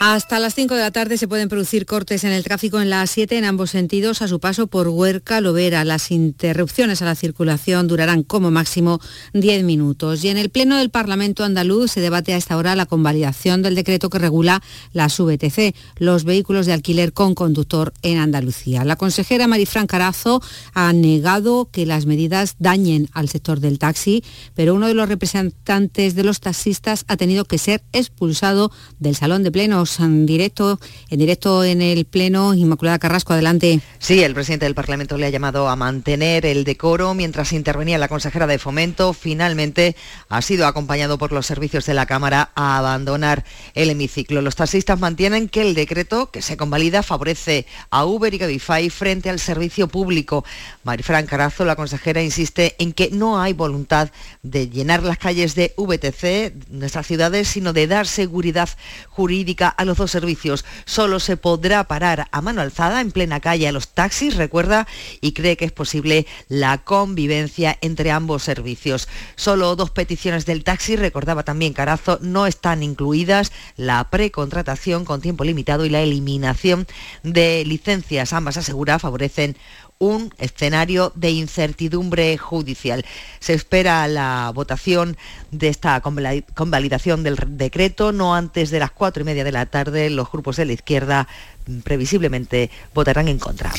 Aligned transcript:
Hasta 0.00 0.38
las 0.38 0.54
5 0.54 0.76
de 0.76 0.80
la 0.80 0.92
tarde 0.92 1.18
se 1.18 1.26
pueden 1.26 1.48
producir 1.48 1.84
cortes 1.84 2.22
en 2.22 2.30
el 2.30 2.44
tráfico 2.44 2.80
en 2.80 2.88
la 2.88 3.02
A7 3.02 3.32
en 3.32 3.44
ambos 3.44 3.70
sentidos 3.72 4.22
a 4.22 4.28
su 4.28 4.38
paso 4.38 4.68
por 4.68 4.86
Huerca 4.86 5.40
Lovera. 5.40 5.84
Las 5.84 6.12
interrupciones 6.12 7.02
a 7.02 7.04
la 7.04 7.16
circulación 7.16 7.88
durarán 7.88 8.22
como 8.22 8.52
máximo 8.52 9.00
10 9.32 9.64
minutos. 9.64 10.22
Y 10.22 10.28
en 10.28 10.38
el 10.38 10.50
Pleno 10.50 10.76
del 10.76 10.90
Parlamento 10.90 11.42
andaluz 11.42 11.90
se 11.90 12.00
debate 12.00 12.32
a 12.32 12.36
esta 12.36 12.56
hora 12.56 12.76
la 12.76 12.86
convalidación 12.86 13.60
del 13.60 13.74
decreto 13.74 14.08
que 14.08 14.20
regula 14.20 14.62
las 14.92 15.18
VTC, 15.18 15.74
los 15.96 16.22
vehículos 16.22 16.66
de 16.66 16.74
alquiler 16.74 17.12
con 17.12 17.34
conductor 17.34 17.92
en 18.02 18.18
Andalucía. 18.18 18.84
La 18.84 18.94
consejera 18.94 19.48
Marifran 19.48 19.88
Carazo 19.88 20.40
ha 20.74 20.92
negado 20.92 21.70
que 21.72 21.86
las 21.86 22.06
medidas 22.06 22.54
dañen 22.60 23.08
al 23.14 23.28
sector 23.28 23.58
del 23.58 23.80
taxi, 23.80 24.22
pero 24.54 24.76
uno 24.76 24.86
de 24.86 24.94
los 24.94 25.08
representantes 25.08 26.14
de 26.14 26.22
los 26.22 26.38
taxistas 26.38 27.04
ha 27.08 27.16
tenido 27.16 27.46
que 27.46 27.58
ser 27.58 27.82
expulsado 27.92 28.70
del 29.00 29.16
salón 29.16 29.42
de 29.42 29.50
plenos 29.50 29.87
en 29.98 30.26
directo, 30.26 30.78
en 31.08 31.18
directo 31.18 31.64
en 31.64 31.82
el 31.82 32.04
Pleno. 32.04 32.54
Inmaculada 32.54 32.98
Carrasco, 32.98 33.32
adelante. 33.32 33.80
Sí, 33.98 34.22
el 34.22 34.34
presidente 34.34 34.66
del 34.66 34.74
Parlamento 34.74 35.16
le 35.16 35.26
ha 35.26 35.30
llamado 35.30 35.68
a 35.68 35.76
mantener 35.76 36.44
el 36.46 36.64
decoro 36.64 37.14
mientras 37.14 37.52
intervenía 37.52 37.98
la 37.98 38.08
consejera 38.08 38.46
de 38.46 38.58
Fomento. 38.58 39.12
Finalmente 39.12 39.96
ha 40.28 40.42
sido 40.42 40.66
acompañado 40.66 41.18
por 41.18 41.32
los 41.32 41.46
servicios 41.46 41.86
de 41.86 41.94
la 41.94 42.06
Cámara 42.06 42.50
a 42.54 42.78
abandonar 42.78 43.44
el 43.74 43.90
hemiciclo. 43.90 44.42
Los 44.42 44.56
taxistas 44.56 45.00
mantienen 45.00 45.48
que 45.48 45.62
el 45.62 45.74
decreto 45.74 46.30
que 46.30 46.42
se 46.42 46.56
convalida 46.56 47.02
favorece 47.02 47.66
a 47.90 48.04
Uber 48.04 48.32
y 48.32 48.38
Cabify 48.38 48.90
frente 48.90 49.30
al 49.30 49.40
servicio 49.40 49.88
público. 49.88 50.44
Marifran 50.84 51.26
Carazo, 51.26 51.64
la 51.64 51.76
consejera, 51.76 52.22
insiste 52.22 52.76
en 52.78 52.92
que 52.92 53.10
no 53.10 53.40
hay 53.40 53.52
voluntad 53.52 54.10
de 54.42 54.68
llenar 54.68 55.02
las 55.02 55.18
calles 55.18 55.54
de 55.54 55.74
VTC, 55.76 56.70
nuestras 56.70 57.06
ciudades, 57.06 57.48
sino 57.48 57.72
de 57.72 57.86
dar 57.86 58.06
seguridad 58.06 58.68
jurídica 59.08 59.68
a 59.78 59.86
los 59.86 59.96
dos 59.96 60.10
servicios. 60.10 60.66
Solo 60.84 61.20
se 61.20 61.38
podrá 61.38 61.84
parar 61.84 62.28
a 62.30 62.42
mano 62.42 62.60
alzada 62.60 63.00
en 63.00 63.12
plena 63.12 63.40
calle 63.40 63.66
a 63.66 63.72
los 63.72 63.88
taxis, 63.88 64.36
recuerda, 64.36 64.86
y 65.22 65.32
cree 65.32 65.56
que 65.56 65.64
es 65.64 65.72
posible 65.72 66.26
la 66.48 66.78
convivencia 66.78 67.78
entre 67.80 68.10
ambos 68.10 68.42
servicios. 68.42 69.08
Solo 69.36 69.74
dos 69.76 69.90
peticiones 69.90 70.44
del 70.44 70.64
taxi, 70.64 70.96
recordaba 70.96 71.44
también 71.44 71.72
Carazo, 71.72 72.18
no 72.20 72.46
están 72.46 72.82
incluidas 72.82 73.52
la 73.76 74.10
precontratación 74.10 75.04
con 75.04 75.20
tiempo 75.20 75.44
limitado 75.44 75.86
y 75.86 75.90
la 75.90 76.02
eliminación 76.02 76.86
de 77.22 77.64
licencias. 77.64 78.32
Ambas 78.32 78.56
asegura 78.56 78.98
favorecen 78.98 79.56
un 79.98 80.32
escenario 80.38 81.12
de 81.14 81.30
incertidumbre 81.30 82.36
judicial. 82.38 83.04
Se 83.40 83.54
espera 83.54 84.06
la 84.08 84.50
votación 84.54 85.16
de 85.50 85.68
esta 85.68 86.00
convalidación 86.00 87.22
del 87.22 87.36
decreto 87.48 88.12
no 88.12 88.34
antes 88.34 88.70
de 88.70 88.78
las 88.78 88.90
cuatro 88.90 89.22
y 89.22 89.26
media 89.26 89.44
de 89.44 89.52
la 89.52 89.66
tarde. 89.66 90.10
Los 90.10 90.30
grupos 90.30 90.56
de 90.56 90.66
la 90.66 90.72
izquierda 90.72 91.28
mm, 91.66 91.80
previsiblemente 91.80 92.70
votarán 92.94 93.28
en 93.28 93.38
contra. 93.38 93.72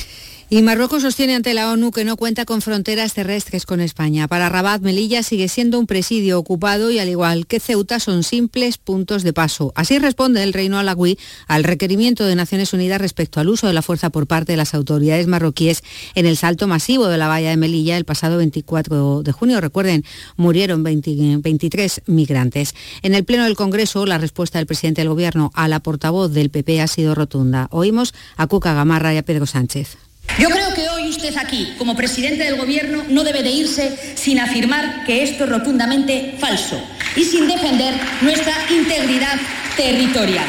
Y 0.51 0.63
Marruecos 0.63 1.03
sostiene 1.03 1.35
ante 1.35 1.53
la 1.53 1.71
ONU 1.71 1.91
que 1.91 2.03
no 2.03 2.17
cuenta 2.17 2.43
con 2.43 2.63
fronteras 2.63 3.13
terrestres 3.13 3.67
con 3.67 3.81
España. 3.81 4.27
Para 4.27 4.49
Rabat, 4.49 4.81
Melilla 4.81 5.21
sigue 5.21 5.47
siendo 5.47 5.77
un 5.77 5.85
presidio 5.85 6.39
ocupado 6.39 6.89
y 6.89 6.97
al 6.97 7.07
igual 7.07 7.45
que 7.45 7.59
Ceuta 7.59 7.99
son 7.99 8.23
simples 8.23 8.79
puntos 8.79 9.21
de 9.21 9.31
paso. 9.31 9.71
Así 9.75 9.99
responde 9.99 10.41
el 10.41 10.53
Reino 10.53 10.79
Alagüí 10.79 11.19
al 11.45 11.63
requerimiento 11.63 12.25
de 12.25 12.35
Naciones 12.35 12.73
Unidas 12.73 12.99
respecto 12.99 13.39
al 13.39 13.47
uso 13.47 13.67
de 13.67 13.73
la 13.73 13.83
fuerza 13.83 14.09
por 14.09 14.25
parte 14.25 14.53
de 14.53 14.57
las 14.57 14.73
autoridades 14.73 15.27
marroquíes 15.27 15.83
en 16.15 16.25
el 16.25 16.35
salto 16.35 16.65
masivo 16.65 17.09
de 17.09 17.19
la 17.19 17.27
valla 17.27 17.51
de 17.51 17.57
Melilla 17.57 17.95
el 17.95 18.05
pasado 18.05 18.37
24 18.37 19.21
de 19.21 19.31
junio. 19.31 19.61
Recuerden, 19.61 20.03
murieron 20.35 20.81
23 20.81 22.01
migrantes. 22.07 22.73
En 23.03 23.13
el 23.13 23.23
Pleno 23.23 23.43
del 23.43 23.55
Congreso, 23.55 24.07
la 24.07 24.17
respuesta 24.17 24.57
del 24.57 24.65
presidente 24.65 25.01
del 25.01 25.09
Gobierno 25.09 25.51
a 25.53 25.67
la 25.67 25.79
portavoz 25.79 26.33
del 26.33 26.49
PP 26.49 26.81
ha 26.81 26.87
sido 26.87 27.13
rotunda. 27.13 27.67
Oímos 27.69 28.15
a 28.35 28.47
Cuca 28.47 28.73
Gamarra 28.73 29.13
y 29.13 29.17
a 29.17 29.23
Pedro 29.23 29.45
Sánchez. 29.45 30.08
Yo 30.37 30.49
creo 30.49 30.73
que 30.73 30.87
hoy 30.89 31.09
usted 31.09 31.35
aquí, 31.37 31.73
como 31.77 31.95
presidente 31.95 32.43
del 32.43 32.55
Gobierno, 32.57 33.03
no 33.09 33.23
debe 33.23 33.43
de 33.43 33.49
irse 33.49 33.97
sin 34.15 34.39
afirmar 34.39 35.03
que 35.05 35.23
esto 35.23 35.43
es 35.45 35.49
rotundamente 35.49 36.35
falso 36.39 36.81
y 37.15 37.23
sin 37.23 37.47
defender 37.47 37.93
nuestra 38.21 38.53
integridad 38.69 39.37
territorial. 39.75 40.45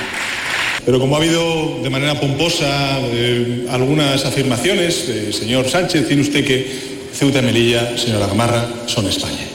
Pero 0.85 0.99
como 0.99 1.15
ha 1.15 1.19
habido 1.19 1.81
de 1.83 1.91
manera 1.91 2.19
pomposa 2.19 2.99
eh, 3.13 3.67
algunas 3.71 4.25
afirmaciones, 4.25 5.07
señor 5.33 5.69
Sánchez, 5.69 6.07
tiene 6.07 6.23
usted 6.23 6.45
que 6.45 6.91
Ceuta 7.12 7.41
y 7.41 7.43
Melilla, 7.43 7.99
señora 7.99 8.27
Gamarra, 8.27 8.67
son 8.87 9.07
España. 9.07 9.47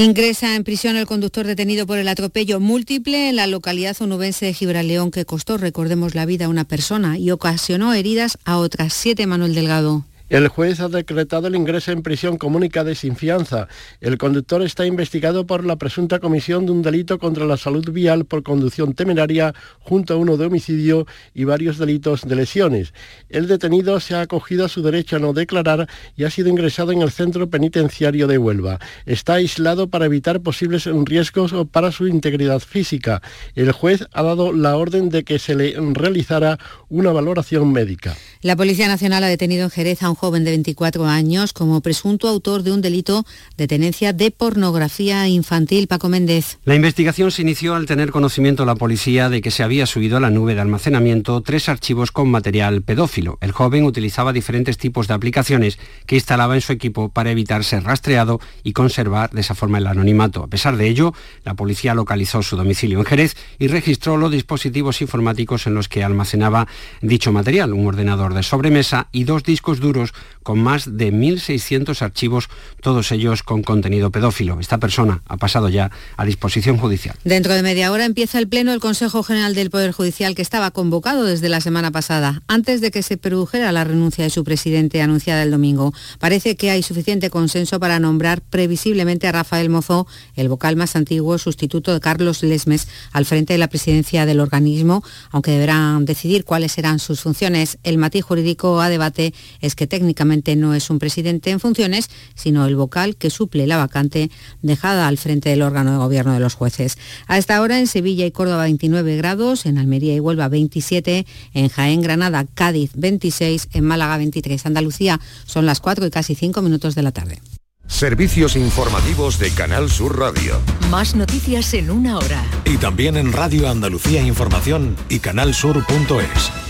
Ingresa 0.00 0.56
en 0.56 0.64
prisión 0.64 0.96
el 0.96 1.04
conductor 1.04 1.46
detenido 1.46 1.86
por 1.86 1.98
el 1.98 2.08
atropello 2.08 2.58
múltiple 2.58 3.28
en 3.28 3.36
la 3.36 3.46
localidad 3.46 3.94
onubense 4.00 4.46
de 4.46 4.54
Gibraleón 4.54 5.10
que 5.10 5.26
costó, 5.26 5.58
recordemos, 5.58 6.14
la 6.14 6.24
vida 6.24 6.46
a 6.46 6.48
una 6.48 6.64
persona 6.64 7.18
y 7.18 7.30
ocasionó 7.32 7.92
heridas 7.92 8.38
a 8.46 8.56
otras 8.56 8.94
siete. 8.94 9.26
Manuel 9.26 9.54
Delgado. 9.54 10.06
El 10.30 10.46
juez 10.46 10.78
ha 10.78 10.88
decretado 10.88 11.48
el 11.48 11.56
ingreso 11.56 11.90
en 11.90 12.02
prisión 12.02 12.38
comunicada 12.38 12.94
sin 12.94 13.16
fianza. 13.16 13.66
El 14.00 14.16
conductor 14.16 14.62
está 14.62 14.86
investigado 14.86 15.44
por 15.44 15.64
la 15.64 15.74
presunta 15.74 16.20
comisión 16.20 16.66
de 16.66 16.72
un 16.72 16.82
delito 16.82 17.18
contra 17.18 17.46
la 17.46 17.56
salud 17.56 17.90
vial 17.90 18.24
por 18.26 18.44
conducción 18.44 18.94
temeraria 18.94 19.52
junto 19.80 20.14
a 20.14 20.16
uno 20.16 20.36
de 20.36 20.46
homicidio 20.46 21.04
y 21.34 21.42
varios 21.42 21.78
delitos 21.78 22.28
de 22.28 22.36
lesiones. 22.36 22.94
El 23.28 23.48
detenido 23.48 23.98
se 23.98 24.14
ha 24.14 24.20
acogido 24.20 24.64
a 24.64 24.68
su 24.68 24.82
derecho 24.82 25.16
a 25.16 25.18
no 25.18 25.32
declarar 25.32 25.88
y 26.14 26.22
ha 26.22 26.30
sido 26.30 26.48
ingresado 26.48 26.92
en 26.92 27.02
el 27.02 27.10
centro 27.10 27.50
penitenciario 27.50 28.28
de 28.28 28.38
Huelva. 28.38 28.78
Está 29.06 29.34
aislado 29.34 29.88
para 29.88 30.06
evitar 30.06 30.42
posibles 30.42 30.86
riesgos 31.06 31.52
para 31.72 31.90
su 31.90 32.06
integridad 32.06 32.60
física. 32.60 33.20
El 33.56 33.72
juez 33.72 34.06
ha 34.12 34.22
dado 34.22 34.52
la 34.52 34.76
orden 34.76 35.08
de 35.08 35.24
que 35.24 35.40
se 35.40 35.56
le 35.56 35.74
realizara 35.92 36.60
una 36.88 37.10
valoración 37.10 37.72
médica. 37.72 38.16
La 38.42 38.54
Policía 38.54 38.86
Nacional 38.86 39.24
ha 39.24 39.28
detenido 39.28 39.64
en 39.64 39.70
Jerez 39.70 40.04
a 40.04 40.08
un 40.08 40.19
joven 40.20 40.44
de 40.44 40.50
24 40.50 41.06
años 41.06 41.54
como 41.54 41.80
presunto 41.80 42.28
autor 42.28 42.62
de 42.62 42.72
un 42.72 42.82
delito 42.82 43.24
de 43.56 43.66
tenencia 43.66 44.12
de 44.12 44.30
pornografía 44.30 45.26
infantil. 45.28 45.86
Paco 45.86 46.10
Méndez. 46.10 46.58
La 46.66 46.74
investigación 46.74 47.30
se 47.30 47.40
inició 47.40 47.74
al 47.74 47.86
tener 47.86 48.10
conocimiento 48.10 48.66
la 48.66 48.74
policía 48.74 49.30
de 49.30 49.40
que 49.40 49.50
se 49.50 49.62
había 49.62 49.86
subido 49.86 50.18
a 50.18 50.20
la 50.20 50.28
nube 50.28 50.54
de 50.54 50.60
almacenamiento 50.60 51.40
tres 51.40 51.70
archivos 51.70 52.10
con 52.10 52.30
material 52.30 52.82
pedófilo. 52.82 53.38
El 53.40 53.52
joven 53.52 53.84
utilizaba 53.84 54.34
diferentes 54.34 54.76
tipos 54.76 55.08
de 55.08 55.14
aplicaciones 55.14 55.78
que 56.04 56.16
instalaba 56.16 56.54
en 56.54 56.60
su 56.60 56.72
equipo 56.72 57.08
para 57.08 57.30
evitar 57.30 57.64
ser 57.64 57.84
rastreado 57.84 58.40
y 58.62 58.74
conservar 58.74 59.30
de 59.30 59.40
esa 59.40 59.54
forma 59.54 59.78
el 59.78 59.86
anonimato. 59.86 60.42
A 60.42 60.48
pesar 60.48 60.76
de 60.76 60.86
ello, 60.86 61.14
la 61.44 61.54
policía 61.54 61.94
localizó 61.94 62.42
su 62.42 62.58
domicilio 62.58 62.98
en 62.98 63.06
Jerez 63.06 63.36
y 63.58 63.68
registró 63.68 64.18
los 64.18 64.30
dispositivos 64.30 65.00
informáticos 65.00 65.66
en 65.66 65.72
los 65.72 65.88
que 65.88 66.04
almacenaba 66.04 66.68
dicho 67.00 67.32
material, 67.32 67.72
un 67.72 67.86
ordenador 67.86 68.34
de 68.34 68.42
sobremesa 68.42 69.08
y 69.12 69.24
dos 69.24 69.44
discos 69.44 69.80
duros 69.80 70.09
con 70.42 70.58
más 70.58 70.96
de 70.96 71.12
1.600 71.12 72.02
archivos, 72.02 72.48
todos 72.80 73.12
ellos 73.12 73.42
con 73.42 73.62
contenido 73.62 74.10
pedófilo. 74.10 74.58
Esta 74.58 74.78
persona 74.78 75.22
ha 75.26 75.36
pasado 75.36 75.68
ya 75.68 75.90
a 76.16 76.24
disposición 76.24 76.78
judicial. 76.78 77.16
Dentro 77.24 77.54
de 77.54 77.62
media 77.62 77.92
hora 77.92 78.04
empieza 78.04 78.38
el 78.38 78.48
pleno 78.48 78.70
del 78.70 78.80
Consejo 78.80 79.22
General 79.22 79.54
del 79.54 79.70
Poder 79.70 79.92
Judicial 79.92 80.34
que 80.34 80.42
estaba 80.42 80.70
convocado 80.70 81.24
desde 81.24 81.48
la 81.48 81.60
semana 81.60 81.90
pasada, 81.90 82.42
antes 82.48 82.80
de 82.80 82.90
que 82.90 83.02
se 83.02 83.16
produjera 83.16 83.72
la 83.72 83.84
renuncia 83.84 84.24
de 84.24 84.30
su 84.30 84.44
presidente 84.44 85.02
anunciada 85.02 85.42
el 85.42 85.50
domingo. 85.50 85.92
Parece 86.18 86.56
que 86.56 86.70
hay 86.70 86.82
suficiente 86.82 87.30
consenso 87.30 87.78
para 87.78 87.98
nombrar 87.98 88.40
previsiblemente 88.40 89.28
a 89.28 89.32
Rafael 89.32 89.68
Mozo, 89.68 90.06
el 90.36 90.48
vocal 90.48 90.76
más 90.76 90.96
antiguo, 90.96 91.38
sustituto 91.38 91.92
de 91.92 92.00
Carlos 92.00 92.42
Lesmes, 92.42 92.88
al 93.12 93.24
frente 93.24 93.54
de 93.54 93.58
la 93.58 93.68
presidencia 93.68 94.26
del 94.26 94.40
organismo, 94.40 95.04
aunque 95.30 95.52
deberán 95.52 96.04
decidir 96.04 96.44
cuáles 96.44 96.72
serán 96.72 96.98
sus 96.98 97.20
funciones. 97.20 97.78
El 97.82 97.98
matiz 97.98 98.24
jurídico 98.24 98.80
a 98.80 98.88
debate 98.88 99.34
es 99.60 99.74
que 99.74 99.86
técnicamente 100.00 100.56
no 100.56 100.72
es 100.72 100.88
un 100.88 100.98
presidente 100.98 101.50
en 101.50 101.60
funciones, 101.60 102.08
sino 102.34 102.64
el 102.64 102.74
vocal 102.74 103.16
que 103.16 103.28
suple 103.28 103.66
la 103.66 103.76
vacante 103.76 104.30
dejada 104.62 105.06
al 105.06 105.18
frente 105.18 105.50
del 105.50 105.60
órgano 105.60 105.92
de 105.92 105.98
gobierno 105.98 106.32
de 106.32 106.40
los 106.40 106.54
jueces. 106.54 106.96
A 107.26 107.36
esta 107.36 107.60
hora 107.60 107.78
en 107.78 107.86
Sevilla 107.86 108.24
y 108.24 108.30
Córdoba 108.30 108.62
29 108.62 109.18
grados, 109.18 109.66
en 109.66 109.76
Almería 109.76 110.14
y 110.14 110.20
Huelva 110.20 110.48
27, 110.48 111.26
en 111.52 111.68
Jaén, 111.68 112.00
Granada, 112.00 112.46
Cádiz 112.54 112.92
26, 112.94 113.68
en 113.74 113.84
Málaga 113.84 114.16
23. 114.16 114.64
Andalucía 114.64 115.20
son 115.44 115.66
las 115.66 115.80
4 115.80 116.06
y 116.06 116.10
casi 116.10 116.34
5 116.34 116.62
minutos 116.62 116.94
de 116.94 117.02
la 117.02 117.12
tarde. 117.12 117.42
Servicios 117.86 118.56
informativos 118.56 119.38
de 119.38 119.50
Canal 119.50 119.90
Sur 119.90 120.18
Radio. 120.18 120.58
Más 120.90 121.14
noticias 121.14 121.74
en 121.74 121.90
una 121.90 122.16
hora. 122.16 122.42
Y 122.64 122.78
también 122.78 123.18
en 123.18 123.32
Radio 123.32 123.68
Andalucía 123.68 124.22
Información 124.22 124.96
y 125.10 125.18
canalsur.es. 125.18 126.69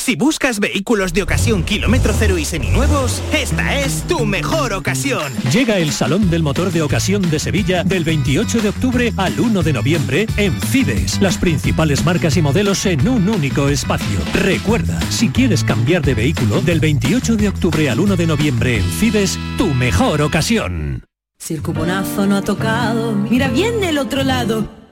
Si 0.00 0.16
buscas 0.16 0.60
vehículos 0.60 1.12
de 1.12 1.22
ocasión 1.22 1.62
kilómetro 1.62 2.14
cero 2.18 2.38
y 2.38 2.46
seminuevos, 2.46 3.22
esta 3.34 3.78
es 3.78 4.02
tu 4.08 4.24
mejor 4.24 4.72
ocasión. 4.72 5.30
Llega 5.52 5.76
el 5.76 5.92
Salón 5.92 6.30
del 6.30 6.42
Motor 6.42 6.72
de 6.72 6.80
Ocasión 6.80 7.20
de 7.28 7.38
Sevilla 7.38 7.84
del 7.84 8.04
28 8.04 8.62
de 8.62 8.70
octubre 8.70 9.12
al 9.18 9.38
1 9.38 9.62
de 9.62 9.74
noviembre 9.74 10.26
en 10.38 10.58
Fides. 10.58 11.20
Las 11.20 11.36
principales 11.36 12.02
marcas 12.02 12.38
y 12.38 12.42
modelos 12.42 12.86
en 12.86 13.06
un 13.06 13.28
único 13.28 13.68
espacio. 13.68 14.18
Recuerda, 14.32 14.98
si 15.10 15.28
quieres 15.28 15.62
cambiar 15.62 16.00
de 16.00 16.14
vehículo, 16.14 16.62
del 16.62 16.80
28 16.80 17.36
de 17.36 17.48
octubre 17.48 17.90
al 17.90 18.00
1 18.00 18.16
de 18.16 18.26
noviembre 18.26 18.78
en 18.78 18.84
Fides, 18.84 19.38
tu 19.58 19.66
mejor 19.66 20.22
ocasión. 20.22 21.04
Si 21.36 21.52
el 21.52 21.60
cuponazo 21.60 22.26
no 22.26 22.38
ha 22.38 22.42
tocado, 22.42 23.12
mira 23.12 23.48
bien 23.48 23.82
del 23.82 23.98
otro 23.98 24.24
lado. 24.24 24.79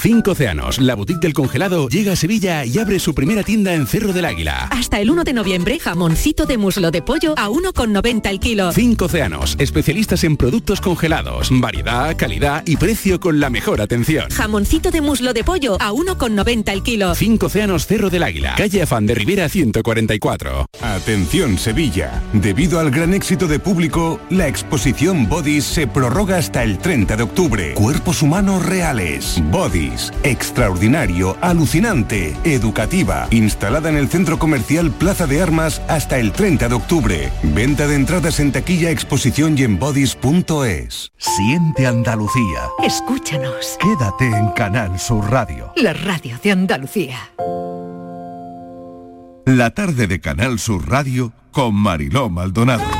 Cinco 0.00 0.30
Océanos, 0.30 0.78
la 0.78 0.94
boutique 0.94 1.20
del 1.20 1.34
congelado, 1.34 1.86
llega 1.90 2.14
a 2.14 2.16
Sevilla 2.16 2.64
y 2.64 2.78
abre 2.78 2.98
su 2.98 3.14
primera 3.14 3.42
tienda 3.42 3.74
en 3.74 3.86
Cerro 3.86 4.14
del 4.14 4.24
Águila. 4.24 4.66
Hasta 4.70 4.98
el 4.98 5.10
1 5.10 5.24
de 5.24 5.34
noviembre, 5.34 5.78
jamoncito 5.78 6.46
de 6.46 6.56
muslo 6.56 6.90
de 6.90 7.02
pollo 7.02 7.34
a 7.36 7.50
1,90 7.50 8.30
el 8.30 8.40
kilo. 8.40 8.72
Cinco 8.72 9.04
Océanos, 9.04 9.56
especialistas 9.58 10.24
en 10.24 10.38
productos 10.38 10.80
congelados, 10.80 11.50
variedad, 11.52 12.16
calidad 12.16 12.62
y 12.64 12.78
precio 12.78 13.20
con 13.20 13.40
la 13.40 13.50
mejor 13.50 13.82
atención. 13.82 14.30
Jamoncito 14.30 14.90
de 14.90 15.02
muslo 15.02 15.34
de 15.34 15.44
pollo 15.44 15.76
a 15.78 15.92
1,90 15.92 16.72
el 16.72 16.82
kilo. 16.82 17.14
Cinco 17.14 17.46
Océanos 17.46 17.86
Cerro 17.86 18.08
del 18.08 18.22
Águila, 18.22 18.54
calle 18.56 18.80
Afán 18.80 19.04
de 19.04 19.14
Rivera 19.14 19.50
144. 19.50 20.64
Atención 20.80 21.58
Sevilla, 21.58 22.22
debido 22.32 22.80
al 22.80 22.90
gran 22.90 23.12
éxito 23.12 23.46
de 23.48 23.58
público, 23.58 24.18
la 24.30 24.48
exposición 24.48 25.28
Bodies 25.28 25.64
se 25.64 25.86
prorroga 25.86 26.38
hasta 26.38 26.64
el 26.64 26.78
30 26.78 27.16
de 27.16 27.22
octubre. 27.22 27.74
Cuerpos 27.74 28.22
humanos 28.22 28.64
reales. 28.64 29.42
Bodies 29.50 29.89
extraordinario, 30.22 31.36
alucinante, 31.40 32.36
educativa, 32.44 33.26
instalada 33.30 33.88
en 33.88 33.96
el 33.96 34.08
centro 34.08 34.38
comercial 34.38 34.90
Plaza 34.90 35.26
de 35.26 35.42
Armas 35.42 35.82
hasta 35.88 36.18
el 36.18 36.32
30 36.32 36.68
de 36.68 36.74
octubre. 36.74 37.32
Venta 37.42 37.86
de 37.86 37.94
entradas 37.96 38.40
en 38.40 38.52
taquilla, 38.52 38.90
exposición 38.90 39.56
y 39.58 39.64
en 39.64 39.78
bodies.es. 39.78 41.12
Siente 41.16 41.86
Andalucía. 41.86 42.68
Escúchanos. 42.84 43.76
Quédate 43.80 44.26
en 44.26 44.48
Canal 44.50 44.98
Sur 44.98 45.30
Radio. 45.30 45.72
La 45.76 45.92
radio 45.92 46.38
de 46.42 46.52
Andalucía. 46.52 47.18
La 49.46 49.70
tarde 49.70 50.06
de 50.06 50.20
Canal 50.20 50.58
Sur 50.58 50.88
Radio 50.88 51.32
con 51.50 51.74
Mariló 51.74 52.30
Maldonado. 52.30 52.99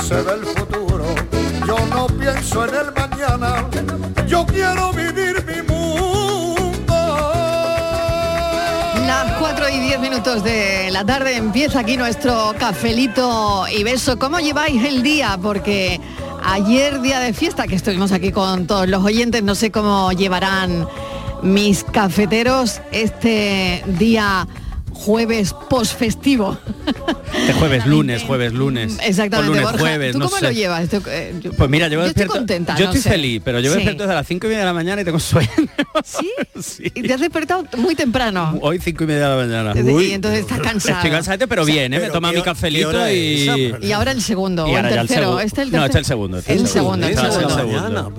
Dicen 0.00 0.18
que 0.18 0.22
se 0.22 0.22
ve 0.22 0.32
el 0.34 0.44
futuro. 0.44 1.04
Yo 1.66 1.78
no 1.86 2.06
pienso 2.06 2.64
en 2.66 2.74
el 2.74 2.92
mañana. 2.92 3.68
Yo 4.26 4.46
quiero 4.46 4.92
vivir 4.92 5.44
mi 5.46 5.62
mundo. 5.62 7.32
Las 9.06 9.32
4 9.38 9.68
y 9.68 9.78
10 9.80 10.00
minutos 10.00 10.44
de 10.44 10.90
la 10.90 11.04
tarde 11.04 11.36
empieza 11.36 11.80
aquí 11.80 11.96
nuestro 11.96 12.54
cafelito 12.58 13.64
y 13.68 13.82
beso. 13.84 14.18
¿Cómo 14.18 14.38
lleváis 14.38 14.84
el 14.84 15.02
día? 15.02 15.38
Porque 15.40 16.00
ayer 16.44 17.00
día 17.00 17.20
de 17.20 17.32
fiesta 17.32 17.66
que 17.66 17.74
estuvimos 17.74 18.12
aquí 18.12 18.32
con 18.32 18.66
todos 18.66 18.88
los 18.88 19.04
oyentes, 19.04 19.42
no 19.42 19.54
sé 19.54 19.70
cómo 19.70 20.12
llevarán 20.12 20.86
mis 21.42 21.84
cafeteros 21.84 22.80
este 22.92 23.82
día 23.86 24.46
jueves 25.00 25.54
posfestivo. 25.70 26.58
Este 27.32 27.52
jueves, 27.54 27.86
lunes, 27.86 28.22
jueves, 28.22 28.52
lunes. 28.52 28.94
Mm, 28.94 29.00
exactamente. 29.00 29.64
Jueves, 29.78 30.12
¿Tú 30.12 30.18
no 30.18 30.28
cómo 30.28 30.40
lo 30.42 30.50
llevas? 30.50 30.88
Eh, 30.92 31.40
pues 31.56 31.70
mira, 31.70 31.88
yo, 31.88 32.00
yo 32.00 32.06
estoy 32.06 32.26
contenta. 32.26 32.76
Yo 32.76 32.86
estoy 32.86 33.00
feliz, 33.00 33.40
pero 33.42 33.60
yo 33.60 33.70
me 33.70 33.76
sí. 33.76 33.76
despierto 33.78 34.02
desde 34.02 34.14
las 34.14 34.26
5 34.26 34.46
y 34.46 34.48
media 34.48 34.60
de 34.60 34.66
la 34.66 34.74
mañana 34.74 35.00
y 35.00 35.04
tengo 35.04 35.18
sueño. 35.20 35.48
¿Sí? 36.04 36.30
Y 36.94 37.02
te 37.02 37.14
has 37.14 37.20
despertado 37.20 37.64
muy 37.78 37.94
temprano. 37.94 38.58
Hoy 38.60 38.78
5 38.78 39.04
y 39.04 39.06
media 39.06 39.28
de 39.28 39.36
la 39.36 39.46
mañana. 39.46 39.72
Entonces 40.12 40.40
estás 40.40 40.60
cansado. 40.60 40.96
Estoy 40.96 41.10
cansado, 41.10 41.48
pero 41.48 41.64
bien, 41.64 41.94
¿eh? 41.94 41.96
Pero 41.96 42.08
me 42.08 42.12
toma 42.12 42.32
mi 42.32 42.42
cafelito 42.42 43.10
y... 43.10 43.74
Y 43.80 43.92
ahora 43.92 44.12
el 44.12 44.20
segundo, 44.20 44.66
o 44.66 44.76
el 44.76 44.88
tercero. 44.88 45.40
Este 45.40 45.62
el. 45.62 45.72
No, 45.72 45.84
este 45.84 45.98
el 45.98 46.04
segundo. 46.04 46.38
Este 46.38 46.52
el 46.52 46.66
segundo. 46.66 47.06
Segundo. 47.06 48.12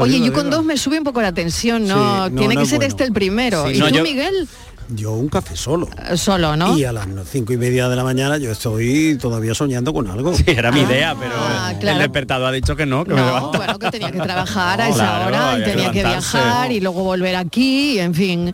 Oye, 0.00 0.20
yo 0.20 0.32
con 0.32 0.50
dos 0.50 0.64
me 0.64 0.76
sube 0.76 0.98
un 0.98 1.04
poco 1.04 1.20
la 1.20 1.32
tensión, 1.32 1.88
¿no? 1.88 2.30
Tiene 2.30 2.56
que 2.56 2.66
ser 2.66 2.84
este 2.84 3.02
el 3.04 3.12
primero. 3.12 3.70
¿Y 3.70 3.78
tú, 3.78 4.02
Miguel? 4.02 4.48
Yo 4.88 5.12
un 5.12 5.28
café 5.28 5.56
solo. 5.56 5.88
Eh, 6.10 6.16
solo, 6.16 6.56
¿no? 6.56 6.76
Y 6.76 6.84
a 6.84 6.92
las 6.92 7.06
cinco 7.30 7.52
y 7.52 7.56
media 7.56 7.88
de 7.88 7.96
la 7.96 8.04
mañana 8.04 8.36
yo 8.38 8.50
estoy 8.50 9.16
todavía 9.20 9.54
soñando 9.54 9.92
con 9.92 10.08
algo. 10.08 10.34
Sí, 10.34 10.44
era 10.46 10.70
mi 10.70 10.80
ah, 10.80 10.82
idea, 10.82 11.16
pero 11.18 11.32
ah, 11.36 11.70
el, 11.72 11.78
claro. 11.78 11.96
el 11.96 12.02
despertador 12.02 12.48
ha 12.48 12.52
dicho 12.52 12.76
que 12.76 12.86
no, 12.86 13.04
que 13.04 13.14
no. 13.14 13.52
Bueno, 13.52 13.78
que 13.78 13.90
tenía 13.90 14.10
que 14.10 14.20
trabajar 14.20 14.80
a 14.80 14.88
esa 14.90 15.26
hora 15.26 15.58
y 15.58 15.64
tenía 15.64 15.90
que 15.90 16.04
viajar 16.04 16.70
y 16.72 16.80
luego 16.80 17.02
volver 17.02 17.36
aquí, 17.36 17.94
y 17.94 17.98
en 18.00 18.14
fin. 18.14 18.52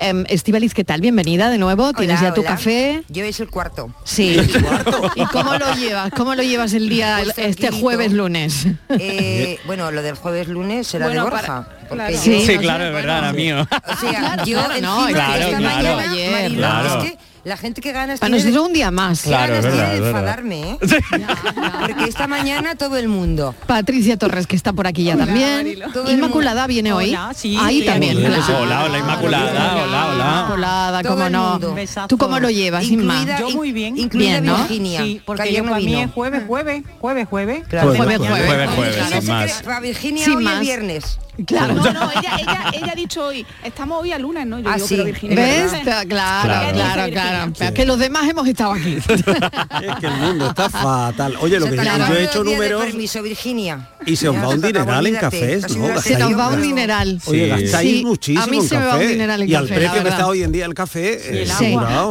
Em, 0.00 0.24
Estivaliz, 0.28 0.72
eh, 0.72 0.74
¿qué 0.76 0.84
tal? 0.84 1.00
Bienvenida 1.00 1.50
de 1.50 1.58
nuevo. 1.58 1.92
¿Tienes 1.92 2.20
hola, 2.20 2.30
ya 2.30 2.34
tu 2.34 2.42
café? 2.42 3.02
Yo 3.08 3.24
es 3.24 3.40
el 3.40 3.48
cuarto. 3.48 3.94
Sí. 4.04 4.38
¿El 4.38 4.62
cuarto? 4.62 5.10
¿Y 5.14 5.24
cómo 5.26 5.54
lo 5.54 5.74
llevas? 5.74 6.10
¿Cómo 6.16 6.34
lo 6.34 6.42
llevas 6.42 6.72
el 6.74 6.88
día 6.88 7.20
pues 7.22 7.38
este 7.38 7.70
jueves 7.70 8.12
lunes? 8.12 8.66
Eh, 8.88 9.58
bueno, 9.66 9.90
lo 9.90 10.02
del 10.02 10.14
jueves 10.14 10.48
lunes 10.48 10.86
será 10.86 11.06
bueno, 11.06 11.24
de 11.24 11.30
Borja. 11.30 11.68
Para, 11.88 11.88
claro. 11.88 12.16
Sí, 12.16 12.42
sí 12.46 12.54
no 12.54 12.60
claro, 12.60 12.84
es 12.84 12.94
verdad, 12.94 13.18
era 13.18 13.32
mío. 13.32 13.62
O 13.62 13.96
sea, 13.96 14.10
claro, 14.10 14.44
yo 14.44 14.58
claro, 14.58 14.80
no, 14.80 15.08
esta 15.08 15.26
claro, 15.26 15.60
mañana, 15.60 16.10
ayer, 16.10 16.52
es 16.52 17.10
que 17.10 17.18
la 17.44 17.56
gente 17.56 17.80
que 17.80 17.92
ganas 17.92 18.20
Para 18.20 18.34
tiene 18.34 18.44
nosotros 18.44 18.68
un 18.68 18.72
día 18.72 18.90
más. 18.90 19.22
Claro, 19.22 19.54
ganas 19.54 19.64
verdad, 19.64 19.90
tiene 19.90 20.00
de 20.00 20.08
enfadarme, 20.08 20.70
¿eh? 20.70 20.78
no, 21.56 21.62
no. 21.62 21.80
Porque 21.80 22.04
esta 22.04 22.26
mañana 22.28 22.76
todo 22.76 22.96
el 22.96 23.08
mundo. 23.08 23.54
Patricia 23.66 24.16
Torres, 24.16 24.46
que 24.46 24.54
está 24.54 24.72
por 24.72 24.86
aquí 24.86 25.04
ya 25.04 25.14
hola, 25.14 25.26
también. 25.26 25.78
Inmaculada 26.08 26.66
viene 26.66 26.92
hoy. 26.92 27.10
Hola, 27.10 27.32
sí, 27.34 27.56
Ahí 27.60 27.80
sí, 27.80 27.86
también. 27.86 28.18
Hola, 28.18 28.46
hola, 28.60 28.84
hola, 28.84 28.98
Inmaculada, 28.98 29.84
hola, 29.84 30.08
hola. 30.08 30.24
Inmaculada, 30.24 31.02
cómo 31.02 31.28
no. 31.28 31.60
¿Tú 32.08 32.16
cómo 32.16 32.38
lo 32.38 32.50
llevas, 32.50 32.84
Inma? 32.84 33.38
Yo 33.38 33.50
muy 33.50 33.72
bien. 33.72 33.98
Incluida 33.98 34.40
bien, 34.40 34.44
¿no? 34.44 34.58
Virginia. 34.58 35.02
Sí, 35.02 35.20
porque 35.24 35.52
yo 35.52 35.64
para 35.64 35.76
mí 35.78 36.00
es 36.00 36.10
jueves, 36.10 36.44
jueves, 36.46 36.82
jueves, 37.00 37.28
jueves. 37.28 37.64
Claro, 37.68 37.94
jueves, 37.94 38.18
jueves. 38.18 38.46
Jueves, 38.46 38.70
jueves, 38.70 39.06
sin 39.20 39.26
más. 39.26 39.62
Para 39.62 39.80
Virginia 39.80 40.26
hoy 40.34 40.46
es 40.46 40.60
viernes. 40.60 41.18
Claro. 41.46 41.74
No, 41.74 41.92
no, 41.92 42.10
ella, 42.10 42.36
ella, 42.38 42.64
ella 42.74 42.92
ha 42.92 42.94
dicho 42.94 43.24
hoy, 43.24 43.46
estamos 43.64 44.02
hoy 44.02 44.12
a 44.12 44.18
lunes, 44.18 44.46
¿no? 44.46 44.60
Yo 44.60 44.74
digo, 44.74 44.86
pero 44.86 45.02
ah, 45.02 45.06
Virginia. 45.06 45.36
¿Ves? 45.36 45.72
Claro, 45.82 46.06
claro, 46.06 47.10
claro 47.10 47.31
claro, 47.54 47.74
que 47.74 47.86
los 47.86 47.98
demás 47.98 48.28
hemos 48.28 48.46
estado 48.46 48.72
aquí. 48.72 48.94
es 48.96 49.06
que 49.06 50.06
el 50.06 50.16
mundo 50.20 50.48
está 50.48 50.68
fatal. 50.68 51.36
Oye, 51.40 51.58
lo 51.58 51.66
que 51.66 51.76
yo 51.76 52.14
he 52.14 52.24
hecho 52.24 52.44
números... 52.44 52.84
Permiso, 52.84 53.22
Virginia. 53.22 53.88
Y 54.06 54.16
se 54.16 54.28
os 54.28 54.36
va 54.36 54.48
un 54.48 54.60
dineral 54.60 55.06
en 55.06 55.16
cafés, 55.16 55.76
¿no? 55.76 56.00
Se 56.00 56.18
nos 56.18 56.38
va 56.38 56.48
un 56.48 56.62
dineral. 56.62 57.20
Oye, 57.26 57.48
gastáis 57.48 58.02
muchísimo 58.02 58.42
A 58.42 58.46
mí 58.46 58.60
se 58.62 58.78
me 58.78 58.84
va 58.84 58.96
un 58.96 59.06
dineral 59.06 59.42
en 59.42 59.48
café, 59.48 59.52
Y 59.52 59.54
al 59.54 59.68
precio 59.68 60.02
que 60.02 60.08
está 60.08 60.26
hoy 60.26 60.42
en 60.42 60.52
día 60.52 60.66
el 60.66 60.74
café, 60.74 61.42
eh, 61.42 61.48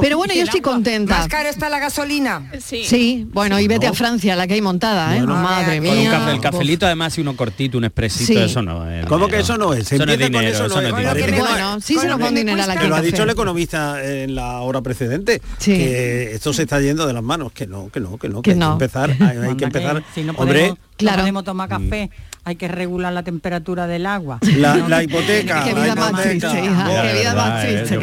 Pero 0.02 0.18
bueno, 0.18 0.34
yo 0.34 0.44
estoy 0.44 0.62
contenta. 0.62 1.20
Más 1.20 1.28
caro 1.28 1.50
está 1.50 1.70
la 1.70 1.80
gasolina. 1.80 2.52
Sí. 2.60 3.28
bueno, 3.32 3.60
y 3.60 3.68
vete 3.68 3.88
a 3.88 3.94
Francia, 3.94 4.36
la 4.36 4.48
que 4.48 4.56
hay 4.56 4.62
montada, 4.62 5.18
¿eh? 5.18 5.22
Madre 5.22 5.82
mía. 5.82 6.32
El 6.32 6.40
cafelito, 6.40 6.86
además, 6.86 7.18
y 7.18 7.22
uno 7.22 7.36
cortito, 7.36 7.78
un 7.78 7.86
expresito, 7.86 8.40
eso 8.40 8.62
no 8.62 8.90
es. 8.90 9.06
¿Cómo 9.06 9.28
que 9.28 9.40
eso 9.40 9.58
no 9.58 9.74
es? 9.74 9.90
Bueno, 9.92 11.82
sí 11.82 11.98
se 11.98 12.08
nos 12.08 12.22
va 12.22 12.30
un 12.30 12.36
dineral 12.36 12.72
aquí. 12.72 12.88
Lo 12.88 12.96
ha 12.96 13.02
dicho 13.02 13.24
el 13.24 13.30
economista 13.30 14.04
en 14.04 14.36
la 14.36 14.62
hora 14.62 14.82
precedente 14.82 15.11
precedente. 15.20 15.42
Que 15.64 16.34
esto 16.34 16.54
se 16.54 16.64
está 16.64 16.80
yendo 16.80 17.06
de 17.08 17.14
las 17.14 17.24
manos, 17.24 17.52
que 17.52 17.68
no, 17.68 17.90
que 17.90 18.00
no, 18.00 18.18
que 18.18 18.30
no, 18.30 18.42
que, 18.42 18.56
no. 18.56 18.74
Hay 18.74 18.78
que 18.78 18.84
empezar, 18.86 19.10
hay, 19.20 19.56
que 19.56 19.66
empezar. 19.66 20.04
Si 20.14 20.24
no 20.24 20.34
podemos, 20.34 20.78
claro. 20.98 21.18
no 21.18 21.24
podemos 21.24 21.44
tomar 21.44 21.68
mm. 21.68 21.90
café. 21.90 22.10
Hay 22.44 22.56
que 22.56 22.68
regular 22.68 23.14
la 23.14 23.22
temperatura 23.22 23.86
del 23.86 24.08
agua. 24.08 24.40
La, 24.42 25.04
hipoteca. 25.04 25.64
Qué 25.64 25.76
vida 25.76 25.94
más 25.94 26.24
triste. 26.24 26.48
Qué 26.52 26.62
vida 26.62 27.36
más 27.36 27.66
eh, 27.66 27.84
triste. 27.86 27.98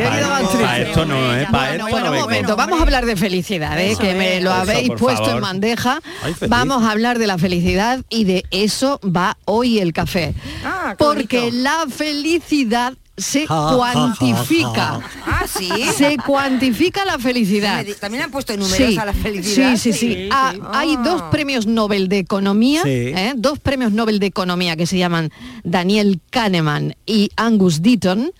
No, 1.06 1.88
bueno, 1.90 2.12
un 2.12 2.18
momento. 2.18 2.54
Vamos 2.54 2.78
a 2.78 2.82
hablar 2.84 3.04
de 3.04 3.16
felicidad, 3.16 3.76
eh, 3.80 3.96
que 4.00 4.14
me 4.14 4.40
lo 4.40 4.52
habéis 4.52 4.90
puesto 4.90 5.32
en 5.32 5.40
bandeja. 5.40 6.00
Vamos 6.48 6.84
a 6.84 6.92
hablar 6.92 7.18
de 7.18 7.26
la 7.26 7.36
felicidad 7.36 8.04
y 8.08 8.24
de 8.24 8.44
eso 8.52 9.00
va 9.04 9.36
hoy 9.44 9.80
el 9.80 9.92
café. 9.92 10.34
Ah, 10.64 10.94
Porque 10.96 11.50
la 11.50 11.86
felicidad 11.90 12.94
se 13.18 13.46
cuantifica. 13.46 15.00
ah. 15.26 15.46
Se 15.46 16.16
cuantifica 16.24 17.04
la 17.04 17.18
felicidad. 17.18 17.84
También 18.00 18.24
han 18.24 18.30
puesto 18.30 18.56
números 18.56 18.96
a 18.98 19.04
la 19.04 19.12
felicidad. 19.12 19.76
Sí, 19.76 19.92
sí, 19.92 19.98
sí. 19.98 20.28
Ah, 20.32 20.54
hay 20.72 20.94
ah. 20.96 21.02
dos 21.04 21.22
premios 21.30 21.66
Nobel 21.66 22.08
de 22.08 22.18
Economía, 22.18 22.82
¿eh? 22.86 23.34
dos 23.36 23.58
premios 23.58 23.92
Nobel 23.92 24.18
de 24.18 24.26
Economía 24.26 24.76
que 24.76 24.86
se 24.86 24.98
llaman 24.98 25.30
Daniel 25.64 26.20
Kahneman 26.30 26.96
y 27.06 27.30
Angus 27.36 27.82
Deaton, 27.82 28.32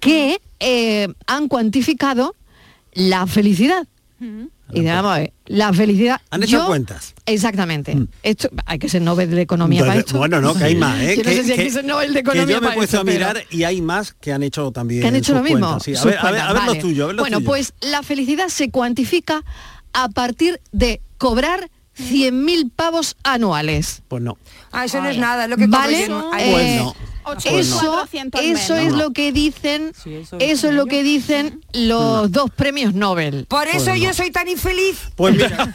que 0.00 0.40
eh, 0.60 1.08
han 1.26 1.48
cuantificado 1.48 2.34
la 2.92 3.26
felicidad. 3.26 3.86
Mm. 4.18 4.46
Y 4.72 4.80
digamos, 4.80 5.18
eh, 5.18 5.32
la 5.46 5.72
felicidad. 5.72 6.20
¿Han 6.30 6.42
hecho 6.42 6.66
cuentas? 6.66 7.14
Exactamente. 7.24 7.94
Mm. 7.94 8.08
Esto, 8.22 8.48
hay 8.64 8.78
que 8.78 8.88
ser 8.88 9.02
Nobel 9.02 9.30
de 9.30 9.40
Economía 9.40 9.82
Entonces. 9.82 10.12
Bueno, 10.12 10.40
no, 10.40 10.54
que 10.54 10.64
hay 10.64 10.74
más, 10.74 11.00
¿eh? 11.00 11.16
Yo 11.16 11.22
no 11.22 11.30
sé 11.30 11.44
si 11.44 11.52
hay 11.52 11.58
que 11.58 11.70
ser 11.70 11.84
Nobel 11.84 12.12
de 12.14 12.20
Economía 12.20 12.60
me 12.60 12.68
he 12.68 12.72
puesto 12.72 13.00
a 13.00 13.04
mirar 13.04 13.42
y 13.50 13.64
hay 13.64 13.80
más 13.80 14.12
que 14.12 14.32
han 14.32 14.42
hecho 14.42 14.72
también. 14.72 15.06
Han 15.06 15.16
hecho 15.16 15.34
lo 15.34 15.42
mismo. 15.42 15.78
Ver, 16.04 16.80
tuyo. 16.80 17.14
Bueno, 17.16 17.40
pues 17.40 17.74
la 17.80 18.02
felicidad 18.02 18.48
se 18.48 18.70
cuantifica 18.70 19.44
a 19.92 20.08
partir 20.08 20.60
de 20.72 21.00
cobrar 21.18 21.70
100.000 21.98 22.70
pavos 22.74 23.16
anuales. 23.22 24.02
Pues 24.08 24.22
no. 24.22 24.36
Ah, 24.72 24.84
eso 24.84 25.00
no 25.00 25.08
es 25.08 25.18
nada, 25.18 25.48
lo 25.48 25.56
que 25.56 25.66
¿Vale? 25.66 26.06
Pues 26.06 26.08
no. 26.08 26.36
Eh, 26.38 26.92
pues 27.34 27.46
eso, 27.46 28.06
eso 28.40 28.76
es 28.76 28.92
lo 28.92 29.12
que 29.12 29.32
dicen, 29.32 29.92
eso 30.38 30.68
es 30.68 30.74
lo 30.74 30.86
que 30.86 31.02
dicen 31.02 31.60
los 31.72 32.30
dos 32.30 32.50
premios 32.50 32.94
Nobel. 32.94 33.46
Por 33.48 33.66
eso 33.66 33.86
pues 33.86 34.00
yo 34.00 34.14
soy 34.14 34.30
tan 34.30 34.46
infeliz. 34.46 35.08
Pues 35.16 35.34
mira, 35.34 35.72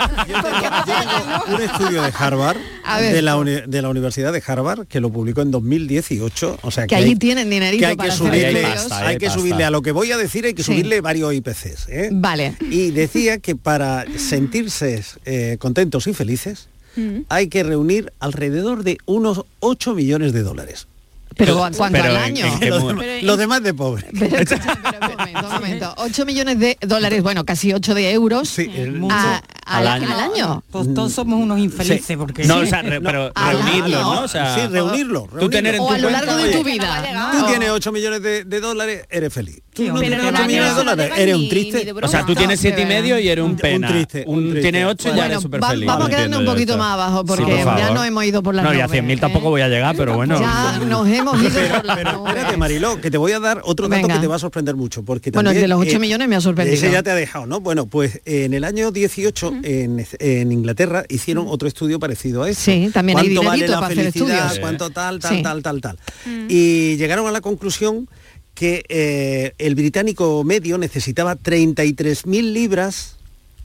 un 1.47 1.61
estudio 1.61 2.03
de 2.03 2.13
Harvard, 2.17 2.57
de 3.01 3.21
la, 3.21 3.89
Universidad 3.89 4.31
de 4.31 4.41
Harvard, 4.45 4.87
que 4.87 5.01
lo 5.01 5.11
publicó 5.11 5.41
en 5.41 5.51
2018. 5.51 6.59
O 6.61 6.71
sea 6.71 6.87
que, 6.87 6.95
ahí 6.95 7.15
tienen 7.15 7.49
dinerito. 7.49 7.81
Que 7.81 7.85
hay, 7.85 7.95
para 7.97 8.09
que 8.09 8.15
subirle, 8.15 8.65
hay 8.91 9.17
que 9.17 9.29
subirle 9.29 9.65
a 9.65 9.71
lo 9.71 9.81
que 9.81 9.91
voy 9.91 10.11
a 10.13 10.17
decir, 10.17 10.45
hay 10.45 10.53
que 10.53 10.63
subirle 10.63 11.01
varios 11.01 11.33
IPCs. 11.33 11.89
¿eh? 11.89 12.09
Vale. 12.13 12.55
Y 12.61 12.91
decía 12.91 13.39
que 13.39 13.57
para 13.57 14.05
sentirse 14.17 15.03
eh, 15.25 15.57
contentos 15.59 16.07
y 16.07 16.13
felices, 16.13 16.69
mm. 16.95 17.23
hay 17.27 17.49
que 17.49 17.63
reunir 17.63 18.13
alrededor 18.19 18.83
de 18.83 18.97
unos 19.05 19.43
8 19.59 19.95
millones 19.95 20.31
de 20.31 20.43
dólares. 20.43 20.87
Pero 21.35 21.57
¿cuánto 21.57 21.79
pero 21.91 22.05
al 22.05 22.17
año? 22.17 22.45
En, 22.45 22.73
en 22.73 22.87
demás, 22.97 23.37
demás 23.37 23.63
de 23.63 23.73
pobre. 23.73 24.07
Pero, 24.21 24.45
pero 24.45 25.07
un 25.07 25.17
momento, 25.17 25.47
un 25.47 25.53
momento. 25.53 25.93
8 25.97 26.25
millones 26.25 26.59
de 26.59 26.77
dólares, 26.81 27.23
bueno, 27.23 27.45
casi 27.45 27.73
8 27.73 27.93
de 27.93 28.11
euros 28.11 28.49
sí, 28.49 28.69
a, 29.09 29.41
al, 29.65 29.87
año. 29.87 30.07
al, 30.11 30.19
año. 30.19 30.63
Pues 30.69 30.93
todos 30.93 31.11
mm. 31.11 31.15
somos 31.15 31.39
unos 31.39 31.59
infelices 31.59 32.05
sí. 32.05 32.15
porque... 32.15 32.43
No, 32.45 32.57
o 32.57 32.65
sea, 32.65 32.81
re, 32.81 33.01
pero 33.01 33.31
no, 33.35 33.51
reunirlo, 33.51 34.01
¿no? 34.01 34.21
O 34.23 34.27
sea, 34.27 34.55
sí, 34.55 34.61
reunirlo. 34.67 35.27
reunirlo. 35.27 35.39
Tú 35.39 35.49
tener 35.49 35.75
en 35.75 35.81
o 35.81 35.87
tu 35.87 35.93
a 35.93 35.97
lo 35.97 36.09
largo 36.09 36.33
cuenta, 36.33 36.47
de 36.47 36.57
tu 36.57 36.63
vida. 36.63 37.31
Tú 37.31 37.45
tienes 37.47 37.69
8 37.69 37.91
millones 37.91 38.21
de, 38.21 38.43
de 38.43 38.59
dólares, 38.59 39.05
eres 39.09 39.33
feliz. 39.33 39.61
Tú 39.73 39.87
no 39.87 39.99
tienes 39.99 40.19
8 40.23 40.45
millones 40.45 40.69
de 40.69 40.75
dólares, 40.75 41.11
eres 41.17 41.35
un 41.35 41.49
triste. 41.49 41.93
O 42.01 42.07
sea, 42.07 42.25
tú 42.25 42.35
tienes 42.35 42.59
7 42.59 42.81
y 42.81 42.85
medio 42.85 43.19
y 43.19 43.29
eres 43.29 43.45
un 43.45 43.55
pena. 43.55 43.87
Un 43.87 43.93
triste. 43.93 44.23
Un, 44.27 44.53
tienes 44.61 44.85
8 44.85 45.09
y 45.13 45.17
ya 45.17 45.25
eres 45.27 45.41
súper 45.41 45.63
feliz. 45.63 45.87
Vamos 45.87 46.07
a 46.07 46.09
quedarnos 46.09 46.39
un 46.39 46.45
poquito 46.45 46.77
más 46.77 46.93
abajo 46.93 47.25
porque 47.25 47.63
ya 47.77 47.91
no 47.91 48.03
hemos 48.03 48.25
ido 48.25 48.43
por 48.43 48.55
la 48.55 48.63
No, 48.63 48.73
y 48.73 48.81
a 48.81 48.87
100.000 48.87 49.19
tampoco 49.19 49.49
voy 49.49 49.61
a 49.61 49.67
llegar, 49.67 49.95
pero 49.95 50.15
bueno. 50.15 50.39
Ya 50.39 50.79
nos 50.85 51.07
hemos 51.21 51.41
ido 51.41 51.51
pero. 51.95 52.27
Espérate, 52.27 52.57
Mariló, 52.57 52.99
que 52.99 53.09
te 53.09 53.17
voy 53.17 53.31
a 53.31 53.39
dar 53.39 53.61
otro 53.63 53.87
dato 53.87 54.07
que 54.07 54.19
te 54.19 54.27
va 54.27 54.35
a 54.35 54.39
sorprender 54.39 54.75
mucho. 54.75 55.03
Porque 55.03 55.31
bueno, 55.31 55.51
el 55.51 55.61
de 55.61 55.67
los 55.67 55.83
eh, 55.85 55.89
8 55.89 55.99
millones 55.99 56.27
me 56.27 56.35
ha 56.35 56.41
sorprendido. 56.41 56.77
Ese 56.77 56.91
ya 56.91 57.03
te 57.03 57.11
ha 57.11 57.15
dejado, 57.15 57.45
¿no? 57.45 57.59
Bueno, 57.59 57.85
pues 57.85 58.21
en 58.25 58.53
el 58.53 58.63
año 58.63 58.91
18 58.91 59.53
en, 59.63 60.51
Inglaterra 60.51 61.05
hicieron 61.09 61.45
otro 61.47 61.67
estudio 61.67 61.99
parecido 61.99 62.43
a 62.43 62.49
eso. 62.49 62.61
Sí, 62.61 62.89
también 62.93 63.17
hay 63.17 63.29
dinerito 63.29 63.49
vale 63.49 63.67
la 63.67 63.79
para. 63.79 64.59
Cuánto 64.59 64.89
tal, 64.89 65.19
tal, 65.19 65.41
tal, 65.41 65.63
tal, 65.63 65.81
tal. 65.81 65.99
Mm. 66.25 66.47
Y 66.49 66.97
llegaron 66.97 67.27
a 67.27 67.31
la 67.31 67.41
conclusión 67.41 68.07
que 68.53 68.83
eh, 68.89 69.53
el 69.57 69.75
británico 69.75 70.43
medio 70.43 70.77
necesitaba 70.77 71.35
33.000 71.35 72.53
libras 72.53 73.17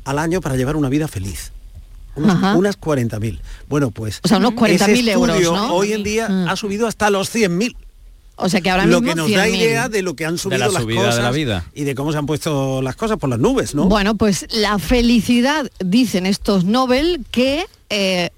al 0.05 0.19
año 0.19 0.41
para 0.41 0.57
llevar 0.57 0.77
una 0.77 0.89
vida 0.89 1.09
feliz 1.09 1.53
unos, 2.17 2.57
unas 2.57 2.81
40.000. 2.81 3.41
Bueno, 3.69 3.91
pues... 3.91 4.21
O 4.23 4.29
sea, 4.29 4.39
unos 4.39 4.53
40.000 4.53 5.09
euros, 5.11 5.39
hoy 5.71 5.93
en 5.93 6.03
día 6.03 6.29
mm. 6.29 6.49
ha 6.49 6.57
subido 6.57 6.87
hasta 6.87 7.11
los 7.11 7.35
100.000. 7.35 7.77
O 8.39 8.51
sea 8.51 8.61
que 8.61 8.71
ahora 8.71 8.85
mismo 8.85 9.01
lo 9.01 9.07
que 9.07 9.15
nos 9.15 9.31
da 9.31 9.49
idea 9.49 9.89
de 9.89 10.03
lo 10.03 10.15
que 10.15 10.27
han 10.27 10.37
subido 10.37 10.59
de 10.59 10.73
la 10.73 10.81
las 10.81 10.85
cosas 10.85 11.17
de 11.17 11.23
la 11.23 11.31
vida. 11.31 11.65
y 11.75 11.85
de 11.85 11.95
cómo 11.95 12.13
se 12.13 12.19
han 12.19 12.27
puesto 12.27 12.83
las 12.83 12.95
cosas 12.95 13.17
por 13.17 13.31
las 13.31 13.39
nubes, 13.39 13.75
¿no? 13.75 13.87
Bueno, 13.87 14.15
pues 14.15 14.47
la 14.51 14.79
felicidad, 14.79 15.71
dicen 15.81 16.27
estos 16.27 16.65
Nobel, 16.65 17.25
que 17.31 17.65
eh, 17.89 18.29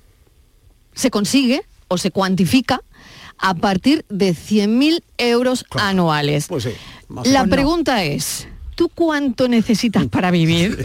se 0.94 1.11
consigue 1.11 1.62
o 1.88 1.99
se 1.99 2.12
cuantifica 2.12 2.80
a 3.38 3.54
partir 3.54 4.04
de 4.08 4.35
100.000 4.35 5.02
euros 5.18 5.64
anuales. 5.73 6.47
Pues 6.47 6.64
sí, 6.64 6.70
la 7.25 7.47
pregunta 7.47 8.04
es, 8.04 8.47
¿tú 8.78 8.88
cuánto 8.94 9.49
necesitas 9.49 10.06
para 10.06 10.30
vivir? 10.30 10.78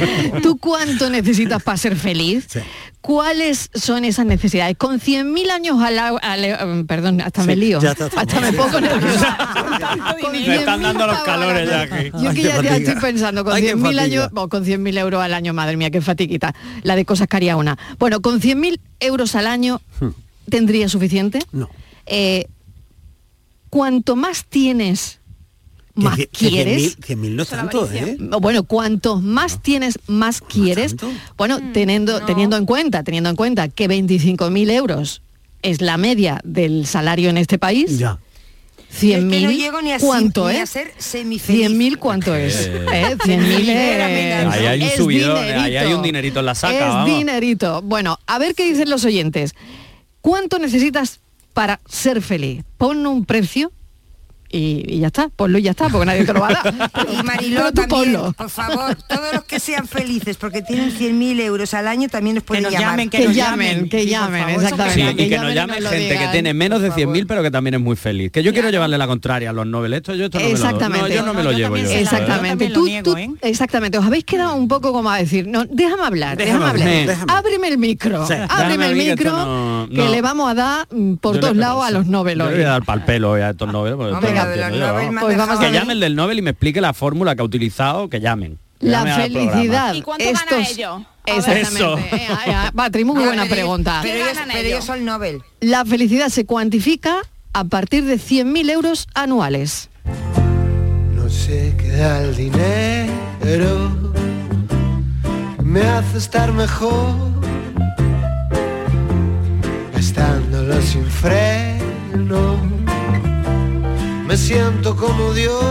¿Tú 0.42 0.56
cuánto 0.58 1.08
necesitas 1.08 1.62
para 1.62 1.78
ser 1.78 1.94
feliz? 1.94 2.48
¿Cuáles 3.00 3.70
son 3.72 4.04
esas 4.04 4.26
necesidades? 4.26 4.76
Con 4.76 4.98
100.000 4.98 5.50
años 5.52 5.80
al, 5.80 5.96
al- 5.96 6.44
eh, 6.44 6.84
perdón, 6.88 7.20
hasta 7.20 7.44
me 7.44 7.54
lío, 7.54 7.80
ya 7.80 7.92
está, 7.92 8.06
está 8.06 8.22
hasta 8.22 8.40
me 8.40 8.52
pongo 8.52 8.80
nerviosa. 8.80 9.38
Me 10.32 10.56
están 10.56 10.80
100.000 10.80 10.82
dando 10.82 11.06
los 11.06 11.22
calores 11.22 11.68
ya 11.70 11.82
aquí. 11.82 12.10
Yo 12.20 12.30
que 12.34 12.42
ya, 12.42 12.56
estoy 12.76 12.96
pensando, 12.96 13.44
con 13.44 13.52
Ay, 13.54 13.62
qué 13.62 13.76
100.000 13.76 13.82
fatiga. 13.82 14.02
años, 14.02 14.28
o 14.34 14.48
con 14.48 14.64
100.000 14.64 14.98
euros 14.98 15.22
al 15.22 15.34
año, 15.34 15.54
madre 15.54 15.76
mía, 15.76 15.90
qué 15.92 16.00
fatiguita. 16.00 16.52
La 16.82 16.96
de 16.96 17.04
cosas 17.04 17.28
que 17.28 17.36
haría 17.36 17.56
una. 17.56 17.78
Bueno, 18.00 18.20
con 18.20 18.40
100.000 18.40 18.80
euros 18.98 19.36
al 19.36 19.46
año, 19.46 19.80
¿tendría 20.50 20.88
suficiente? 20.88 21.38
No. 21.52 21.70
Eh, 22.06 22.46
cuanto 23.70 24.16
más 24.16 24.44
tienes, 24.46 25.20
más 25.96 26.16
Que- 26.16 26.26
que 26.28 26.48
quieres. 26.48 26.96
100.000 26.98 27.16
100.000 27.16 27.34
no 27.34 27.42
es 27.42 27.48
tanto, 27.48 27.90
¿eh? 27.92 28.16
Bueno, 28.40 28.62
cuantos 28.64 29.22
más 29.22 29.62
tienes, 29.62 29.98
más 30.06 30.40
quieres. 30.40 30.94
Bueno, 31.36 31.58
teniendo, 31.72 32.20
teniendo 32.24 32.56
en 32.56 32.64
cuenta, 32.66 33.02
teniendo 33.02 33.28
en 33.30 33.36
cuenta 33.36 33.68
que 33.68 33.88
25.000 33.88 34.70
euros 34.70 35.22
es 35.62 35.80
la 35.80 35.96
media 35.96 36.40
del 36.44 36.86
salario 36.86 37.28
en 37.30 37.38
este 37.38 37.58
país. 37.58 37.98
Ya. 37.98 38.18
100.000, 39.00 39.34
Es 39.34 39.40
que 39.40 39.46
no 39.46 39.50
llego 39.50 39.82
ni 39.82 39.92
a, 39.92 39.98
¿cuánto 39.98 40.48
ni 40.48 40.56
es? 40.56 40.62
a 40.62 40.66
ser 40.66 40.92
semifeliz. 40.96 41.68
100.000, 41.70 41.96
¿cuánto 41.98 42.34
es? 42.34 42.66
Eh. 42.66 42.86
¿Eh? 42.92 43.16
100.000 43.18 43.68
es... 43.68 44.46
Ahí 44.46 44.66
hay 44.66 44.78
un 44.80 44.86
es 44.86 44.98
ahí 45.00 45.20
hay 45.26 45.70
dinerito. 45.72 45.96
un 45.96 46.02
dinerito 46.02 46.40
en 46.40 46.46
la 46.46 46.54
saca, 46.54 46.74
Es 46.74 46.80
vamos. 46.94 47.18
dinerito. 47.18 47.82
Bueno, 47.82 48.18
a 48.26 48.38
ver 48.38 48.54
qué 48.54 48.64
dicen 48.66 48.88
los 48.88 49.04
oyentes. 49.04 49.54
¿Cuánto 50.20 50.58
necesitas 50.58 51.20
para 51.52 51.80
ser 51.88 52.22
feliz? 52.22 52.62
Pon 52.78 53.06
un 53.06 53.24
precio 53.24 53.72
y, 54.56 54.84
y 54.94 54.98
ya 55.00 55.08
está. 55.08 55.28
Ponlo 55.28 55.58
y 55.58 55.62
ya 55.62 55.70
está, 55.72 55.88
porque 55.88 56.06
nadie 56.06 56.24
te 56.24 56.32
lo 56.32 56.40
va 56.40 56.48
a 56.48 56.52
dar. 56.52 56.74
Y 57.12 57.22
Mariló 57.22 57.56
Pero 57.58 57.68
tú 57.72 57.74
también, 57.88 58.12
ponlo. 58.14 58.32
por 58.32 58.50
favor, 58.50 58.96
todos 59.08 59.34
los 59.34 59.44
que 59.44 59.60
sean 59.60 59.86
felices 59.86 60.36
porque 60.36 60.62
tienen 60.62 60.90
100.000 60.90 61.40
euros 61.40 61.74
al 61.74 61.88
año 61.88 62.08
también 62.08 62.34
nos 62.36 62.44
pueden 62.44 62.64
nos 62.64 62.72
llamar. 62.72 62.90
llamen, 62.90 63.10
Que, 63.10 63.32
llamen, 63.32 63.88
que 63.88 64.06
llamen, 64.06 64.48
exactamente. 64.50 65.22
Sí, 65.22 65.26
y 65.26 65.28
que 65.28 65.38
nos 65.38 65.54
llamen 65.54 65.76
gente 65.82 65.90
que 66.08 66.14
digan. 66.14 66.32
tiene 66.32 66.54
menos 66.54 66.80
de 66.82 66.90
100.000 66.92 67.26
pero 67.28 67.42
que 67.42 67.50
también 67.50 67.74
es 67.74 67.80
muy 67.80 67.96
feliz. 67.96 68.30
Que 68.32 68.42
yo 68.42 68.52
quiero 68.52 68.70
llevarle 68.70 68.98
la 68.98 69.06
contraria 69.06 69.50
a 69.50 69.52
los 69.52 69.66
Nobel. 69.66 69.92
Esto 69.94 70.14
yo 70.14 70.26
esto 70.26 70.38
no 70.38 70.44
me 70.44 70.50
lo 70.50 70.56
Exactamente. 70.56 71.08
No, 71.08 71.14
yo 71.14 71.22
no 71.26 71.34
me 71.34 71.42
lo 71.42 71.52
llevo 71.52 71.76
yo. 71.76 71.88
Exactamente. 71.90 72.68
Tú- 72.70 72.88
tú- 73.02 73.16
Exactamente. 73.42 73.98
Os 73.98 74.04
habéis 74.06 74.24
quedado 74.24 74.54
un 74.54 74.68
poco 74.68 74.92
como 74.92 75.10
a 75.10 75.18
decir, 75.18 75.46
no, 75.46 75.64
déjame 75.66 76.02
hablar, 76.04 76.36
déjame, 76.36 76.58
Déjame 76.64 76.82
hablar. 76.82 77.06
déjame. 77.06 77.32
Ábreme 77.32 77.68
el 77.68 77.78
micro. 77.78 78.26
Sí. 78.26 78.34
Ábreme 78.48 78.86
el 78.86 78.96
que 78.98 79.10
micro 79.10 79.88
que 79.94 80.08
le 80.08 80.22
vamos 80.22 80.50
a 80.50 80.54
dar 80.54 80.88
mm, 80.90 81.14
por 81.16 81.34
Yo 81.36 81.40
todos 81.40 81.56
lados 81.56 81.84
a 81.84 81.90
los 81.90 82.06
Nobel 82.06 82.38
Yo 82.38 82.50
voy 82.50 82.62
a 82.62 82.68
dar 82.68 82.84
pal 82.84 83.04
pelo 83.04 83.34
a 83.34 83.50
estos 83.50 83.70
Nobel. 83.72 83.96
Lo 84.46 84.50
de 84.52 84.70
los 84.70 84.78
Nobel 84.78 85.08
han 85.08 85.18
Pues 85.20 85.36
vamos 85.36 85.58
que 85.58 85.64
ver. 85.66 85.74
llamen 85.74 86.00
del 86.00 86.16
Nobel 86.16 86.38
y 86.38 86.42
me 86.42 86.50
explique 86.50 86.80
la 86.80 86.92
fórmula 86.94 87.34
que 87.34 87.42
ha 87.42 87.44
utilizado, 87.44 88.08
que 88.08 88.20
llamen. 88.20 88.58
La 88.80 89.04
llamen 89.04 89.14
felicidad. 89.32 89.94
¿Y 89.94 90.02
cuánto 90.02 90.24
gana 90.24 90.40
estos- 90.40 90.70
ello? 90.76 91.02
Exactamente. 91.24 91.76
Eso. 91.78 91.98
Eh, 91.98 92.08
eh, 92.12 92.26
eh, 92.46 92.70
Patri, 92.74 93.04
muy 93.04 93.16
buena 93.24 93.42
ellos- 93.44 93.54
pregunta. 93.54 94.00
Pero, 94.02 94.14
¿Qué 94.14 94.20
ellos, 94.22 94.34
ganan 94.34 94.48
pero 94.48 94.58
ellos? 94.60 94.72
ellos 94.72 94.84
son 94.84 95.04
Nobel. 95.04 95.42
La 95.60 95.84
felicidad 95.84 96.28
se 96.28 96.44
cuantifica 96.46 97.16
a 97.52 97.64
partir 97.64 98.04
de 98.04 98.18
100.000 98.18 98.70
euros 98.70 99.08
anuales. 99.14 99.88
No 101.14 101.28
sé 101.28 101.74
qué 101.78 101.88
da 101.88 102.22
el 102.22 102.36
dinero, 102.36 103.90
me 105.64 105.80
hace 105.82 106.18
estar 106.18 106.52
mejor, 106.52 107.32
gastándolo 109.92 110.80
sin 110.82 111.04
freno, 111.06 112.56
me 114.36 114.42
siento 114.42 114.94
como 114.94 115.32
Dios. 115.32 115.64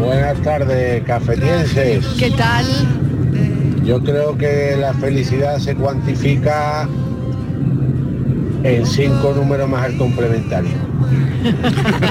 Buenas 0.00 0.36
tardes, 0.42 1.04
cafetienses. 1.04 2.04
¿Qué 2.18 2.32
tal? 2.32 2.66
Yo 3.84 4.02
creo 4.02 4.36
que 4.36 4.76
la 4.76 4.92
felicidad 4.94 5.58
se 5.58 5.76
cuantifica 5.76 6.88
en 8.64 8.84
cinco 8.84 9.34
números 9.36 9.68
más 9.68 9.86
el 9.86 9.98
complementario. 9.98 10.72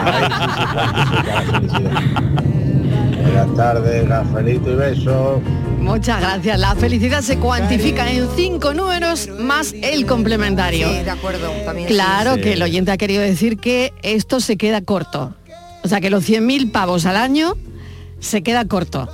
Ahí 0.02 0.30
sí 0.30 0.62
se 0.62 0.74
cuantifica 0.74 1.36
la 1.36 1.42
felicidad. 1.42 1.92
Buenas 3.22 3.56
tardes, 3.58 4.08
cafelito 4.08 4.72
y 4.72 4.76
besos. 4.76 5.42
Muchas 5.82 6.20
gracias. 6.22 6.60
La 6.60 6.76
felicidad 6.76 7.22
se 7.22 7.38
cuantifica 7.38 8.10
en 8.12 8.28
cinco 8.36 8.74
números 8.74 9.30
más 9.40 9.74
el 9.82 10.06
complementario. 10.06 10.88
Sí, 10.90 11.04
de 11.04 11.10
acuerdo. 11.10 11.50
También. 11.66 11.88
Claro 11.88 12.36
Sí. 12.36 12.42
que 12.42 12.54
el 12.54 12.62
oyente 12.62 12.92
ha 12.92 12.98
querido 12.98 13.22
decir 13.22 13.58
que 13.58 13.94
esto 14.04 14.40
se 14.40 14.58
queda 14.58 14.82
corto. 14.82 15.36
O 15.84 15.88
sea 15.88 16.02
que 16.02 16.10
los 16.10 16.24
100.000 16.26 16.72
pavos 16.72 17.06
al 17.06 17.16
año 17.18 17.56
se 18.20 18.42
queda 18.44 18.66
corto. 18.66 19.10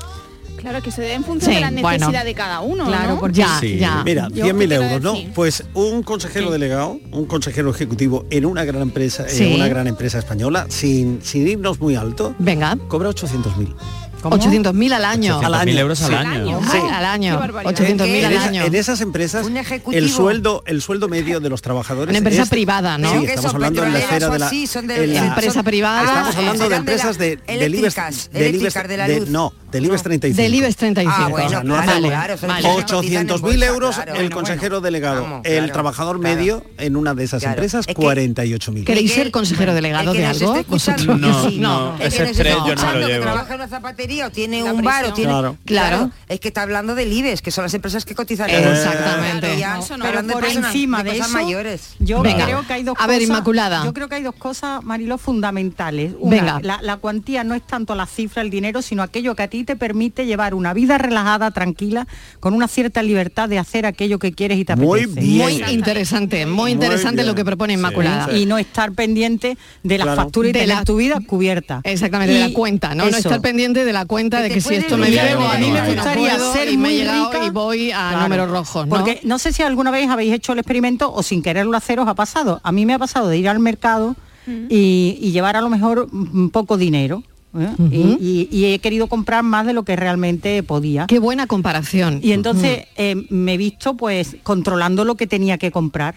Claro, 0.57 0.81
que 0.81 0.89
se 0.89 1.03
dé 1.03 1.13
en 1.13 1.23
función 1.23 1.51
Sí, 1.51 1.55
de 1.55 1.61
la 1.61 1.69
bueno. 1.69 1.89
necesidad 2.07 2.25
de 2.25 2.33
cada 2.33 2.61
uno, 2.61 2.87
Claro, 2.87 3.13
¿no? 3.13 3.19
porque- 3.19 3.37
Ya, 3.37 3.59
Sí. 3.59 3.77
ya. 3.77 4.01
Mira, 4.03 4.29
Yo 4.33 4.45
100.000 4.45 4.69
quiero 4.69 4.83
euros, 4.85 5.01
¿no? 5.03 5.33
Pues 5.35 5.63
un 5.75 6.01
consejero 6.01 6.49
delegado, 6.49 6.99
un 7.11 7.25
consejero 7.25 7.69
ejecutivo 7.69 8.25
en 8.31 8.47
una 8.47 8.63
gran 8.65 8.81
empresa, 8.81 9.25
Sí. 9.29 9.43
en 9.45 9.53
una 9.53 9.67
gran 9.67 9.85
empresa 9.85 10.17
española, 10.17 10.65
sin, 10.69 11.19
sin 11.21 11.47
irnos 11.47 11.79
muy 11.79 11.95
alto, 11.95 12.33
Venga, 12.39 12.75
cobra 12.87 13.09
800.000. 13.09 13.75
800.000 14.31 14.93
al 14.93 15.05
año. 15.05 15.41
800.000 15.41 15.77
euros 15.79 16.01
al 16.01 16.15
año. 16.15 16.59
Sí, 16.71 16.77
al 16.91 17.05
año. 17.05 17.39
barbaridad. 17.39 17.73
800.000 17.73 18.05
En, 18.07 18.25
al 18.25 18.37
año. 18.37 18.63
en 18.65 18.75
esas 18.75 19.01
empresas, 19.01 19.45
Un 19.45 19.57
ejecutivo. 19.57 19.97
el 20.03 20.09
sueldo, 20.09 20.63
el 20.65 20.81
sueldo 20.81 21.07
medio 21.07 21.39
de 21.39 21.49
los 21.49 21.61
trabajadores. 21.61 22.09
Una 22.09 22.17
empresa 22.17 22.43
es- 22.43 22.49
privada, 22.49 22.97
¿no? 22.97 23.11
Sí, 23.11 23.25
estamos 23.25 23.53
hablando 23.53 23.83
en 23.83 23.93
la 23.93 23.99
petroleras 23.99 24.11
esfera 24.13 24.29
o 24.29 24.33
de 24.33 24.39
la 24.39 24.49
son 24.67 24.87
de- 24.87 25.17
Empresa 25.17 25.63
privada. 25.63 26.03
Estamos 26.03 26.35
hablando 26.35 26.63
de 26.63 26.69
de 26.69 26.75
empresas 26.75 27.17
de, 27.17 27.39
de 28.87 28.97
la 28.97 29.07
luz. 29.07 29.29
no, 29.29 29.53
del 29.75 29.85
IBEX 29.85 30.03
35. 30.03 30.41
Del 30.41 30.55
IBEX 30.55 30.75
35. 30.75 31.15
Ah, 31.17 31.27
bueno, 31.29 31.45
O 31.45 31.49
sea, 31.49 31.63
no 31.63 31.73
claro, 31.75 31.89
hacemos 31.91 32.09
claro, 32.09 32.37
son 32.37 32.49
Vale. 32.49 32.67
empresas 32.67 32.85
que 32.85 32.95
cotizan 32.95 33.21
en 33.21 33.27
800.000 33.29 33.41
bolsa, 33.41 33.65
euros 33.67 33.95
claro, 33.95 34.11
el 34.11 34.17
bueno, 34.17 34.35
consejero 34.35 34.69
bueno. 34.69 34.81
delegado, 34.81 35.21
Vamos, 35.23 35.41
el 35.45 35.53
claro, 35.57 35.73
trabajador 35.73 36.19
claro. 36.19 36.35
medio 36.35 36.65
en 36.77 36.95
una 36.95 37.13
de 37.13 37.23
esas 37.23 37.41
Claro. 37.41 37.53
empresas, 37.55 37.85
Es 37.87 37.95
que- 37.95 38.01
48.000. 38.01 38.85
¿Queréis 38.85 39.13
ser 39.13 39.31
consejero 39.31 39.73
delegado 39.73 40.13
de 40.13 40.25
algo? 40.25 40.63
Vosotros. 40.67 41.19
No, 41.19 41.49
sí, 41.49 41.57
no, 41.59 41.93
el 41.93 41.99
que 41.99 42.07
ese 42.07 42.23
estrés 42.31 42.53
yo 42.53 42.59
no 42.59 42.65
lo 42.67 42.73
escuchando, 42.73 42.99
que 43.07 43.13
llevo. 43.13 43.23
trabaja 43.23 43.49
en 43.53 43.59
una 43.59 43.67
zapatería 43.67 44.27
o 44.27 44.29
tiene 44.31 44.63
un 44.63 44.81
bar 44.81 45.05
o 45.05 45.13
tiene 45.13 45.31
Claro. 45.31 45.57
Claro. 45.65 46.11
es 46.29 46.39
que 46.39 46.47
está 46.47 46.61
hablando 46.61 46.95
del 46.95 47.11
IBEX 47.11 47.41
que 47.41 47.51
son 47.51 47.63
las 47.63 47.73
empresas 47.73 48.05
que 48.05 48.15
cotizan. 48.15 48.49
Exactamente. 48.49 49.57
Pero 50.01 50.27
por 50.27 50.45
encima 50.45 51.03
de, 51.03 51.11
cosas 51.11 51.27
eso, 51.27 51.33
mayores 51.37 51.95
yo 51.99 52.21
creo 52.21 52.65
que 52.67 52.73
hay 52.73 52.83
dos 52.83 52.95
A 52.99 53.07
ver, 53.07 53.17
cosas. 53.17 53.29
Inmaculada. 53.29 53.83
Yo 53.83 53.93
creo 53.93 54.07
que 54.09 54.15
hay 54.15 54.23
dos 54.23 54.35
cosas, 54.35 54.83
Marilo, 54.83 55.17
fundamentales. 55.17 56.13
Una, 56.19 56.35
Venga. 56.35 56.59
La, 56.61 56.81
la 56.81 56.97
cuantía 56.97 57.43
no 57.43 57.55
es 57.55 57.65
tanto 57.65 57.95
la 57.95 58.05
cifra, 58.05 58.41
el 58.41 58.49
dinero, 58.49 58.81
sino 58.81 59.03
aquello 59.03 59.35
que 59.35 59.43
a 59.43 59.47
ti 59.47 59.63
te 59.65 59.75
permite 59.75 60.25
llevar 60.25 60.53
una 60.53 60.73
vida 60.73 60.97
relajada, 60.97 61.51
tranquila, 61.51 62.07
con 62.39 62.53
una 62.53 62.67
cierta 62.69 63.03
libertad 63.03 63.49
de 63.49 63.59
hacer 63.59 63.85
aquello 63.85 64.19
que 64.19 64.31
quieres 64.31 64.57
y 64.59 64.65
te 64.65 64.75
Muy 64.77 65.01
apetece. 65.01 65.19
bien. 65.21 65.37
Muy 65.43 65.73
interesante, 65.73 66.45
muy 66.45 66.71
interesante 66.71 67.23
lo 67.23 67.35
que 67.35 67.43
propone 67.43 67.73
Inmaculada. 67.73 68.27
Sí. 68.31 68.37
Y 68.41 68.45
no 68.45 68.57
estar 68.57 68.93
pendiente 68.93 69.57
de 69.83 69.97
las 69.97 70.05
Claro. 70.05 70.21
facturas 70.21 70.49
y 70.49 70.53
De 70.53 70.59
tener 70.59 70.75
la- 70.77 70.83
tu 70.85 70.95
vida 70.95 71.19
cubierta. 71.27 71.81
Exactamente, 71.83 72.33
de 72.33 72.39
la 72.39 72.53
cuenta, 72.53 72.95
¿no? 72.95 73.09
No 73.09 73.17
estar 73.17 73.41
pendiente 73.41 73.83
de 73.83 73.91
la 73.93 74.05
cuenta 74.05 74.41
de 74.41 74.49
que 74.49 74.61
si 74.61 74.75
esto 74.75 74.97
me 74.97 75.09
debo, 75.11 75.43
a 75.45 75.57
mí 75.57 75.71
me 75.71 75.93
gustaría 75.93 76.37
ser 76.53 76.69
y 76.71 76.77
me 76.77 76.89
he 76.89 76.91
muy 76.91 76.99
llegado 76.99 77.31
rica. 77.31 77.45
y 77.45 77.49
voy 77.49 77.91
a 77.91 77.95
Claro. 78.09 78.19
números 78.23 78.49
rojos, 78.51 78.87
¿no? 78.87 78.95
Porque 78.95 79.19
no 79.23 79.39
sé 79.39 79.51
si 79.51 79.63
alguna 79.63 79.91
vez 79.91 80.09
habéis 80.09 80.33
hecho 80.33 80.53
el 80.53 80.59
experimento 80.59 81.11
o 81.11 81.23
sin 81.23 81.41
quererlo 81.41 81.75
hacer 81.75 81.99
os 81.99 82.07
ha 82.07 82.13
pasado. 82.13 82.61
A 82.63 82.71
mí 82.71 82.85
me 82.85 82.93
ha 82.93 82.99
pasado 82.99 83.27
de 83.29 83.37
ir 83.37 83.49
al 83.49 83.59
mercado 83.59 84.15
y, 84.69 85.17
y 85.19 85.31
llevar 85.31 85.55
a 85.55 85.61
lo 85.61 85.69
mejor 85.69 86.07
mm, 86.11 86.49
poco 86.49 86.77
dinero. 86.77 87.23
¿Eh? 87.59 87.69
y, 87.91 87.97
y- 88.19 88.49
y 88.51 88.65
he 88.73 88.79
querido 88.79 89.07
comprar 89.07 89.43
más 89.43 89.65
de 89.65 89.73
lo 89.73 89.83
que 89.83 89.95
realmente 89.95 90.61
podía. 90.63 91.07
Qué 91.07 91.19
buena 91.19 91.47
comparación. 91.47 92.19
Y 92.23 92.31
entonces 92.31 92.85
eh, 92.97 93.25
me 93.29 93.53
he 93.53 93.57
visto 93.57 93.95
pues 93.95 94.37
controlando 94.43 95.05
lo 95.05 95.15
que 95.15 95.27
tenía 95.27 95.57
que 95.57 95.71
comprar. 95.71 96.15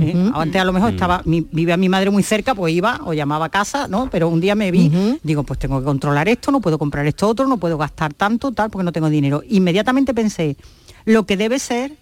¿eh? 0.00 0.30
Antes 0.34 0.60
a 0.60 0.64
lo 0.64 0.72
mejor 0.72 0.92
estaba, 0.94 1.20
mi, 1.26 1.46
vivía 1.52 1.76
mi 1.76 1.88
madre 1.90 2.08
muy 2.10 2.22
cerca, 2.22 2.54
pues 2.54 2.72
iba 2.74 3.00
o 3.04 3.12
llamaba 3.12 3.46
a 3.46 3.48
casa, 3.50 3.88
¿no? 3.88 4.08
Pero 4.10 4.28
un 4.28 4.40
día 4.40 4.54
me 4.54 4.70
vi, 4.70 4.90
digo, 5.22 5.42
pues 5.42 5.58
tengo 5.58 5.78
que 5.80 5.84
controlar 5.84 6.28
esto, 6.28 6.50
no 6.50 6.60
puedo 6.60 6.78
comprar 6.78 7.06
esto 7.06 7.28
otro, 7.28 7.46
no 7.46 7.58
puedo 7.58 7.76
gastar 7.76 8.14
tanto, 8.14 8.52
tal, 8.52 8.70
porque 8.70 8.84
no 8.84 8.92
tengo 8.92 9.10
dinero. 9.10 9.42
Inmediatamente 9.50 10.14
pensé, 10.14 10.56
lo 11.04 11.26
que 11.26 11.36
debe 11.36 11.58
ser 11.58 11.96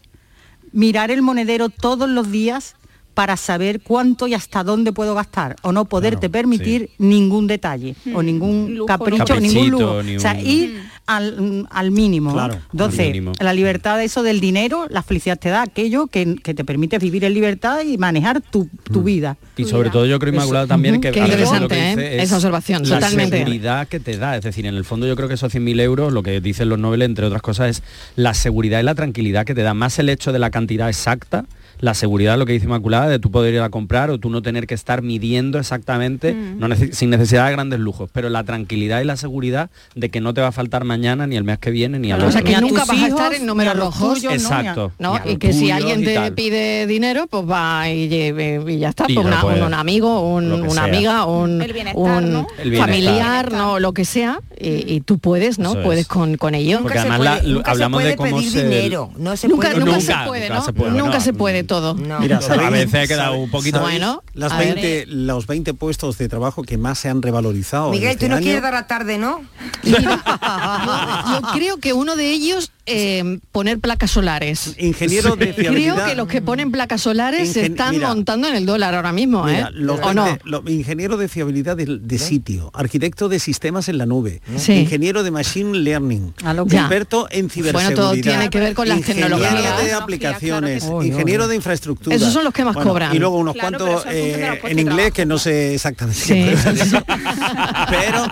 mirar 0.73 1.11
el 1.11 1.21
monedero 1.23 1.69
todos 1.69 2.09
los 2.09 2.31
días 2.31 2.77
para 3.21 3.37
saber 3.37 3.83
cuánto 3.83 4.27
y 4.29 4.33
hasta 4.33 4.65
dónde 4.65 4.95
puedo 4.95 5.15
gastar 5.15 5.55
o 5.61 5.73
no 5.73 5.85
poderte 5.85 6.31
permitir 6.31 6.89
ningún 6.97 7.47
detalle 7.47 7.95
o 8.15 8.23
ningún 8.23 8.77
Lujo, 8.77 8.87
capricho, 8.87 9.35
¿no? 9.35 9.41
ningún 9.41 9.69
lujo. 9.69 10.03
ni 10.03 10.17
O 10.17 10.21
sea, 10.21 10.33
un- 10.33 10.47
ir 10.47 10.81
al, 11.07 11.39
mm, 11.39 11.67
al 11.69 11.91
mínimo. 11.91 12.33
Claro, 12.33 12.55
al 12.55 12.61
Entonces, 12.73 13.09
mínimo. 13.09 13.33
la 13.39 13.53
libertad 13.53 13.99
de 13.99 14.05
eso 14.05 14.23
del 14.23 14.41
dinero, 14.41 14.87
la 14.89 15.03
felicidad 15.03 15.39
te 15.39 15.51
da 15.51 15.61
aquello 15.61 16.07
que, 16.07 16.37
que 16.37 16.55
te 16.55 16.65
permite 16.65 16.99
vivir 16.99 17.25
en 17.25 17.35
libertad 17.35 17.83
y 17.83 17.99
manejar 17.99 18.41
tu, 18.41 18.71
tu 18.91 19.03
vida. 19.03 19.37
Y 19.59 19.67
sobre 19.67 19.91
todo 19.91 20.07
yo 20.07 20.19
creo, 20.19 20.33
Inmaculada, 20.33 20.65
Eso. 20.65 20.69
también 20.71 20.99
que 21.03 21.11
qué 21.11 21.19
interesante, 21.21 21.69
que 21.75 21.93
¿eh? 21.93 22.17
es 22.17 22.23
Esa 22.23 22.37
observación, 22.37 22.89
la 22.89 23.01
totalmente. 23.01 23.37
seguridad 23.37 23.87
que 23.87 24.01
te 24.01 24.17
da. 24.17 24.35
Es 24.39 24.45
decir, 24.45 24.65
en 24.65 24.75
el 24.77 24.85
fondo 24.87 25.07
yo 25.07 25.15
creo 25.15 25.29
que 25.29 25.35
esos 25.35 25.53
100.000 25.55 25.79
euros, 25.83 26.11
lo 26.11 26.23
que 26.23 26.41
dicen 26.41 26.71
los 26.71 26.79
Nobel, 26.79 27.03
entre 27.03 27.27
otras 27.27 27.43
cosas, 27.43 27.69
es 27.69 27.83
la 28.17 28.33
seguridad 28.33 28.81
y 28.81 28.83
la 28.85 28.95
tranquilidad 28.95 29.45
que 29.45 29.55
te 29.55 29.61
da. 29.61 29.75
Más 29.75 29.99
el 29.99 30.09
hecho 30.09 30.33
de 30.33 30.39
la 30.39 30.51
cantidad 30.51 30.89
exacta, 30.89 31.45
la 31.81 31.95
seguridad, 31.95 32.39
lo 32.39 32.47
que 32.47 32.53
dice 32.53 32.67
Inmaculada, 32.67 33.09
de 33.09 33.19
tú 33.19 33.31
poder 33.31 33.55
ir 33.55 33.61
a 33.61 33.71
comprar 33.71 34.11
o 34.11 34.19
tú 34.19 34.31
no 34.31 34.43
tener 34.43 34.67
que 34.67 34.75
estar 34.75 35.03
midiendo 35.03 35.59
exactamente, 35.59 36.35
no 36.35 36.69
nece- 36.69 36.93
sin 36.93 37.11
necesidad 37.11 37.47
de 37.47 37.53
grandes 37.53 37.81
lujos, 37.81 38.11
pero 38.13 38.29
la 38.29 38.45
tranquilidad 38.45 39.01
y 39.01 39.05
la 39.05 39.17
seguridad 39.17 39.71
de 39.95 40.11
que 40.11 40.21
no 40.21 40.35
te 40.35 40.41
va 40.41 40.49
a 40.49 40.53
faltar 40.53 40.85
mañana, 40.85 41.27
ni 41.27 41.37
el 41.37 41.45
mes 41.45 41.59
que 41.59 41.71
viene, 41.71 41.99
ni 41.99 42.13
al 42.13 42.23
O 42.23 42.31
sea, 42.31 42.41
otro. 42.43 42.53
que 42.55 42.61
nunca 42.61 42.85
vas 42.85 42.99
a 43.03 43.07
estar 43.09 43.33
en 43.35 43.47
números 43.47 43.77
rojos. 43.77 44.23
Exacto. 44.25 44.93
Y 45.25 45.37
que 45.37 45.53
si 45.53 45.71
alguien 45.71 46.05
te 46.05 46.33
pide 46.33 46.87
dinero, 46.87 47.27
pues 47.29 47.45
va 47.49 47.89
y, 47.89 48.09
lleve- 48.09 48.63
y 48.73 48.79
ya 48.79 48.91
está. 48.91 49.05
Y 49.09 49.15
pues 49.15 49.27
una- 49.27 49.41
puede. 49.41 49.61
un, 49.61 49.67
un 49.69 49.75
amigo, 49.75 50.21
un- 50.35 50.53
una 50.53 50.71
sea. 50.71 50.85
amiga, 50.85 51.25
un, 51.25 51.63
un 51.95 52.47
familiar, 52.77 53.53
no 53.53 53.79
lo 53.79 53.93
que 53.93 54.05
sea, 54.05 54.41
y, 54.59 54.93
y 54.95 55.01
tú 55.01 55.19
puedes, 55.19 55.59
¿no? 55.59 55.73
Eso 55.73 55.83
puedes 55.83 56.07
con, 56.07 56.37
con 56.37 56.55
ello. 56.55 56.81
Porque 56.83 56.99
además 56.99 57.21
la- 57.21 57.43
lo- 57.43 57.63
hablamos 57.65 58.03
de 58.05 58.17
cómo 58.17 58.41
se... 58.43 58.91
no 59.19 59.37
se 59.37 59.49
nunca, 59.49 59.69
puede- 59.71 59.81
nunca, 59.81 59.91
Nunca, 59.93 60.01
se 60.01 60.27
puede, 60.27 60.49
¿no? 60.49 60.63
puede, 60.75 60.91
nunca 60.93 61.21
se 61.21 61.33
puede 61.33 61.65
todo. 61.71 61.95
Mira, 61.95 62.39
a 62.39 62.71
veces 62.71 62.95
ha 62.95 63.07
quedado 63.07 63.37
un 63.37 63.49
poquito... 63.49 63.81
Bueno, 63.81 64.25
Las 64.35 64.51
a 64.51 64.59
ver. 64.59 64.75
20, 64.75 65.07
los 65.07 65.47
20 65.47 65.73
puestos 65.75 66.19
de 66.19 66.29
trabajo 66.29 66.65
que 66.65 66.77
más 66.79 66.99
se 66.99 67.09
han 67.09 67.23
revalorizado. 67.23 67.91
Miguel, 67.93 68.11
este 68.11 68.27
tú 68.27 68.31
no 68.31 68.37
año. 68.37 68.43
quieres 68.43 68.63
dar 68.63 68.73
la 68.73 68.89
tarde, 68.89 69.19
¿no? 69.19 69.41
Yo 69.85 71.43
creo 71.55 71.77
que 71.79 71.93
uno 71.93 72.17
de 72.17 72.29
ellos 72.31 72.73
eh, 72.91 73.39
poner 73.53 73.79
placas 73.79 74.11
solares. 74.11 74.75
Ingeniero 74.79 75.37
de 75.37 75.47
Creo 75.55 75.73
fiabilidad. 75.73 76.07
que 76.09 76.15
los 76.15 76.29
que 76.29 76.43
ponen 76.43 76.71
placas 76.73 77.01
solares 77.03 77.53
se 77.53 77.67
están 77.67 77.95
mira. 77.95 78.09
montando 78.09 78.49
en 78.49 78.57
el 78.57 78.67
dólar 78.67 78.95
ahora 78.95 79.13
mismo, 79.13 79.49
¿eh? 79.49 79.53
Mira, 79.55 79.71
los 79.73 80.01
¿O 80.01 80.13
no? 80.15 80.25
20 80.25 80.41
lo- 80.45 80.63
ingeniero 80.69 81.17
de 81.17 81.29
fiabilidad 81.29 81.77
de, 81.77 81.99
de 82.01 82.19
sitio, 82.19 82.71
arquitecto 82.75 83.29
de 83.29 83.39
sistemas 83.39 83.89
en 83.89 83.99
la 83.99 84.07
nube, 84.07 84.41
Sí. 84.57 84.73
ingeniero 84.73 85.23
de 85.23 85.31
machine 85.31 85.79
learning, 85.79 86.35
experto 86.71 87.29
en 87.31 87.49
ciberseguridad. 87.51 87.73
Bueno, 87.73 87.97
todo 87.97 88.13
tiene 88.21 88.51
que 88.51 88.61
ver 88.61 88.75
con 88.75 88.89
las 88.89 88.99
ingeniero 88.99 89.39
tecnologías. 89.39 89.85
de 89.85 89.93
aplicaciones, 89.93 90.83
Claro 90.85 90.99
que 91.01 91.05
sí. 91.07 91.13
ingeniero 91.13 91.49
de 91.49 91.57
infraestructura. 91.57 92.17
Esos 92.17 92.33
son 92.33 92.45
los 92.45 92.53
que 92.53 92.65
más 92.65 92.75
Bueno, 92.75 92.91
cobran. 92.91 93.15
Y 93.15 93.19
luego 93.19 93.39
unos 93.39 93.55
Claro, 93.55 93.79
cuantos 93.79 94.05
de 94.05 94.35
eh, 94.35 94.61
en 94.65 94.77
de 94.77 94.83
inglés 94.83 95.13
que 95.13 95.27
no 95.27 95.39
sé 95.39 95.75
exactamente 95.75 96.21
qué 96.27 96.57
Sí. 96.57 96.81
eso. 96.81 97.03
Pero 97.91 98.25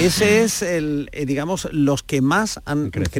ese 0.00 0.42
es 0.44 0.62
el, 0.62 1.08
eh, 1.12 1.26
digamos, 1.26 1.68
los 1.72 2.02
que 2.02 2.20
más 2.20 2.60
han 2.64 2.90
crecido, 2.90 3.10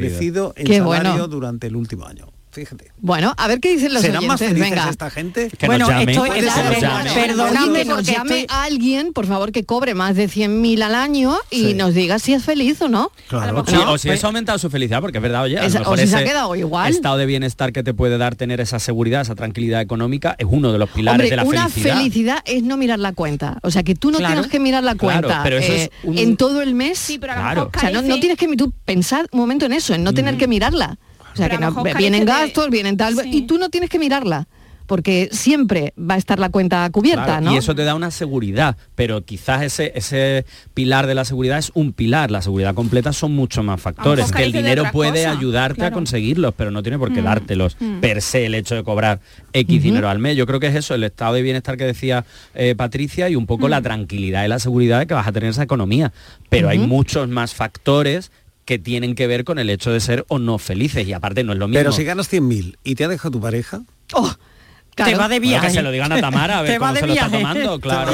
en 0.55 0.65
Qué 0.65 0.77
salario 0.77 1.11
bueno. 1.11 1.27
durante 1.27 1.67
el 1.67 1.75
último 1.75 2.05
año. 2.05 2.27
Fíjate. 2.51 2.91
Bueno, 2.97 3.31
a 3.37 3.47
ver 3.47 3.59
qué 3.59 3.69
dicen 3.73 3.93
los 3.93 4.01
¿Serán 4.01 4.25
más 4.25 4.39
felices 4.39 4.59
Venga. 4.71 4.89
esta 4.89 5.11
gente? 5.11 5.49
Que 5.55 5.67
bueno, 5.67 5.85
nos 5.85 5.89
llamen. 5.89 6.09
esto 6.09 6.25
Puede 6.25 6.39
es 6.39 6.51
ser, 6.53 6.63
la- 6.65 6.71
nos 6.71 6.81
llamen. 6.81 7.13
Perdóname, 7.13 7.79
que 7.79 7.85
nos 7.85 8.03
llame 8.03 8.39
estoy- 8.41 8.55
a 8.57 8.63
alguien, 8.63 9.13
por 9.13 9.27
favor, 9.27 9.51
que 9.51 9.65
cobre 9.65 9.93
más 9.93 10.15
de 10.15 10.27
100.000 10.27 10.81
al 10.81 10.95
año 10.95 11.37
y 11.51 11.59
Sí. 11.67 11.73
nos 11.75 11.93
diga 11.93 12.17
si 12.17 12.33
es 12.33 12.43
feliz 12.43 12.81
o 12.81 12.89
no. 12.89 13.11
Claro, 13.27 13.63
sí, 13.67 13.73
¿No? 13.75 13.91
o 13.91 13.97
si 13.99 14.07
Pues- 14.07 14.17
eso 14.19 14.27
ha 14.27 14.29
aumentado 14.29 14.57
su 14.57 14.71
felicidad, 14.71 14.99
porque 14.99 15.19
es 15.19 15.21
verdad, 15.21 15.43
oye, 15.43 15.59
a 15.59 15.61
lo 15.61 15.67
Esa- 15.67 15.81
o 15.87 15.95
si 15.95 16.07
se 16.07 16.15
ha 16.17 16.23
quedado 16.23 16.55
igual. 16.55 16.91
estado 16.91 17.17
de 17.17 17.27
bienestar 17.27 17.71
que 17.71 17.83
te 17.83 17.93
puede 17.93 18.17
dar 18.17 18.35
tener 18.35 18.59
esa 18.61 18.79
seguridad, 18.79 19.21
esa 19.21 19.35
tranquilidad 19.35 19.81
económica, 19.81 20.35
es 20.39 20.47
uno 20.49 20.71
de 20.71 20.79
los 20.79 20.89
pilares 20.89 21.17
Hombre, 21.19 21.29
de 21.29 21.35
la 21.35 21.43
una 21.43 21.69
felicidad. 21.69 21.97
felicidad 21.97 22.39
es 22.45 22.63
no 22.63 22.77
mirar 22.77 22.97
la 22.97 23.13
cuenta. 23.13 23.59
O 23.61 23.69
sea, 23.69 23.83
que 23.83 23.93
tú 23.93 24.09
no 24.09 24.17
Claro. 24.17 24.33
tienes 24.33 24.51
que 24.51 24.59
mirar 24.59 24.83
la 24.83 24.95
Claro, 24.95 25.21
cuenta 25.27 25.43
pero 25.43 25.57
eso 25.59 25.71
es 25.71 25.81
eh, 25.83 25.91
un- 26.03 26.17
en 26.17 26.35
todo 26.35 26.63
el 26.63 26.73
mes. 26.73 26.97
Sí, 26.97 27.19
pero 27.19 27.33
a 27.33 27.35
lo 27.35 27.41
Claro. 27.43 27.55
mejor 27.65 27.77
O 27.77 27.79
sea, 27.79 27.91
no, 28.01 28.19
tienes 28.19 28.37
que 28.39 28.47
tú 28.57 28.73
pensar 28.85 29.27
un 29.31 29.39
momento 29.39 29.67
en 29.67 29.73
eso, 29.73 29.93
en 29.93 30.03
no 30.03 30.15
tener 30.15 30.35
que 30.35 30.47
mirarla. 30.47 30.97
O 31.33 31.35
sea, 31.37 31.49
que 31.49 31.57
no, 31.57 31.71
vienen 31.97 32.25
de- 32.25 32.31
gastos, 32.31 32.69
vienen 32.69 32.97
tal, 32.97 33.15
y 33.25 33.43
tú 33.43 33.57
no 33.57 33.69
tienes 33.69 33.89
que 33.89 33.99
mirarla, 33.99 34.47
porque 34.87 35.29
siempre 35.31 35.93
va 35.99 36.15
a 36.15 36.17
estar 36.17 36.39
la 36.39 36.49
cuenta 36.49 36.89
cubierta, 36.89 37.23
Claro, 37.25 37.41
¿no? 37.45 37.53
Y 37.53 37.57
eso 37.57 37.75
te 37.75 37.83
da 37.83 37.93
una 37.93 38.09
seguridad, 38.09 38.75
pero 38.95 39.23
quizás 39.23 39.61
ese, 39.61 39.91
ese 39.93 40.45
pilar 40.73 41.05
de 41.05 41.13
la 41.13 41.25
seguridad 41.25 41.59
es 41.59 41.71
un 41.75 41.93
pilar. 41.93 42.31
La 42.31 42.41
seguridad 42.41 42.73
completa 42.73 43.13
son 43.13 43.35
muchos 43.35 43.63
más 43.63 43.79
factores. 43.79 44.31
Que 44.31 44.43
el 44.43 44.51
dinero 44.51 44.85
puede 44.91 45.25
cosa, 45.25 45.31
ayudarte 45.31 45.75
claro. 45.75 45.93
a 45.93 45.93
conseguirlos, 45.93 46.55
pero 46.57 46.71
no 46.71 46.81
tiene 46.81 46.97
por 46.97 47.13
qué 47.13 47.21
Mm, 47.21 47.25
dártelos 47.25 47.77
mm. 47.79 47.99
per 47.99 48.19
se 48.23 48.47
el 48.47 48.55
hecho 48.55 48.73
de 48.73 48.83
cobrar 48.83 49.19
X 49.53 49.83
dinero 49.83 50.09
al 50.09 50.17
mes. 50.17 50.35
Yo 50.35 50.47
creo 50.47 50.59
que 50.59 50.65
es 50.67 50.75
eso, 50.75 50.95
el 50.95 51.03
estado 51.03 51.35
de 51.35 51.43
bienestar 51.43 51.77
que 51.77 51.83
decía 51.85 52.25
eh, 52.55 52.73
Patricia 52.75 53.29
y 53.29 53.35
un 53.35 53.45
poco 53.45 53.67
Mm. 53.67 53.69
la 53.69 53.81
tranquilidad 53.83 54.43
y 54.43 54.47
la 54.47 54.57
seguridad 54.57 54.97
de 54.97 55.05
que 55.05 55.13
vas 55.13 55.27
a 55.27 55.31
tener 55.31 55.51
esa 55.51 55.61
economía. 55.61 56.11
Pero 56.49 56.67
hay 56.67 56.79
muchos 56.79 57.27
más 57.29 57.53
factores 57.53 58.31
que 58.69 58.77
tienen 58.77 59.15
que 59.15 59.25
ver 59.25 59.45
con 59.45 59.57
el 59.57 59.67
hecho 59.71 59.91
de 59.91 59.99
ser 59.99 60.25
o 60.27 60.37
no 60.37 60.59
felices 60.59 61.07
y 61.07 61.11
aparte 61.13 61.43
no 61.43 61.53
es 61.53 61.57
lo 61.57 61.67
mismo. 61.67 61.79
Pero 61.79 61.91
si 61.91 62.03
ganas 62.03 62.31
100.000 62.31 62.77
y 62.83 62.93
te 62.93 63.03
ha 63.03 63.07
dejado 63.07 63.31
tu 63.31 63.41
pareja, 63.41 63.81
Claro. 64.07 65.11
Te 65.11 65.17
va 65.17 65.27
de 65.27 65.39
Bueno, 65.39 65.49
viaje. 65.49 65.67
que 65.67 65.73
se 65.73 65.81
lo 65.81 65.91
digan 65.91 66.11
a 66.11 66.19
Tamara, 66.21 66.59
a 66.59 66.61
ver 66.61 66.73
Te 66.73 66.77
va 66.77 66.87
cómo 66.89 66.93
de 66.95 66.99
se 66.99 67.07
lo 67.07 67.13
está 67.13 67.27
viaje. 67.29 67.41
tomando, 67.43 67.79
claro. 67.81 68.11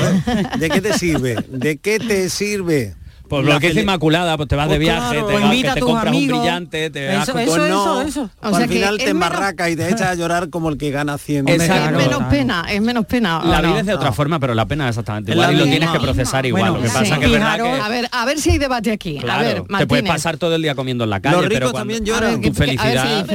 ¿de 0.58 0.70
qué 0.70 0.82
te 0.82 0.94
sirve? 0.94 1.36
¿De 1.50 1.78
qué 1.78 2.00
te 2.00 2.30
sirve? 2.30 2.96
Pues 3.30 3.46
La 3.46 3.56
lo 3.56 3.60
que 3.60 3.74
feli- 3.74 3.82
Inmaculada, 3.82 4.38
pues 4.38 4.48
te 4.50 4.56
vas 4.56 4.68
de 4.68 4.76
Pues 4.76 4.80
viaje, 4.80 5.00
claro. 5.12 5.28
te, 5.28 5.32
Pues 5.34 5.44
vas- 5.44 5.54
invita 5.54 5.68
que 5.68 5.72
a 5.72 5.74
te 5.74 5.80
tus 5.80 5.90
compras 5.90 6.08
amigos. 6.08 6.34
un 6.38 6.42
brillante, 6.44 6.90
te 6.90 7.08
vas 7.08 7.24
Eso, 7.24 7.32
con- 7.34 7.42
eso, 7.42 7.58
no, 7.58 8.02
eso, 8.02 8.08
eso. 8.08 8.30
al 8.42 8.56
sea 8.56 8.68
que 8.68 8.74
final 8.74 8.96
es 8.98 9.06
te 9.06 9.14
menos- 9.14 9.28
embarraca 9.30 9.70
y 9.70 9.76
te 9.76 9.88
echas 9.90 10.02
a 10.02 10.16
llorar 10.16 10.50
como 10.50 10.70
el 10.70 10.78
que 10.78 10.92
gana 10.92 11.18
100. 11.18 11.48
Exacto. 11.50 12.00
Es 12.00 12.08
menos 12.08 12.24
pena, 12.30 12.66
es 12.70 12.82
menos 12.82 13.06
pena. 13.06 13.40
¿o 13.40 13.46
La 13.48 13.62
no? 13.62 13.70
vida 13.70 13.80
es 13.82 13.86
de 13.88 13.94
otra 13.96 14.12
forma, 14.12 14.40
pero 14.40 14.54
la 14.54 14.66
pena 14.66 14.86
es 14.86 14.90
exactamente 14.90 15.32
Es 15.32 15.36
igual 15.36 15.50
la 15.50 15.54
y 15.56 15.58
lo 15.58 15.66
tienes 15.66 15.90
que 15.90 16.00
procesar 16.00 16.46
igual. 16.46 16.62
Bueno, 16.72 16.76
lo 16.78 16.82
que 16.84 16.90
sí. 16.90 16.94
pasa 16.94 17.20
que 17.20 17.26
es 17.26 17.32
verdad 17.32 17.54
Fijaros, 17.56 17.76
que 17.78 17.82
A 17.82 17.90
ver, 17.90 18.10
a 18.12 18.26
ver 18.26 18.40
si 18.40 18.50
hay 18.52 18.58
debate 18.58 18.92
aquí. 18.92 19.18
claro, 19.20 19.40
a 19.40 19.44
ver, 19.44 19.64
te 19.80 19.88
puedes 19.88 20.06
pasar 20.08 20.38
todo 20.38 20.56
el 20.56 20.62
día 20.62 20.76
comiendo 20.76 21.04
en 21.04 21.10
la 21.10 21.20
calle, 21.20 21.36
Los 21.38 21.46
pero 21.48 21.72
cuando 21.72 21.80
también 21.80 22.06
lloran. 22.06 22.42
tu 22.42 22.54
felicidad 22.54 23.28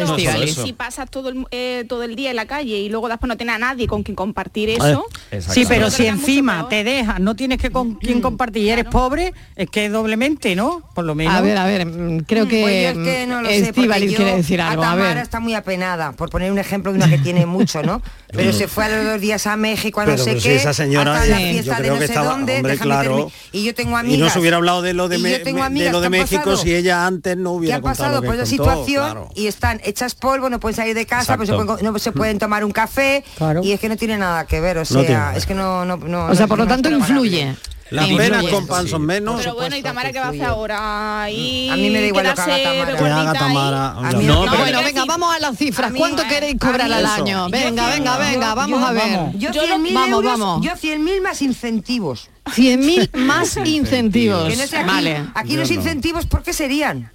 es. 0.42 0.54
Si 0.54 0.72
pasas 0.72 1.10
todo 1.10 1.28
el, 1.30 1.44
eh, 1.50 1.84
todo 1.88 2.02
el 2.04 2.16
día 2.16 2.30
en 2.30 2.36
la 2.36 2.46
calle 2.46 2.78
y 2.78 2.88
luego 2.88 3.08
después 3.08 3.28
no 3.28 3.36
tienes 3.36 3.56
a 3.56 3.58
nadie 3.58 3.86
con 3.86 4.02
quien 4.02 4.14
compartir 4.14 4.70
eso. 4.70 5.04
Sí, 5.48 5.64
pero 5.68 5.90
si 5.90 6.04
es 6.06 6.10
encima 6.10 6.68
te 6.68 6.84
dejas, 6.84 7.20
no 7.20 7.34
tienes 7.34 7.58
que 7.58 7.70
con 7.70 7.94
quién 7.94 8.20
compartir 8.20 8.64
y 8.64 8.70
eres 8.70 8.84
pobre, 8.86 9.32
es 9.56 9.68
que 9.70 9.79
doblemente, 9.88 10.54
¿no? 10.54 10.82
Por 10.94 11.04
lo 11.04 11.14
menos. 11.14 11.34
A 11.34 11.40
ver, 11.40 11.56
a 11.56 11.64
ver, 11.64 11.86
mm, 11.86 12.20
creo 12.24 12.46
que, 12.46 12.60
Pues 12.62 12.94
yo 12.94 13.00
es 13.00 13.06
que 13.06 13.26
no 13.26 13.40
lo 13.42 13.48
sé, 13.48 13.54
porque 13.56 13.68
Estíbaliz 13.70 14.10
yo- 14.10 14.16
quiere 14.18 14.36
decir 14.36 14.60
algo. 14.60 14.82
A 14.82 14.86
Tamara 14.90 15.14
ver. 15.14 15.18
está 15.22 15.40
muy 15.40 15.54
apenada, 15.54 16.12
por 16.12 16.28
poner 16.30 16.52
un 16.52 16.58
ejemplo 16.58 16.92
de 16.92 16.98
una 16.98 17.08
que 17.08 17.18
tiene 17.18 17.46
mucho, 17.46 17.82
¿no? 17.82 18.02
Pero 18.32 18.52
se 18.52 18.68
fue 18.68 18.84
a 18.84 18.88
los 18.88 19.04
dos 19.04 19.20
días 19.20 19.46
a 19.46 19.56
México, 19.56 20.00
a 20.00 20.04
no 20.04 20.12
Pero, 20.12 20.22
sé 20.24 20.30
pero 20.30 20.40
si 20.40 20.48
qué, 20.50 20.56
esa 20.56 20.72
señora, 20.74 21.14
hasta 21.14 21.26
la 21.26 21.36
fiesta 21.38 21.76
yo 21.78 21.82
de 21.82 21.88
no 21.88 21.94
que 21.94 22.00
sé 22.00 22.04
estaba- 22.06 22.30
dónde, 22.30 22.56
hombre, 22.56 22.72
déjame 22.72 22.88
claro. 22.90 23.10
terminar. 23.16 23.32
Y 23.52 23.64
yo 23.64 23.74
tengo 23.74 23.96
amigas. 23.96 24.18
Y 24.18 24.20
no 24.22 24.30
se 24.30 24.38
hubiera 24.38 24.56
hablado 24.58 24.82
de 24.82 24.92
lo 24.94 25.08
de, 25.08 25.18
me- 25.18 25.38
de 25.38 25.90
lo 25.90 26.00
de 26.00 26.10
México 26.10 26.42
pasado- 26.44 26.56
si 26.58 26.74
ella 26.74 27.06
antes 27.06 27.36
no 27.36 27.52
hubiera 27.52 27.80
pasado 27.80 28.22
por 28.22 28.34
esa 28.34 28.46
situación 28.46 29.04
claro. 29.04 29.28
y 29.34 29.46
están 29.46 29.80
hechas 29.84 30.14
polvo, 30.14 30.48
no 30.50 30.60
pueden 30.60 30.76
salir 30.76 30.94
de 30.94 31.06
casa, 31.06 31.36
pues 31.36 31.48
se 31.48 31.54
Exacto. 31.54 31.76
pueden- 31.78 31.92
no 31.92 31.98
se 31.98 32.12
pueden 32.12 32.38
tomar 32.38 32.64
un 32.64 32.70
café 32.72 33.24
Claro. 33.36 33.62
y 33.64 33.72
es 33.72 33.80
que 33.80 33.88
no 33.88 33.96
tiene 33.96 34.16
nada 34.18 34.46
que 34.46 34.60
ver, 34.60 34.78
o 34.78 34.84
sea, 34.84 35.34
es 35.36 35.46
que 35.46 35.54
no, 35.54 35.84
no, 35.84 35.96
no 35.96 36.26
O 36.26 36.34
sea, 36.34 36.46
por 36.46 36.58
lo 36.58 36.66
tanto 36.66 36.90
influye. 36.90 37.54
Las 37.90 38.06
penas 38.08 38.44
con 38.46 38.66
pan 38.66 38.86
son 38.88 39.02
menos. 39.02 39.36
pero 39.40 39.54
bueno, 39.54 39.76
y 39.76 39.82
Tamara, 39.82 40.12
¿qué 40.12 40.18
va 40.20 40.26
a 40.26 40.28
hacer 40.30 40.44
ahora? 40.44 41.28
Y 41.30 41.68
A 41.70 41.76
mí 41.76 41.90
me 41.90 42.00
da 42.00 42.06
igual 42.06 42.26
lo 42.26 42.34
que 42.34 42.40
haga 42.40 42.62
Tamara. 42.62 42.96
Que 42.96 43.04
haga. 43.04 43.32
Tamara. 43.32 43.90
A 43.90 44.12
mí 44.12 44.22
ya. 44.24 44.28
no, 44.28 44.34
No, 44.34 44.44
No, 44.46 44.50
pero- 44.52 44.62
bueno, 44.62 44.82
venga, 44.84 45.04
vamos 45.06 45.34
a 45.34 45.38
las 45.40 45.56
cifras. 45.58 45.88
A 45.88 45.92
mí- 45.92 45.98
¿Cuánto 45.98 46.22
queréis 46.28 46.56
cobrar 46.58 46.90
al 46.92 47.04
año? 47.06 47.48
yo 47.48 47.50
Venga, 47.50 47.88
venga, 47.90 48.16
venga, 48.18 48.48
yo- 48.50 48.56
vamos 48.56 48.80
yo- 48.80 48.86
a 48.86 48.92
ver. 48.92 49.18
Yo 49.38 49.50
Yo 49.52 49.62
100.000 49.62 49.94
vamos, 49.94 50.10
euros, 50.24 50.38
vamos. 50.38 50.64
yo 50.64 50.72
100.000 50.76 51.20
más 51.20 51.42
incentivos. 51.42 52.30
100.000 52.54 53.10
más 53.14 53.56
incentivos. 53.64 54.52
Aquí, 54.60 54.84
Vale. 54.86 55.26
aquí 55.34 55.56
los 55.56 55.70
incentivos, 55.70 56.26
¿por 56.26 56.42
qué 56.42 56.52
serían? 56.52 57.10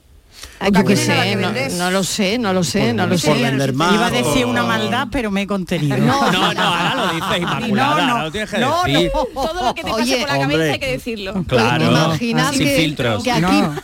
Ay, 0.66 0.72
Yo 0.74 0.84
qué 0.84 0.96
sé, 0.96 1.14
que 1.14 1.36
no, 1.36 1.52
no 1.78 1.92
lo 1.92 2.04
sé, 2.04 2.40
no 2.40 2.52
lo 2.52 2.64
sé, 2.64 2.92
no 2.94 3.06
lo 3.06 3.18
sé. 3.20 3.34
vender 3.34 3.74
más. 3.74 3.94
Iba 3.94 4.08
a 4.08 4.10
decir 4.10 4.46
o- 4.46 4.50
una 4.50 4.64
maldad, 4.64 5.08
pero 5.12 5.30
me 5.30 5.44
he 5.44 5.48
contenido. 5.48 5.96
No, 6.06 6.32
No, 6.32 6.54
no, 6.54 6.62
ahora 6.64 6.96
lo 6.96 7.14
dices 7.14 7.38
Inmaculada, 7.40 8.02
No, 8.08 8.18
no, 8.18 8.24
lo 8.24 8.32
tienes 8.32 8.50
que 8.50 8.58
no, 8.58 8.82
decir. 8.84 9.12
Todo 9.36 9.64
lo 9.64 9.74
que 9.76 9.84
te 9.84 9.90
pase 9.92 10.02
Oye, 10.02 10.18
por 10.22 10.30
la 10.30 10.36
hombre. 10.40 10.56
cabeza 10.58 10.74
hay 10.74 10.80
que 10.80 10.92
decirlo. 10.92 11.44
Claro, 11.48 11.86
Imaginad 11.86 12.52
sin 12.54 12.60
que, 12.68 12.76
filtros. 12.78 13.24
que 13.24 13.32
aquí 13.32 13.42
No. 13.42 13.76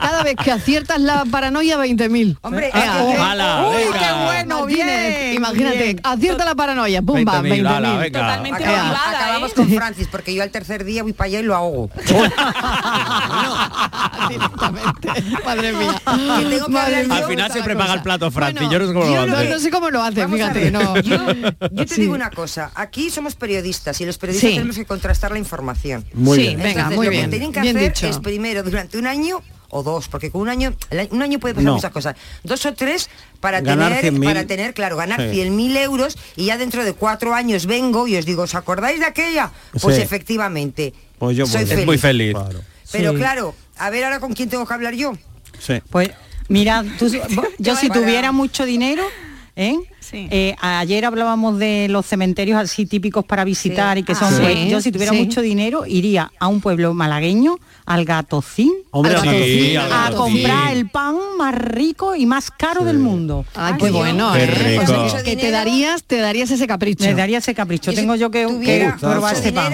cada, 0.00 0.22
vez 0.24 0.34
que, 0.42 0.50
aciertas 0.50 1.00
la 1.00 1.24
paranoia 1.30 1.78
20.000. 1.78 2.38
Hombre, 2.42 2.70
que- 2.72 2.78
Ojalá, 2.78 3.68
Uy, 3.68 3.76
venga. 3.76 3.98
qué 4.00 4.24
bueno, 4.24 4.66
bien. 4.66 5.34
Imagínate, 5.36 5.82
bien. 5.84 6.00
acierta 6.02 6.44
la 6.44 6.54
paranoia, 6.56 7.00
pumba, 7.00 7.40
20.000, 7.42 7.66
ala, 7.68 7.88
20.000. 7.94 7.98
venga. 8.00 8.20
Totalmente 8.20 8.64
Acaba- 8.64 8.82
motivada, 8.88 9.18
Acabamos 9.18 9.50
¿eh? 9.50 9.54
con 9.54 9.68
Francis, 9.70 10.08
porque 10.10 10.34
yo 10.34 10.42
al 10.42 10.50
tercer 10.50 10.84
día 10.84 11.02
voy 11.04 11.12
para 11.12 11.28
allá 11.28 11.38
y 11.40 11.42
lo 11.44 11.54
ahogo. 11.54 11.90
Directamente. 14.28 15.08
Madre 15.44 15.72
mía. 15.72 16.02
Que 16.04 16.44
tengo 16.50 16.66
que 16.66 16.72
Madre 16.72 16.96
hablar 17.02 17.06
mía, 17.06 17.16
Al 17.16 17.24
final 17.30 17.52
siempre 17.52 17.74
paga 17.74 17.84
cosa. 17.86 17.94
el 17.96 18.02
plato 18.02 18.30
Francis, 18.30 18.60
Bueno, 18.68 18.72
yo 18.72 18.78
no 18.78 18.86
sé 18.86 18.92
cómo 18.94 19.04
yo 19.14 19.26
lo 19.26 19.36
hace. 19.36 19.48
no 19.50 19.58
sé 19.58 19.70
cómo 19.70 19.90
lo 19.90 20.02
hace, 20.02 20.20
Vamos 20.20 20.40
a 20.40 20.52
fíjate, 20.52 20.60
ver, 20.60 20.72
no. 20.72 20.96
Yo, 21.00 21.16
yo 21.72 21.86
te 21.86 21.94
Sí. 21.94 22.00
digo 22.02 22.14
una 22.14 22.30
cosa, 22.30 22.70
aquí 22.74 23.10
somos 23.10 23.34
periodistas 23.34 24.00
y 24.00 24.06
los 24.06 24.18
periodistas 24.18 24.50
Sí. 24.50 24.56
tenemos 24.56 24.76
que 24.76 24.84
contrastar 24.86 25.32
la 25.32 25.38
información. 25.38 26.04
Muy 26.14 26.38
Sí, 26.38 26.44
bien. 26.48 26.62
venga, 26.62 26.90
muy 26.90 27.06
lo 27.06 27.10
bien. 27.10 27.24
que 27.24 27.30
tienen 27.30 27.52
que 27.52 27.60
Bien 27.60 27.76
hacer 27.76 27.92
dicho. 27.92 28.06
es 28.06 28.18
primero 28.18 28.62
durante 28.62 28.98
un 28.98 29.06
año 29.06 29.42
o 29.74 29.82
dos, 29.82 30.08
porque 30.08 30.30
con 30.30 30.42
un 30.42 30.48
año, 30.50 30.74
un 31.10 31.22
año 31.22 31.38
puede 31.38 31.54
pasar 31.54 31.64
No. 31.66 31.74
muchas 31.76 31.90
cosas. 31.92 32.14
Dos 32.44 32.64
o 32.66 32.74
tres 32.74 33.08
para 33.40 33.62
Ganar 33.62 33.88
tener, 33.88 34.02
100.000. 34.12 34.24
para 34.28 34.46
tener, 34.46 34.74
claro, 34.74 34.96
ganar 34.98 35.18
Sí. 35.20 35.30
100.000 35.30 35.76
euros 35.78 36.18
y 36.36 36.46
ya 36.46 36.58
dentro 36.58 36.84
de 36.84 36.92
cuatro 36.92 37.34
años 37.34 37.64
vengo 37.66 38.06
y 38.06 38.16
os 38.16 38.26
digo, 38.26 38.42
¿os 38.42 38.54
acordáis 38.54 39.00
de 39.00 39.06
aquella? 39.06 39.50
Pues 39.80 39.96
Sí. 39.96 40.02
efectivamente. 40.02 40.92
Pues 41.18 41.36
yo 41.36 41.46
soy 41.46 41.64
muy 41.86 41.96
feliz. 41.98 42.34
Claro. 42.34 42.60
Pero 42.90 43.12
Sí. 43.12 43.16
claro, 43.16 43.54
a 43.78 43.90
ver 43.90 44.04
ahora 44.04 44.20
con 44.20 44.32
quién 44.32 44.48
tengo 44.48 44.66
que 44.66 44.74
hablar 44.74 44.94
yo. 44.94 45.12
Sí. 45.58 45.74
Pues 45.90 46.10
mira, 46.48 46.84
tú- 46.98 47.10
yo 47.58 47.76
si 47.76 47.88
tuviera 47.88 48.32
mucho 48.32 48.64
dinero, 48.64 49.02
¿eh? 49.56 49.76
Eh, 50.14 50.54
ayer 50.60 51.06
hablábamos 51.06 51.58
de 51.58 51.86
los 51.88 52.04
cementerios 52.04 52.58
así 52.60 52.84
típicos 52.84 53.24
para 53.24 53.44
visitar 53.44 53.96
y 53.96 54.02
que 54.02 54.14
son 54.14 54.34
Ah, 54.34 54.38
pues, 54.42 54.58
sí, 54.58 54.68
yo 54.68 54.80
si 54.82 54.92
tuviera 54.92 55.12
sí. 55.12 55.18
mucho 55.24 55.40
dinero 55.40 55.84
iría 55.86 56.30
a 56.38 56.48
un 56.48 56.60
pueblo 56.60 56.92
malagueño 56.92 57.56
al 57.86 58.04
Gatocín 58.04 58.70
Hombre, 58.90 59.14
al 59.14 59.24
Gatocín, 59.24 59.74
Gatocín, 59.74 59.78
a 59.78 59.88
Gatocín. 60.10 60.18
comprar 60.42 60.72
el 60.76 60.90
pan 60.90 61.16
más 61.38 61.54
rico 61.54 62.14
y 62.14 62.26
más 62.26 62.50
caro 62.50 62.84
del 62.84 62.98
mundo 62.98 63.46
Ay, 63.54 63.74
qué 63.78 63.90
bueno, 63.90 64.34
Qué 64.34 64.42
¿eh? 64.44 64.78
O 64.82 64.86
sea, 64.86 65.04
rico. 65.06 65.16
que 65.24 65.36
te 65.36 65.50
darías, 65.50 66.04
te 66.04 66.16
darías 66.18 66.50
ese 66.50 66.66
capricho. 66.66 67.04
Me 67.06 67.14
daría 67.14 67.38
ese 67.38 67.54
capricho. 67.54 67.90
Tengo 67.94 68.14
yo 68.14 68.30
que, 68.30 68.46
que 68.62 68.92
probar 69.00 69.34
ese 69.34 69.50
pan. 69.52 69.72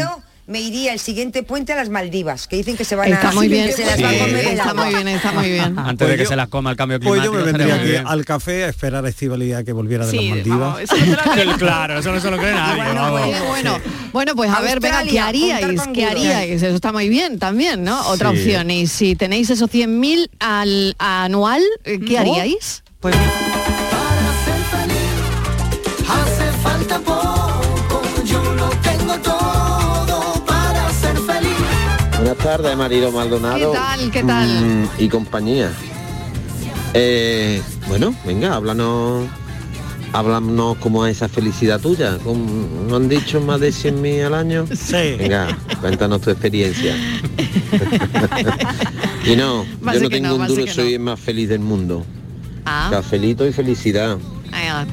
Me 0.49 0.61
iría 0.61 0.93
el 0.95 0.99
siguiente 0.99 1.43
puente 1.43 1.75
a 1.75 1.77
las 1.77 1.91
Maldivas, 1.91 2.49
que 2.49 2.57
dicen 2.57 2.77
que 2.77 2.85
se 2.85 2.97
van 2.97 3.13
Está 3.13 3.29
a... 3.29 3.33
muy 3.33 3.49
bien, 3.53 3.67
que 3.67 3.73
se 3.75 3.85
las 3.85 4.03
va 4.03 4.09
a 4.09 4.13
comer 4.19 4.45
el 4.47 4.59
está 4.59 4.75
muy 4.75 4.89
bien, 4.95 5.09
está 5.09 5.33
muy 5.33 5.51
bien. 5.51 5.79
Antes 5.79 5.97
Pues 5.99 6.09
de 6.11 6.17
que 6.17 6.23
yo- 6.25 6.29
se 6.31 6.37
las 6.37 6.49
coma 6.49 6.71
el 6.71 6.77
cambio 6.77 6.99
Pues 7.01 7.21
climático. 7.21 7.35
yo 7.35 7.39
me 7.39 7.53
vendría 7.53 7.75
aquí 7.77 7.89
bien. 7.91 8.07
al 8.07 8.25
café 8.25 8.65
a 8.65 8.69
esperar 8.69 9.05
a 9.05 9.09
Estivali 9.11 9.53
a 9.53 9.63
que 9.63 9.73
volviera 9.73 10.07
de 10.07 10.11
Sí, 10.11 10.29
las 10.29 10.31
Maldivas. 10.47 10.79
claro, 11.59 11.99
eso 11.99 12.13
no 12.13 12.21
se 12.21 12.31
lo 12.31 12.39
cree 12.39 12.53
nadie. 12.53 12.83
vamos. 12.95 13.21
Qué 13.27 13.41
bueno. 13.47 13.79
Bueno, 14.13 14.35
pues 14.35 14.51
a 14.51 14.61
ver, 14.63 14.81
venga, 14.81 15.03
¿qué 15.05 15.21
haríais? 15.21 15.83
¿Qué 15.93 16.07
haríais? 16.07 16.63
Eso 16.63 16.75
está 16.75 16.93
muy 16.93 17.09
bien 17.11 17.39
también, 17.39 17.85
¿no? 17.85 18.01
Otra 18.09 18.31
Sí. 18.33 18.39
opción. 18.39 18.71
Y 18.71 18.87
si 18.87 19.17
tenéis 19.17 19.51
esos 19.51 19.71
100.000 19.71 20.31
al 20.41 20.97
anual, 20.99 21.63
eh, 21.85 22.01
¿qué 22.01 22.19
haríais? 22.19 22.83
Pues 23.01 23.15
Hace 26.09 26.45
falta 26.63 26.99
poco, 27.01 27.28
Buenas 32.39 32.57
tardes, 32.63 32.77
Marilo 32.77 33.11
Maldonado. 33.11 33.73
¿Qué 33.73 33.79
tal? 33.79 34.11
¿Qué 34.13 34.23
tal? 34.23 34.49
Mm, 34.65 34.89
y 34.99 35.09
compañía. 35.09 35.73
Eh, 36.95 37.61
bueno, 37.89 38.15
venga, 38.25 38.55
háblanos, 38.55 39.27
háblanos 40.13 40.77
cómo 40.79 41.05
es 41.05 41.17
esa 41.17 41.29
felicidad 41.29 41.81
tuya. 41.81 42.17
¿Cómo- 42.23 42.69
¿No 42.89 42.97
han 42.97 43.09
dicho 43.09 43.41
más 43.41 43.59
de 43.61 43.73
100.000 43.73 44.25
al 44.27 44.35
año? 44.35 44.67
Sí. 44.73 45.17
Venga, 45.19 45.49
cuéntanos 45.81 46.21
tu 46.21 46.31
experiencia. 46.31 46.95
y 49.27 49.35
no, 49.35 49.67
Va 49.87 49.95
yo 49.95 50.01
no 50.03 50.09
tengo 50.09 50.29
no, 50.29 50.37
un 50.37 50.47
duro, 50.47 50.65
soy 50.69 50.85
no. 50.85 50.91
el 50.91 51.01
más 51.01 51.19
feliz 51.21 51.49
del 51.49 51.61
mundo. 51.61 52.05
Ah, 52.65 52.89
Cafelito 52.93 53.45
y 53.47 53.53
felicidad. 53.53 54.17
ah, 54.53 54.87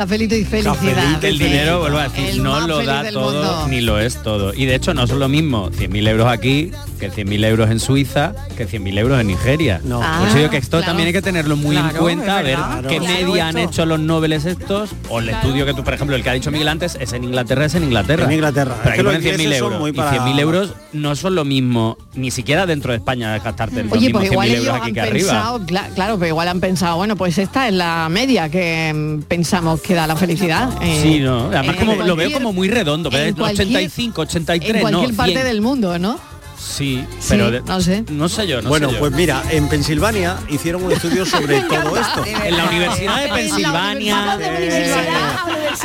cafelito 0.00 0.34
y 0.34 0.44
felicidad. 0.44 0.74
Cafelito, 0.74 1.26
el 1.26 1.38
dinero, 1.38 1.80
vuelvo 1.80 1.98
a 1.98 2.04
decir, 2.08 2.30
El 2.30 2.42
no 2.42 2.66
lo 2.66 2.82
da 2.84 3.10
todo 3.10 3.32
mundo. 3.32 3.66
ni 3.68 3.80
lo 3.82 3.98
es 4.00 4.22
todo. 4.22 4.54
Y 4.54 4.64
de 4.64 4.74
hecho 4.74 4.94
no 4.94 5.06
son 5.06 5.18
lo 5.18 5.28
mismo 5.28 5.70
100.000 5.70 6.08
euros 6.08 6.26
aquí 6.28 6.70
que 6.98 7.10
100.000 7.10 7.44
euros 7.46 7.70
en 7.70 7.80
Suiza 7.80 8.34
que 8.56 8.66
100.000 8.66 8.98
euros 8.98 9.20
en 9.20 9.26
Nigeria. 9.26 9.80
No. 9.84 10.00
Por 10.00 10.28
eso 10.38 10.50
que 10.50 10.56
esto 10.56 10.78
Ah, 10.78 10.80
claro. 10.80 10.86
también 10.92 11.06
hay 11.08 11.12
que 11.12 11.22
tenerlo 11.22 11.56
muy 11.56 11.76
en 11.76 11.88
cuenta, 11.90 12.38
a 12.38 12.42
ver 12.42 12.56
qué 12.88 12.98
Claro. 12.98 13.14
media 13.26 13.48
han 13.48 13.58
hecho 13.58 13.84
los 13.86 13.98
nobles 14.00 14.44
estos, 14.46 14.90
o 15.08 15.18
el 15.20 15.28
estudio 15.30 15.64
que 15.66 15.74
tú, 15.74 15.82
por 15.84 15.94
ejemplo, 15.94 16.16
el 16.16 16.22
que 16.22 16.30
ha 16.30 16.32
dicho 16.34 16.50
Miguel 16.50 16.68
antes, 16.68 16.96
es 17.00 17.12
en 17.12 17.24
Inglaterra, 17.24 17.64
es 17.66 17.74
en 17.74 17.84
Inglaterra. 17.84 18.24
En 18.24 18.32
Inglaterra. 18.32 18.76
Pero 18.82 18.92
aquí 18.94 19.02
ponen 19.02 19.22
100.000 19.22 19.40
ingleses 19.40 19.58
son 19.58 19.66
euros. 19.68 19.80
muy 19.80 19.90
Y 19.90 19.92
para- 19.94 20.10
100.000 20.12 20.38
euros 20.40 20.74
no 20.92 21.14
son 21.16 21.34
lo 21.34 21.44
mismo, 21.44 21.96
ni 22.14 22.30
siquiera 22.30 22.66
dentro 22.66 22.92
de 22.92 22.98
España 22.98 23.38
gastarte 23.38 23.82
los 23.84 23.92
Oye, 23.92 24.06
mismos 24.06 24.20
pues 24.22 24.32
igual 24.32 24.48
100.000 24.48 24.52
ellos 24.54 24.66
euros 24.66 24.80
aquí 24.80 24.88
han 24.90 24.94
que 24.94 25.00
arriba. 25.00 25.32
pensado, 25.32 25.66
claro, 25.94 26.14
pero 26.18 26.28
igual 26.28 26.48
han 26.48 26.60
pensado, 26.60 26.96
bueno, 26.96 27.16
pues 27.16 27.38
esta 27.38 27.68
es 27.68 27.74
la 27.74 28.08
media 28.10 28.48
que 28.48 29.20
pensamos 29.28 29.80
que 29.80 29.89
da 29.94 30.06
la 30.06 30.16
felicidad. 30.16 30.70
eh, 30.82 31.00
Sí, 31.02 31.20
no, 31.20 31.46
además 31.46 31.76
en 31.78 31.86
como 31.86 31.94
lo 32.04 32.16
veo 32.16 32.32
como 32.32 32.52
muy 32.52 32.68
redondo, 32.68 33.10
pero 33.10 33.22
en 33.24 33.28
es 33.30 33.34
cualquier- 33.34 33.68
85, 33.68 34.20
83, 34.22 34.74
en 34.76 34.80
cualquier 34.82 35.10
no, 35.10 35.16
parte 35.16 35.32
100. 35.32 35.44
del 35.46 35.60
mundo, 35.60 35.98
¿no? 35.98 36.18
Sí, 36.58 37.02
Sí, 37.18 37.26
pero 37.30 37.50
de- 37.50 37.62
no 37.62 37.80
sé. 37.80 38.04
No 38.10 38.28
sé 38.28 38.46
yo, 38.46 38.60
no 38.60 38.68
bueno, 38.68 38.88
sé 38.88 38.94
yo. 38.94 39.00
pues 39.00 39.12
mira, 39.12 39.42
en 39.50 39.66
Pensilvania 39.68 40.36
hicieron 40.50 40.82
un 40.84 40.92
estudio 40.92 41.24
sobre 41.26 41.60
todo 41.62 41.96
esto. 41.96 42.24
en 42.26 42.56
la 42.56 42.64
Universidad 42.66 43.16
de 43.16 43.22
En 43.24 43.28
la 43.30 43.34
Pensilvania. 43.34 44.38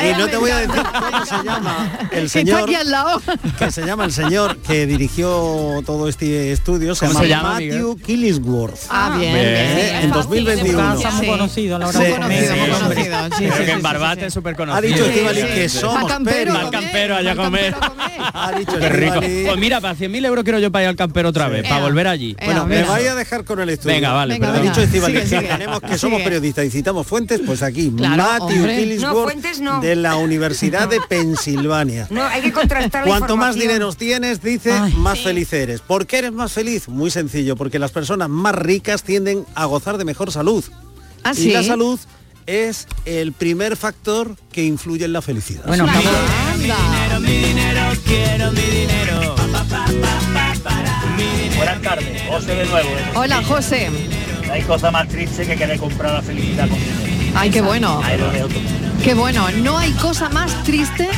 Y 0.04 0.18
no 0.20 0.28
te 0.28 0.38
voy 0.38 0.52
a 0.52 0.58
decir 0.60 0.84
cómo 0.84 1.26
se 1.26 1.44
llama 1.44 2.00
el 2.02 2.10
Que 2.10 2.18
está 2.26 2.30
señor 2.40 2.62
aquí 2.64 2.76
al 2.76 2.92
lado. 2.92 3.22
que 3.60 3.72
se 3.72 3.86
llama 3.86 4.06
el 4.06 4.12
señor 4.14 4.58
que 4.58 4.86
dirigió 4.86 5.82
todo 5.86 6.08
este 6.10 6.52
estudio, 6.52 6.96
se 6.96 7.08
¿Cómo 7.08 7.24
llama, 7.24 7.58
se 7.58 7.68
llama, 7.68 7.80
Matthew 7.80 7.98
Killisworth. 8.06 8.80
Ah, 8.90 9.16
bien, 9.18 9.34
Bien. 9.34 9.46
bien, 9.46 9.56
Eh, 9.56 9.76
bien. 9.92 9.96
en 10.04 10.12
2021. 10.12 10.96
Casa 10.96 11.12
muy 11.12 11.26
Sí. 11.26 11.32
conocido 11.32 11.80
la 11.80 11.86
Muy 11.86 11.94
conocido, 11.94 12.22
comer. 12.22 12.38
muy 12.38 12.46
Sí, 12.48 12.54
hombre. 12.54 12.78
conocido. 13.10 13.26
Sí, 13.26 13.44
Creo 13.46 13.58
sí, 13.58 13.66
que 13.66 13.72
en 13.72 13.82
Barbate 13.82 14.22
sí. 14.22 14.26
es 14.28 14.34
súper 14.34 14.56
conocido. 14.56 14.78
Ha 14.78 14.82
dicho 14.82 15.06
Estivali 15.06 15.42
sí, 15.42 15.48
que 15.48 15.70
sí. 15.70 15.78
somos 15.80 16.06
campero 16.12 16.54
Al 16.58 16.70
campero 16.72 17.16
allá 17.16 17.32
a 17.32 17.36
comer. 17.36 17.76
Ha 18.34 18.52
dicho 18.58 18.78
Qué 18.80 18.90
rico. 18.90 19.20
Pues 19.20 19.58
mira, 19.58 19.82
para 19.82 19.96
100.000 19.96 20.26
euros 20.26 20.44
quiero 20.44 20.60
yo 20.60 20.72
para 20.72 20.84
ir 20.84 20.90
al 20.90 20.96
campero 20.96 21.30
otra 21.30 21.48
vez, 21.48 21.68
para 21.68 21.82
volver 21.82 22.08
allí. 22.08 22.36
Bueno, 22.44 22.66
me 22.66 22.84
vaya 22.84 23.12
a 23.12 23.16
dejar 23.16 23.44
con 23.46 23.60
el 23.60 23.70
estudio. 23.70 23.96
Venga, 23.96 24.14
vale, 24.14 24.40
Ha 24.42 24.60
dicho 24.62 24.82
Estivali 24.82 25.14
que 25.14 25.22
tenemos 25.42 25.82
que 25.82 25.98
somos 25.98 26.22
periodistas 26.22 26.66
y 26.66 26.70
citamos 26.70 27.06
fuentes, 27.08 27.42
pues 27.46 27.62
aquí, 27.62 27.90
Matthew. 27.92 28.66
Killisworth 28.66 29.16
No, 29.16 29.24
fuentes 29.24 29.60
no. 29.62 29.75
De 29.82 29.96
la 29.96 30.16
Universidad 30.16 30.88
de 30.88 31.00
Pensilvania. 31.10 32.08
No, 32.10 32.24
hay 32.24 32.42
que 32.42 32.52
contrastar 32.52 33.02
la 33.04 33.08
Cuanto 33.08 33.38
más 33.38 33.56
dinero 33.56 33.92
tienes, 33.94 34.42
dice, 34.42 34.72
más 34.98 35.20
feliz 35.20 35.52
eres. 35.54 35.82
¿Por 35.82 36.06
qué 36.08 36.20
eres 36.20 36.32
más 36.32 36.52
feliz? 36.52 36.88
Muy 36.88 37.12
sencillo, 37.12 37.56
porque 37.56 37.80
las 37.80 37.92
personas 37.92 38.30
más 38.30 38.56
ricas 38.56 39.04
tienden 39.04 39.46
a 39.56 39.66
gozar 39.66 39.98
de 39.98 40.06
mejor 40.06 40.32
salud. 40.32 40.64
Ah, 41.24 41.32
y 41.34 41.36
sí. 41.36 41.52
la 41.52 41.64
salud 41.64 42.00
es 42.46 42.88
el 43.06 43.34
primer 43.34 43.76
factor 43.76 44.36
que 44.52 44.64
influye 44.64 45.06
en 45.06 45.14
la 45.14 45.22
felicidad. 45.22 45.64
Bueno, 45.66 45.86
acabo- 45.86 46.10
Anda. 46.54 47.20
mi 47.20 47.38
dinero, 47.38 47.82
quiero 48.06 48.52
mi 48.52 48.62
dinero. 48.62 49.36
Buenas 51.58 51.82
tardes, 51.82 52.22
José 52.30 52.56
de 52.56 52.66
nuevo. 52.66 52.90
Hola, 53.16 53.44
José. 53.44 53.90
No 54.46 54.54
hay 54.54 54.62
cosa 54.64 54.92
más 54.92 55.08
triste 55.08 55.46
que 55.48 55.56
querer 55.56 55.80
comprar 55.80 56.14
la 56.14 56.22
felicidad 56.22 56.68
con 56.70 56.78
dinero. 56.78 57.15
Ay, 57.36 57.50
qué 57.50 57.62
bueno. 57.62 58.02
Qué 59.04 59.14
bueno. 59.14 59.46
No 59.62 59.78
hay 59.78 59.92
cosa 59.94 60.30
más 60.30 60.64
triste 60.64 61.10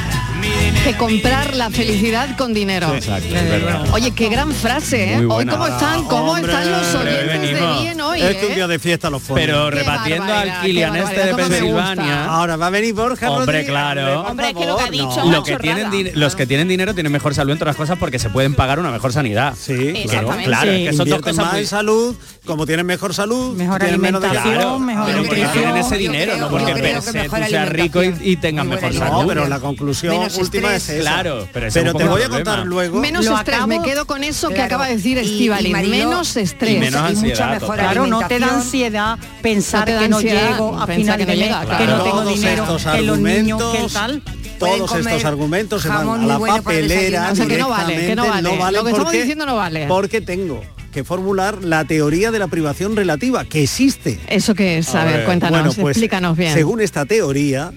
que 0.42 0.96
comprar 0.98 1.56
la 1.56 1.70
felicidad 1.70 2.36
con 2.38 2.54
dinero. 2.54 2.94
Exacto, 2.96 3.36
es 3.36 3.50
verdad. 3.50 3.86
Oye, 3.92 4.12
qué 4.12 4.30
gran 4.30 4.52
frase, 4.54 5.14
¿eh? 5.16 5.26
Hoy 5.26 5.46
cómo 5.46 5.68
están, 5.68 6.04
cómo 6.06 6.32
Hombre, 6.34 6.52
están 6.52 6.72
los 6.72 6.96
oyentes 6.96 7.42
de 7.42 7.80
bien 7.82 8.02
hoy, 8.02 8.22
es 8.22 8.36
que 8.38 8.46
un 8.46 8.52
¿eh? 8.52 8.56
día 8.56 8.68
de 8.68 8.80
fiesta 8.80 9.10
los 9.10 9.22
ponen. 9.24 9.46
Pero 9.46 9.66
Qué 9.70 9.72
rebatiendo 9.78 10.34
al 10.34 10.62
Kilian 10.62 10.96
este 10.96 11.26
de. 11.26 11.34
Pensilvania. 11.36 12.26
Ahora 12.26 12.56
va 12.58 12.68
a 12.68 12.70
venir 12.70 12.94
Borja 12.94 13.30
Hombre, 13.32 13.46
Rodríguez, 13.46 13.68
claro. 13.70 14.22
Hombre, 14.24 14.54
que 14.54 14.66
lo 14.66 14.78
que 14.78 14.84
ha 14.84 14.90
dicho 14.92 15.26
no. 15.26 15.32
Lo 15.32 15.44
que 15.44 15.58
tienen 15.58 16.12
los 16.14 16.36
que 16.36 16.46
tienen 16.46 16.68
dinero 16.68 16.94
tienen 16.94 17.12
mejor 17.12 17.34
salud 17.36 17.52
entre 17.52 17.66
las 17.66 17.76
cosas 17.76 17.98
porque 18.00 18.20
se 18.20 18.30
pueden 18.30 18.54
pagar 18.56 18.80
una 18.80 18.92
mejor 18.92 19.12
sanidad. 19.14 19.56
Sí, 19.60 19.74
claro. 19.76 19.98
Exactamente. 19.98 20.46
Claro, 20.46 20.72
es 20.72 20.78
Sí. 20.78 20.86
que 20.86 20.94
son 20.94 21.10
dos 21.10 21.22
cosas 21.22 21.36
más 21.38 21.52
muy 21.54 21.62
en 21.62 21.68
salud, 21.68 22.16
como 22.46 22.66
tienen 22.66 22.86
mejor 22.86 23.14
salud, 23.14 23.56
Mejor 23.58 23.80
tienen 23.80 24.00
menos 24.00 24.24
alimentación, 24.24 24.54
desgaste. 24.54 24.64
Claro, 24.64 24.80
mejor 24.80 25.06
pero 25.08 25.24
porque 25.24 25.46
tienen 25.60 25.78
ese 25.78 25.98
dinero, 25.98 26.32
creo- 26.34 26.46
no 26.46 26.50
porque 26.50 26.74
per 26.74 27.02
se 27.02 27.30
tú 27.30 27.36
seas 27.50 27.70
rico 27.70 28.04
y, 28.04 28.16
y 28.22 28.36
tengas 28.38 28.66
mejor 28.66 28.94
salud. 28.94 29.22
No, 29.22 29.28
pero 29.28 29.48
la 29.48 29.60
conclusión 29.60 30.27
Menos 30.34 30.48
última 30.48 30.76
estrés. 30.76 30.98
es. 30.98 31.02
Claro, 31.02 31.48
pero 31.54 31.68
pero 31.74 31.94
te 31.94 32.04
voy 32.06 32.22
a 32.22 32.30
contar 32.30 32.66
luego. 32.66 33.00
Menos 33.00 33.26
Lo 33.26 33.36
estrés, 33.38 33.58
acabo- 33.58 33.68
me 33.68 33.82
quedo 33.82 34.06
con 34.06 34.24
eso 34.24 34.50
que 34.50 34.56
Claro. 34.56 34.66
acaba 34.68 34.88
de 34.88 34.96
decir 34.98 35.18
Estivali. 35.18 35.72
Menos 35.74 36.36
estrés. 36.38 36.76
y 36.76 36.80
menos 36.80 37.00
y 37.12 37.16
mucha 37.16 37.20
ansiedad, 37.30 37.52
mejor. 37.62 37.76
Claro, 37.78 38.08
no 38.08 38.28
te 38.28 38.40
da 38.40 38.54
ansiedad 38.56 39.18
pensar 39.42 39.80
No 39.82 39.86
te 39.86 39.92
da 39.94 40.00
que 40.02 40.10
no 40.10 40.18
ansiedad 40.18 40.50
llego 40.52 40.80
a 40.80 40.86
pensar 40.88 40.96
final 40.96 41.18
que 41.18 41.26
de 41.26 41.32
no 41.34 41.40
mes, 41.40 41.48
llega, 41.48 41.60
que 41.62 41.68
claro. 41.68 41.86
no 41.98 42.04
tengo 42.04 42.18
Todos 42.22 42.34
dinero, 42.36 42.64
estos 42.64 42.86
que 42.94 43.02
los 43.02 43.20
niños, 43.20 43.64
que 43.74 43.94
tal. 43.94 44.24
Todos 44.60 44.96
estos 44.96 45.26
argumentos 45.26 45.82
se 45.84 45.90
van 45.90 46.10
a 46.10 46.18
la 46.26 46.40
papelera. 46.40 47.30
O 47.32 47.36
sea, 47.36 47.46
que 47.46 47.58
no 47.58 47.70
vale, 47.70 47.96
que 48.08 48.16
no 48.16 48.24
directamente, 48.24 48.58
vale. 48.60 48.78
Lo 48.78 48.84
que 48.84 48.90
estamos 48.90 49.06
porque- 49.06 49.18
diciendo 49.20 49.46
no 49.46 49.56
vale. 49.56 49.86
Porque 49.88 50.22
tengo 50.22 50.64
que 50.92 51.04
formular 51.04 51.64
la 51.64 51.86
teoría 51.86 52.32
de 52.32 52.40
la 52.40 52.48
privación 52.48 52.96
relativa, 52.96 53.46
que 53.46 53.64
existe. 53.64 54.20
¿Eso 54.28 54.56
qué 54.56 54.78
es? 54.80 54.94
A 54.96 55.06
ver, 55.06 55.26
cuéntanos, 55.26 55.60
Bueno, 55.60 55.74
pues, 55.82 55.98
explícanos 55.98 56.38
bien. 56.38 56.54
Según 56.54 56.82
esta 56.82 57.06
teoría, 57.06 57.72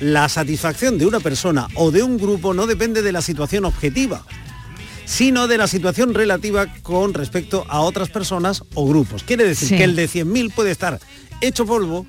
la 0.00 0.28
satisfacción 0.28 0.98
de 0.98 1.06
una 1.06 1.20
persona 1.20 1.68
o 1.74 1.90
de 1.90 2.02
un 2.02 2.18
grupo 2.18 2.54
no 2.54 2.66
depende 2.66 3.02
de 3.02 3.12
la 3.12 3.22
situación 3.22 3.64
objetiva, 3.64 4.24
sino 5.04 5.46
de 5.46 5.56
la 5.58 5.68
situación 5.68 6.14
relativa 6.14 6.66
con 6.82 7.14
respecto 7.14 7.64
a 7.68 7.80
otras 7.80 8.08
personas 8.10 8.62
o 8.74 8.86
grupos. 8.88 9.22
Quiere 9.22 9.44
decir 9.44 9.68
Sí. 9.68 9.76
que 9.76 9.84
el 9.84 9.94
de 9.96 10.08
100.000 10.08 10.52
puede 10.52 10.70
estar 10.72 10.98
hecho 11.40 11.64
polvo 11.64 12.06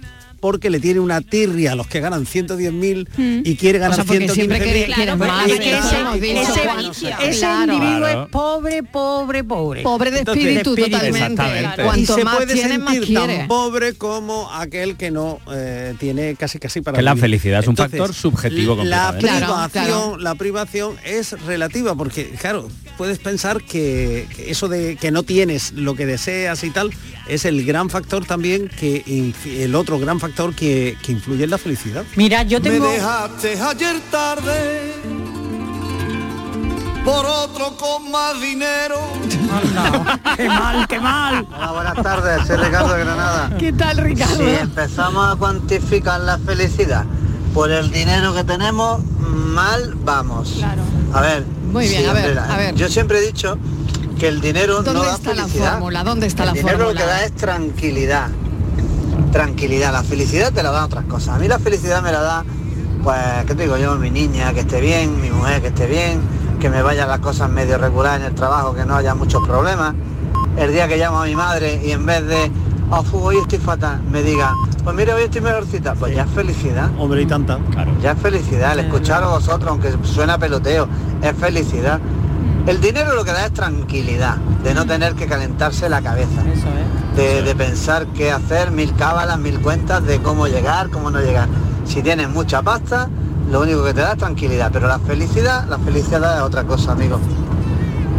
porque 0.47 0.69
le 0.69 0.79
tiene 0.79 1.01
una 1.01 1.19
tirria 1.19 1.73
a 1.73 1.75
los 1.75 1.87
que 1.87 1.99
ganan 1.99 2.25
110.000 2.25 3.41
y 3.43 3.55
quiere 3.57 3.79
ganar 3.79 3.91
O 3.91 3.95
sea, 3.95 4.05
porque 4.05 4.29
siempre 4.29 4.59
115.000. 4.59 4.63
quiere- 4.63 4.93
quieren 4.93 5.19
más. 5.19 5.45
es 5.49 5.59
que 5.59 5.77
ese, 5.77 7.39
Claro. 7.39 7.73
individuo 7.73 8.07
es 8.07 8.29
pobre, 8.29 8.83
pobre, 8.83 9.43
pobre. 9.43 9.83
Pobre 9.83 10.11
de 10.11 10.19
Entonces, 10.19 10.43
espíritu, 10.45 10.75
de 10.75 10.81
espíritu, 10.83 10.97
totalmente. 10.97 11.33
exactamente. 11.43 11.81
y 11.81 11.85
Cuanto 11.85 12.15
se 12.15 12.23
más 12.23 12.35
puede 12.37 12.53
tiene, 12.53 12.77
más 12.77 12.93
sentir 12.93 13.17
quiere. 13.17 13.37
tan 13.39 13.47
pobre 13.49 13.93
como 13.95 14.49
aquel 14.53 14.95
que 14.95 15.11
no 15.11 15.39
eh, 15.51 15.95
tiene 15.99 16.35
casi 16.35 16.59
casi 16.59 16.79
para 16.79 16.95
Que 16.97 17.03
la 17.03 17.13
vivir. 17.13 17.21
felicidad 17.23 17.59
es 17.61 17.67
un 17.67 17.75
factor 17.75 18.13
subjetivo 18.13 18.75
la 18.85 19.11
privación 19.17 19.47
Claro, 19.47 19.69
claro. 19.71 20.17
la 20.17 20.35
privación 20.35 20.95
es 21.03 21.33
relativa 21.45 21.93
porque 21.95 22.29
claro 22.39 22.69
puedes 22.97 23.19
pensar 23.19 23.61
que, 23.63 24.27
que 24.35 24.49
eso 24.51 24.67
de 24.69 24.95
que 24.95 25.11
no 25.11 25.23
tienes 25.23 25.73
lo 25.73 25.95
que 25.95 26.05
deseas 26.05 26.63
y 26.63 26.69
tal 26.69 26.91
es 27.29 27.45
el 27.45 27.65
gran 27.65 27.89
factor 27.89 28.25
también 28.25 28.69
que 28.69 29.33
el 29.45 29.75
otro 29.75 29.99
gran 29.99 30.19
factor 30.19 30.53
que, 30.53 30.97
que 31.01 31.11
influye 31.11 31.43
en 31.43 31.49
la 31.49 31.57
felicidad 31.57 32.03
Mira, 32.15 32.43
yo 32.43 32.61
tengo... 32.61 32.87
Me 32.87 32.95
dejaste 32.95 33.59
ayer 33.59 33.99
tarde 34.11 34.93
por 37.07 37.25
otro 37.25 37.77
con 37.77 38.11
más 38.11 38.39
dinero. 38.41 38.99
qué 40.35 40.49
mal, 40.49 40.85
qué 40.89 40.99
mal. 40.99 41.47
Hola, 41.55 41.71
buenas 41.71 42.03
tardes, 42.03 42.45
soy 42.45 42.57
Ricardo 42.57 42.93
de 42.95 42.99
Granada. 42.99 43.55
¿Qué 43.59 43.71
tal, 43.71 43.97
Ricardo? 43.99 44.35
Si 44.35 44.43
empezamos 44.43 45.33
a 45.33 45.37
cuantificar 45.37 46.19
la 46.19 46.37
felicidad 46.37 47.05
por 47.53 47.71
el 47.71 47.91
dinero 47.91 48.35
que 48.35 48.43
tenemos, 48.43 49.01
mal 49.19 49.95
vamos. 50.03 50.55
Claro. 50.57 50.81
A 51.13 51.21
ver, 51.21 51.45
Muy 51.71 51.87
bien, 51.87 52.01
sí, 52.01 52.07
a 52.09 52.13
ver, 52.13 52.37
hombre, 52.37 52.53
a 52.53 52.57
ver. 52.57 52.75
Yo 52.75 52.89
siempre 52.89 53.19
he 53.19 53.21
dicho 53.21 53.57
que 54.17 54.27
el 54.27 54.41
dinero 54.41 54.77
no 54.77 54.83
¿Dónde 54.83 55.05
da 55.07 55.15
está 55.15 55.33
la 55.33 55.43
felicidad. 55.43 55.71
fórmula? 55.73 56.03
¿Dónde 56.03 56.27
está 56.27 56.43
el 56.43 56.47
la 56.47 56.53
dinero 56.53 56.77
fórmula? 56.77 56.93
lo 56.93 56.99
que 56.99 57.05
da 57.05 57.23
es 57.25 57.31
tranquilidad. 57.33 58.27
Tranquilidad. 59.31 59.91
La 59.91 60.03
felicidad 60.03 60.51
te 60.51 60.63
la 60.63 60.71
dan 60.71 60.83
otras 60.85 61.05
cosas. 61.05 61.35
A 61.35 61.39
mí 61.39 61.47
la 61.47 61.59
felicidad 61.59 62.01
me 62.01 62.11
la 62.11 62.21
da, 62.21 62.45
pues, 63.03 63.17
¿qué 63.45 63.55
te 63.55 63.63
digo 63.63 63.77
yo? 63.77 63.95
Mi 63.95 64.09
niña 64.09 64.53
que 64.53 64.61
esté 64.61 64.81
bien, 64.81 65.21
mi 65.21 65.29
mujer 65.29 65.61
que 65.61 65.67
esté 65.67 65.85
bien, 65.87 66.21
que 66.59 66.69
me 66.69 66.81
vayan 66.81 67.07
las 67.07 67.19
cosas 67.19 67.49
medio 67.49 67.77
regulares 67.77 68.21
en 68.21 68.27
el 68.27 68.35
trabajo, 68.35 68.73
que 68.73 68.85
no 68.85 68.95
haya 68.95 69.13
muchos 69.15 69.45
problemas. 69.45 69.93
El 70.57 70.71
día 70.71 70.87
que 70.87 70.97
llamo 70.97 71.21
a 71.21 71.25
mi 71.25 71.35
madre 71.35 71.81
y 71.85 71.91
en 71.91 72.05
vez 72.05 72.25
de, 72.25 72.51
oh, 72.89 73.03
hoy 73.21 73.37
estoy 73.37 73.59
fatal, 73.59 74.01
me 74.09 74.23
diga, 74.23 74.53
pues 74.83 74.95
mira, 74.95 75.13
hoy 75.13 75.23
estoy 75.23 75.41
mejorcita, 75.41 75.93
pues 75.93 76.15
ya 76.15 76.23
es 76.23 76.31
felicidad. 76.31 76.89
Hombre, 76.97 77.21
y 77.21 77.25
tanta. 77.27 77.59
Ya 78.01 78.13
es 78.13 78.19
felicidad, 78.19 78.73
el 78.73 78.79
escuchar 78.79 79.23
a 79.23 79.27
vosotros, 79.27 79.69
aunque 79.69 79.93
suena 80.03 80.37
peloteo, 80.39 80.87
es 81.21 81.33
felicidad. 81.37 81.99
El 82.67 82.81
dinero 82.81 83.15
lo 83.15 83.23
que 83.23 83.31
da 83.31 83.45
es 83.45 83.53
tranquilidad, 83.53 84.35
de 84.61 84.73
no 84.73 84.85
tener 84.85 85.15
que 85.15 85.25
calentarse 85.25 85.87
la 85.87 86.01
cabeza. 86.01 86.43
De, 87.15 87.41
de 87.41 87.55
pensar 87.55 88.07
qué 88.07 88.29
hacer, 88.29 88.71
mil 88.71 88.93
cábalas, 88.93 89.39
mil 89.39 89.61
cuentas 89.61 90.05
de 90.05 90.21
cómo 90.21 90.47
llegar, 90.47 90.89
cómo 90.89 91.09
no 91.09 91.21
llegar. 91.21 91.47
Si 91.85 92.03
tienes 92.03 92.27
mucha 92.27 92.61
pasta, 92.61 93.07
lo 93.49 93.61
único 93.61 93.85
que 93.85 93.93
te 93.93 94.01
da 94.01 94.11
es 94.11 94.17
tranquilidad, 94.17 94.69
pero 94.73 94.89
la 94.89 94.99
felicidad, 94.99 95.65
la 95.69 95.79
felicidad 95.79 96.35
es 96.35 96.43
otra 96.43 96.65
cosa, 96.65 96.91
amigo. 96.91 97.21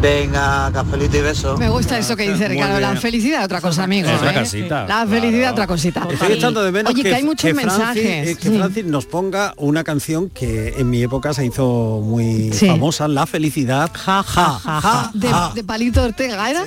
Venga, 0.01 0.71
cafelito 0.73 1.17
y 1.17 1.21
beso. 1.23 1.57
Me 1.59 1.69
gusta 1.69 1.99
eso 1.99 2.15
que 2.17 2.31
dice 2.31 2.47
Ricardo, 2.47 2.79
la 2.79 2.95
felicidad 2.97 3.45
otra 3.45 3.61
cosa, 3.61 3.83
amigo. 3.83 4.09
Otra 4.09 4.31
¿eh? 4.33 4.39
cosita. 4.39 4.87
La 4.87 5.05
felicidad 5.07 5.53
otra 5.53 5.67
cosita. 5.67 6.07
Estoy 6.09 6.33
echando 6.35 6.63
de 6.63 6.71
menos 6.71 6.93
Oye, 6.93 7.03
que, 7.03 7.15
hay 7.15 7.25
muchos 7.25 7.51
Francis- 7.51 7.67
mensajes. 7.79 8.29
eh, 8.29 8.37
que 8.41 8.51
Francis 8.51 8.85
nos 8.85 9.07
ponga 9.07 9.55
una 9.57 9.83
canción 9.83 10.31
que 10.31 10.75
en 10.79 10.89
mi 10.89 11.03
época 11.03 11.35
se 11.35 11.45
hizo 11.47 12.01
muy 12.05 12.53
Sí. 12.53 12.69
famosa, 12.69 13.09
La 13.09 13.27
Felicidad. 13.27 13.91
Ja, 13.93 14.23
ja, 14.23 14.59
ja, 14.61 15.11
de, 15.15 15.29
ja. 15.29 15.53
de 15.55 15.65
Palito 15.65 16.03
Ortega, 16.05 16.49
¿era? 16.49 16.65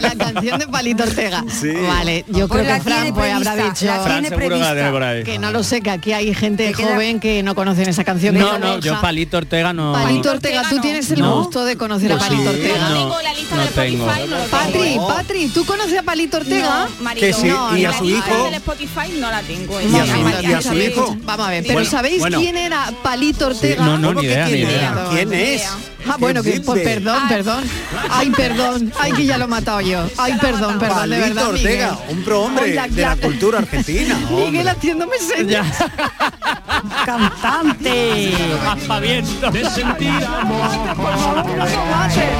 La 0.00 0.14
canción 0.16 0.58
de 0.58 0.66
Palito 0.66 1.04
Ortega. 1.04 1.44
Sí. 1.48 1.70
Vale, 1.86 2.24
yo 2.28 2.48
Pues 2.48 2.62
creo 2.64 2.74
que 2.76 2.80
Fran 2.82 3.14
pues, 3.14 3.32
habrá 3.32 3.54
dicho 3.56 3.86
la 3.86 4.00
Fran 4.00 4.24
que 4.24 4.30
la 4.30 4.74
tiene 4.74 4.90
por 4.90 5.02
ahí. 5.04 5.22
que 5.24 5.38
no 5.38 5.52
lo 5.52 5.62
sé, 5.62 5.80
que 5.82 5.90
aquí 5.90 6.12
hay 6.12 6.34
gente 6.34 6.66
Que 6.68 6.74
queda- 6.74 6.94
joven 6.94 7.20
que 7.20 7.42
no 7.44 7.54
conocen 7.54 7.88
esa 7.88 8.02
canción. 8.02 8.36
No, 8.36 8.52
que 8.54 8.58
no, 8.58 8.78
yo 8.80 9.00
Palito 9.00 9.36
Ortega 9.36 9.72
no. 9.72 9.92
Palito 9.92 10.30
Ortega, 10.32 10.62
tú 10.68 10.80
tienes 10.80 11.08
el 11.12 11.22
gusto 11.22 11.64
de 11.64 11.76
conocer 11.76 12.10
a 12.12 12.16
Pues 12.18 12.28
Palito 12.28 12.52
sí, 12.52 12.58
Ortega. 12.72 12.88
no, 12.90 13.56
no 13.56 13.64
tengo. 13.74 14.06
Patri, 14.50 14.96
Patri, 15.08 15.48
¿tú 15.48 15.64
conoces 15.64 15.98
a 15.98 16.02
Palito 16.02 16.36
Ortega? 16.38 16.88
No. 17.00 17.14
Que 17.14 17.32
sí, 17.32 17.48
No, 17.48 17.76
y 17.76 17.84
a 17.84 17.90
no, 17.90 17.98
su 17.98 18.04
no, 18.04 18.10
hijo. 18.10 18.28
no. 18.30 18.44
del 18.44 18.54
Spotify 18.54 19.12
no 19.18 19.30
la 19.30 19.42
tengo. 19.42 19.80
Y 19.80 19.84
a 19.84 20.06
su- 20.06 20.20
María, 20.22 20.50
y 20.50 20.52
a 20.52 20.56
su 20.62 20.68
¿sabéis? 20.68 20.90
hijo. 20.90 21.16
Vamos 21.22 21.46
a 21.46 21.50
ver, 21.50 21.62
pero 21.62 21.74
Bueno, 21.74 21.90
¿sabéis 21.90 22.18
bueno. 22.20 22.38
quién 22.40 22.56
era 22.56 22.92
Palito 23.02 23.46
Ortega? 23.48 23.84
no, 23.84 23.98
no, 23.98 24.14
ni 24.14 24.24
idea, 24.24 24.46
ni 24.46 24.52
idea. 24.60 25.06
¿Quién 25.10 25.32
es? 25.32 25.62
Ah, 26.04 26.16
bueno, 26.18 26.42
que 26.42 26.60
pues, 26.60 26.82
perdón, 26.82 27.28
perdón. 27.28 27.62
Ay, 28.10 28.30
perdón. 28.30 28.92
Ay, 28.98 29.12
que 29.12 29.24
ya 29.24 29.38
lo 29.38 29.44
he 29.44 29.48
matado 29.48 29.80
yo. 29.82 30.04
Ay, 30.18 30.34
perdón, 30.40 30.78
perdón, 30.80 31.10
de 31.10 31.16
Palito 31.18 31.34
verdad, 31.34 31.48
Ortega, 31.50 31.90
Miguel. 31.92 32.16
un 32.18 32.24
prohombre 32.24 32.64
Oiga, 32.64 32.88
de 32.88 33.02
la 33.02 33.16
cultura 33.16 33.58
argentina. 33.58 34.18
Miguel 34.30 34.68
haciéndome 34.68 35.16
señas. 35.18 35.66
Cantante. 37.04 38.32
Aspaviento. 38.68 39.50
De 39.50 39.64
sentir 39.70 40.10
amor. 40.24 40.70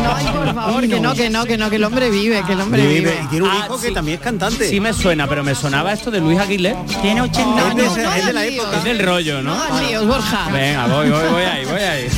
No, 0.02 0.14
ay, 0.14 0.26
por 0.26 0.54
favor, 0.54 0.88
que 0.88 1.00
no, 1.00 1.14
que 1.14 1.30
no, 1.30 1.44
que 1.44 1.56
no, 1.58 1.70
que 1.70 1.76
el 1.76 1.84
hombre 1.84 2.10
vive, 2.10 2.42
que 2.46 2.52
el 2.52 2.60
hombre 2.60 2.82
Vive, 2.86 2.94
vive. 3.00 3.20
y 3.24 3.26
tiene 3.28 3.44
un 3.46 3.50
Ah, 3.50 3.62
hijo 3.64 3.78
sí. 3.78 3.88
que 3.88 3.92
también 3.92 4.18
es 4.18 4.22
cantante. 4.24 4.68
Sí 4.68 4.80
me 4.80 4.92
suena, 4.92 5.26
pero 5.26 5.42
me 5.44 5.54
sonaba 5.54 5.92
esto 5.92 6.10
de 6.10 6.20
Luis 6.20 6.38
Aguilé. 6.38 6.76
Tiene 7.02 7.20
80 7.22 7.68
es, 7.68 7.74
de, 7.76 7.82
años. 7.82 7.96
ese- 7.98 8.18
es 8.18 8.26
de 8.26 8.32
la 8.32 8.42
líos. 8.44 8.64
época. 8.64 8.78
Es 8.78 8.84
del 8.84 8.98
rollo, 9.00 9.42
¿no? 9.42 9.54
No, 9.56 9.80
líos, 9.80 10.06
Borja. 10.06 10.48
Venga, 10.52 10.86
voy, 10.86 11.10
voy, 11.10 11.28
voy 11.32 11.42
ahí, 11.42 11.64
voy 11.64 11.80
ahí. 11.80 12.08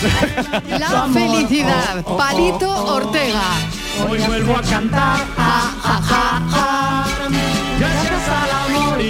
La 0.79 1.09
felicidad, 1.13 2.03
Palito 2.17 2.71
Ortega. 2.95 3.43
Hoy 4.09 4.19
vuelvo 4.27 4.57
a 4.57 4.63
cantar. 4.63 5.19
Ja, 5.37 5.71
ja, 6.51 7.04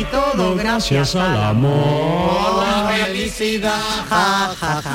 y 0.05 0.11
todo 0.11 0.55
gracias 0.57 1.15
al 1.17 1.43
amor. 1.43 2.65
La 2.65 2.89
felicidad. 3.07 3.73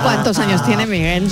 ¿Cuántos 0.03 0.37
años 0.39 0.63
tiene 0.65 0.85
Miguel? 0.85 1.29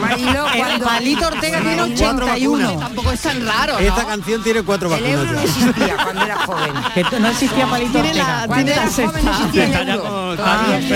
Marilo, 0.00 0.46
El 0.48 0.58
cuando- 0.58 0.84
Palito 0.86 1.26
Ortega 1.28 1.60
tiene 1.60 1.76
Cuatro 1.76 2.26
81. 2.26 2.78
Tampoco 2.78 3.12
es 3.12 3.20
tan 3.20 3.46
raro, 3.46 3.78
Esta 3.78 4.04
canción 4.06 4.42
tiene 4.42 4.62
cuatro 4.62 4.94
El 4.94 5.04
euro 5.04 5.24
no 5.24 5.32
vacunas 5.32 5.44
existía 5.56 5.96
cuando 6.02 6.24
era 6.24 6.36
joven. 6.46 6.72
Que 6.94 7.20
no 7.20 7.28
existía 7.28 7.66
Palito 7.66 7.92
Tiene 7.92 8.08
Ortega. 8.08 8.40
la, 8.40 8.46
Cuando 8.46 8.64
tiene 8.64 8.72
era 8.72 8.84
la 8.84 8.90
joven 8.90 9.06
no 9.06 9.12
sexta. 9.12 9.30
existía 9.46 9.80
el 9.82 9.88
euro. 9.88 10.34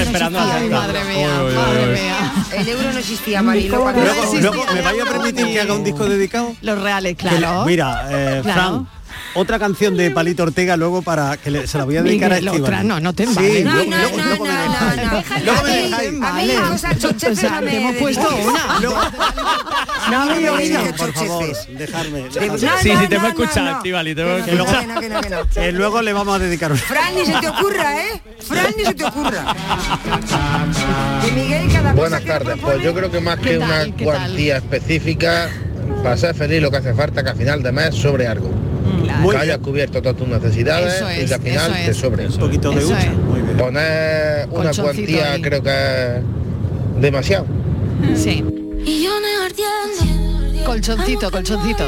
esperando 0.00 0.38
madre 0.40 1.04
mía, 1.04 1.28
madre 1.56 1.86
mía. 1.86 2.32
El 2.52 2.68
euro 2.68 2.92
no 2.92 2.98
existía, 2.98 3.42
Marilo. 3.42 3.80
Cuando 3.80 4.00
No 4.00 4.06
Luego, 4.06 4.22
existía 4.22 4.50
luego 4.50 4.72
me 4.72 4.82
vaya 4.82 5.02
a 5.02 5.06
permitir 5.06 5.46
que 5.46 5.60
haga 5.60 5.74
un 5.74 5.84
disco 5.84 6.04
dedicado. 6.06 6.54
Los 6.62 6.78
reales, 6.80 7.16
claro. 7.16 7.64
mira, 7.64 8.06
eh, 8.10 8.40
Claro. 8.42 8.60
Fran, 8.60 8.88
otra 9.36 9.58
canción 9.58 9.96
de 9.96 10.10
Palito 10.10 10.42
Ortega 10.42 10.76
luego 10.76 11.02
para 11.02 11.36
que 11.36 11.50
le- 11.50 11.66
se 11.66 11.78
la 11.78 11.84
voy 11.84 11.96
a 11.96 12.02
dedicar 12.02 12.30
Miguel, 12.30 12.48
a 12.48 12.50
Estíbal. 12.50 12.60
otra, 12.70 12.82
no, 12.82 13.00
no 13.00 13.12
te 13.12 13.24
Sí, 13.26 13.30
embales. 13.30 13.64
No, 13.64 13.72
luego, 13.74 13.90
no, 13.90 13.96
luego- 13.96 14.16
no, 14.16 14.24
luego 14.26 14.44
me 14.44 15.04
no, 15.04 15.16
dejáis. 15.16 15.44
Luego 15.44 15.62
me 15.62 15.70
A 15.70 15.74
mí- 15.76 15.82
dejáis. 15.90 16.22
A 16.22 16.32
mí 16.32 16.46
las 16.46 16.70
cosas 16.70 16.98
chochefes 16.98 17.38
O 17.38 17.40
sea, 17.40 17.50
no 17.50 17.60
me 17.62 17.70
te 17.70 17.76
hemos 17.76 17.96
puesto 17.96 18.36
una. 18.36 18.80
No 20.10 20.20
había 20.32 20.52
oído. 20.52 20.80
por 20.96 21.12
favor, 21.12 21.44
dejarme. 21.78 22.24
Sí, 22.30 22.38
no, 22.46 22.58
sí, 22.58 22.90
te 23.08 23.18
que 25.00 25.08
no, 25.08 25.20
que 25.20 25.30
no. 25.30 25.48
Que 25.52 25.72
luego 25.72 26.02
le 26.02 26.12
vamos 26.12 26.36
a 26.36 26.38
dedicar 26.38 26.72
un... 26.72 26.78
Fran, 26.78 27.14
ni 27.14 27.26
se 27.26 27.32
te 27.40 27.48
ocurra, 27.48 28.00
¿eh? 28.00 28.22
Fran, 28.40 28.66
ni 28.76 28.84
se 28.84 28.94
te 28.94 29.04
ocurra. 29.04 29.54
Que 31.24 31.32
Miguel 31.32 31.66
cada 31.72 31.90
cosa 31.92 31.94
Buenas 31.94 32.24
tardes, 32.24 32.56
pues 32.60 32.82
yo 32.82 32.94
creo 32.94 33.10
que 33.10 33.20
más 33.20 33.38
¿Qué 33.38 33.50
que 33.50 33.58
una 33.58 33.84
cuantía 34.02 34.56
específica, 34.58 35.50
para 36.02 36.16
ser 36.16 36.34
feliz 36.34 36.62
lo 36.62 36.70
que 36.70 36.76
hace 36.78 36.94
falta 36.94 37.22
que 37.24 37.30
a 37.30 37.34
final 37.34 37.62
de 37.62 37.72
mes 37.72 37.94
sobre 37.94 38.26
algo. 38.26 38.50
Muy 39.20 39.34
que 39.34 39.42
hayas 39.42 39.58
bien. 39.58 39.64
cubierto 39.64 40.02
todas 40.02 40.16
tus 40.16 40.28
necesidades 40.28 41.02
y 41.18 41.22
es, 41.22 41.28
que 41.28 41.34
al 41.34 41.40
final 41.40 41.72
te 41.72 41.90
es. 41.90 41.96
sobre. 41.96 42.26
Un 42.26 42.36
poquito 42.36 42.70
de 42.70 42.84
hucha. 42.84 43.12
Muy 43.12 43.40
bien. 43.42 43.56
Poner 43.56 44.48
una 44.50 44.70
cuantía 44.72 45.32
ahí. 45.32 45.42
creo 45.42 45.62
que 45.62 46.16
es 46.16 46.22
demasiado. 47.00 47.46
Sí. 48.14 48.44
Colchoncito, 50.64 51.30
colchoncito. 51.30 51.84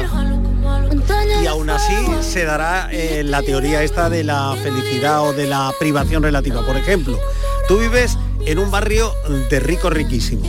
Y 1.43 1.47
aún 1.47 1.69
así 1.69 1.93
se 2.21 2.45
dará 2.45 2.89
eh, 2.91 3.23
la 3.23 3.41
teoría 3.41 3.83
esta 3.83 4.09
de 4.09 4.23
la 4.23 4.55
felicidad 4.61 5.21
o 5.21 5.33
de 5.33 5.47
la 5.47 5.71
privación 5.79 6.23
relativa. 6.23 6.65
Por 6.65 6.77
ejemplo, 6.77 7.17
tú 7.67 7.77
vives 7.79 8.17
en 8.49 8.57
un 8.57 8.71
barrio 8.71 9.13
de 9.49 9.59
rico 9.59 9.89
riquísimo. 9.89 10.41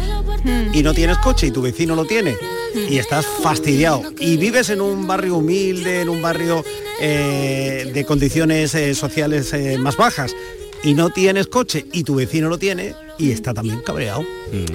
Y 0.73 0.83
no 0.83 0.95
tienes 0.95 1.19
coche 1.19 1.49
y 1.49 1.51
tu 1.51 1.61
vecino 1.61 1.95
lo 1.95 2.07
tiene. 2.07 2.37
Y 2.75 2.99
estás 2.99 3.27
fastidiado. 3.27 4.03
Y 4.19 4.39
vives 4.39 4.71
en 4.71 4.81
un 4.81 5.07
barrio 5.07 5.37
humilde, 5.37 6.01
en 6.01 6.09
un 6.09 6.23
barrio 6.23 6.65
eh, 7.01 7.91
de 7.93 8.05
condiciones 8.07 8.75
eh, 8.75 8.95
sociales 8.95 9.53
eh, 9.53 9.77
más 9.79 9.97
bajas. 9.97 10.35
Y 10.83 10.95
no 10.95 11.11
tienes 11.11 11.47
coche 11.47 11.85
y 11.93 12.05
tu 12.05 12.15
vecino 12.15 12.49
lo 12.49 12.57
tiene 12.57 12.95
y 13.19 13.33
está 13.33 13.53
también 13.53 13.83
cabreado. 13.83 14.25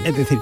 Es 0.06 0.16
decir, 0.16 0.38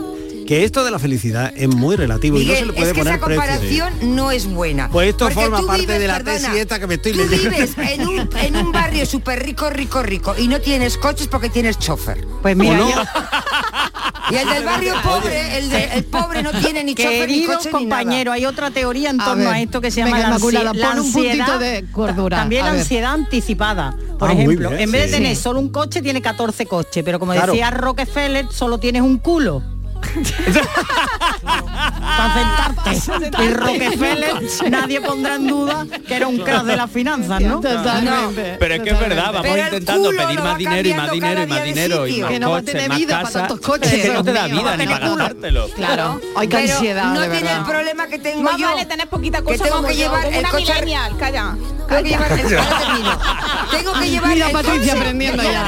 que 0.46 0.64
esto 0.64 0.84
de 0.84 0.92
la 0.92 1.00
felicidad 1.00 1.52
es 1.56 1.68
muy 1.68 1.96
relativo 1.96 2.40
y 2.40 2.46
no 2.46 2.54
se 2.56 2.66
le 2.66 2.74
puede 2.74 2.88
es 2.88 2.94
que 2.94 3.00
poner 3.00 3.14
esa 3.16 3.26
precio. 3.26 3.44
comparación 3.44 4.16
no 4.16 4.32
es 4.32 4.46
buena. 4.48 4.90
Pues 4.90 5.10
esto 5.10 5.26
Porque 5.26 5.36
forma 5.36 5.62
parte 5.66 5.82
vives, 5.84 6.00
de 6.00 6.08
la 6.08 6.14
perdona, 6.16 6.38
tesis 6.40 6.56
esta 6.62 6.80
que 6.80 6.88
me 6.88 6.94
estoy 6.96 7.12
tú 7.14 7.20
leyendo. 7.20 7.50
vives 7.50 7.76
en 7.78 8.08
un, 8.08 8.30
en 8.42 8.56
un 8.58 8.72
barrio 8.72 9.06
súper 9.06 9.44
rico, 9.44 9.70
rico, 9.70 10.02
rico 10.04 10.36
y 10.38 10.48
no 10.48 10.60
tienes 10.60 10.98
coches 10.98 11.28
porque 11.28 11.50
tienes 11.50 11.78
chofer. 11.80 12.26
Pues 12.42 12.56
mira, 12.56 12.74
¿O 12.74 12.78
no? 12.78 12.90
yo- 12.90 13.04
Y 14.32 14.36
el 14.36 14.50
del 14.50 14.64
barrio 14.64 14.94
pobre, 15.04 15.58
el, 15.58 15.70
de- 15.70 15.84
el 15.96 16.04
pobre 16.06 16.42
no 16.44 16.52
tiene 16.52 16.84
ni 16.84 16.96
chofer 16.96 17.28
ni 17.28 17.46
coche 17.46 17.70
compañeros, 17.70 18.34
hay 18.34 18.46
otra 18.46 18.72
teoría 18.72 19.10
en 19.10 19.20
A 19.22 19.26
torno 19.26 19.50
a, 19.50 19.54
ver, 19.54 19.64
esto 19.64 19.82
que 19.82 19.92
se 19.92 20.00
llama 20.02 20.18
la, 20.18 20.28
Inmaculada, 20.28 20.72
ansi- 20.72 20.76
la 20.78 20.90
pon 20.90 21.00
un 21.00 21.12
puntito 21.12 21.44
ansiedad, 21.44 21.60
de 21.60 21.86
cordura, 21.92 22.38
También 22.38 22.66
la 22.66 22.72
ansiedad 22.72 23.14
anticipada. 23.14 23.96
Por 24.18 24.30
Ah, 24.30 24.34
ejemplo, 24.34 24.70
bien, 24.70 24.82
en 24.82 24.92
vez 24.92 25.12
de 25.12 25.18
tener 25.18 25.36
solo 25.36 25.60
un 25.60 25.70
coche, 25.70 26.02
tiene 26.02 26.22
14 26.22 26.66
coches, 26.66 27.04
pero 27.04 27.20
como 27.20 27.34
Claro. 27.34 27.52
decía 27.52 27.70
Rockefeller, 27.72 28.48
solo 28.52 28.78
tienes 28.80 29.02
un 29.02 29.18
culo. 29.18 29.62
Para 31.44 32.34
sentarte. 32.34 33.44
Y 33.44 33.54
Rockefeller, 33.54 34.34
nadie 34.70 35.02
pondrá 35.02 35.36
en 35.36 35.48
duda 35.48 35.86
que 36.08 36.16
era 36.16 36.28
un 36.28 36.40
crack 36.40 36.64
de 36.64 36.76
las 36.78 36.92
finanzas, 36.92 37.42
¿no? 37.42 37.60
Totalmente. 37.60 38.58
Pero 38.60 38.76
es 38.76 38.82
que 38.82 38.90
es 38.90 39.00
verdad, 39.00 39.34
vamos 39.34 39.42
Pero 39.42 39.64
intentando 39.64 40.10
pedir 40.10 40.42
más 40.42 40.58
dinero 40.58 40.90
y 40.90 40.94
más 40.94 41.12
dinero 41.12 41.44
y 41.44 41.48
más 41.48 41.64
dinero 41.64 42.08
y 42.08 42.22
más 42.22 42.32
Que 42.32 42.40
no 42.40 42.52
va 42.52 42.58
a 42.58 42.60
coches, 42.62 42.74
tener 42.74 42.90
más 42.90 42.98
vida 42.98 43.14
para 43.14 43.24
casa. 43.24 43.40
tantos 43.40 43.60
coches, 43.60 43.94
Es 43.94 44.02
que 44.02 44.14
no 44.14 44.24
te 44.24 44.34
da 44.34 44.48
vida 44.48 44.78
ni 44.78 44.86
para 44.86 45.08
gastártelo. 45.10 45.70
Claro, 45.70 46.22
hay 46.36 46.48
que 46.48 46.58
ansiedad, 46.58 47.14
no 47.14 47.20
de 47.22 47.30
tiene 47.30 47.52
el 47.52 47.64
problema 47.64 48.08
que 48.08 48.20
tengo 48.20 48.44
Más 48.44 48.58
yo. 48.58 48.68
vale 48.68 48.86
tener 48.86 49.08
poquita 49.08 49.40
que 49.40 49.44
cosa 49.46 49.64
tengo 49.64 49.76
como 49.78 49.88
que 49.88 49.96
yo, 49.96 50.04
llevar 50.04 50.24
como 50.24 50.34
el 50.34 50.40
una 50.40 50.50
coche 50.50 50.74
millennial, 50.74 51.18
calla. 51.18 51.56
Tengo 51.88 52.04
que 52.04 52.10
llevar 52.10 52.32
el, 52.32 52.48
termino. 52.48 53.20
Tengo 53.72 53.94
que 53.94 54.10
llevar 54.10 54.34
Mira, 54.34 54.48
el 54.48 54.52
Patricia 54.54 54.80
coche, 54.80 54.92
aprendiendo 54.92 55.44
ya. 55.44 55.66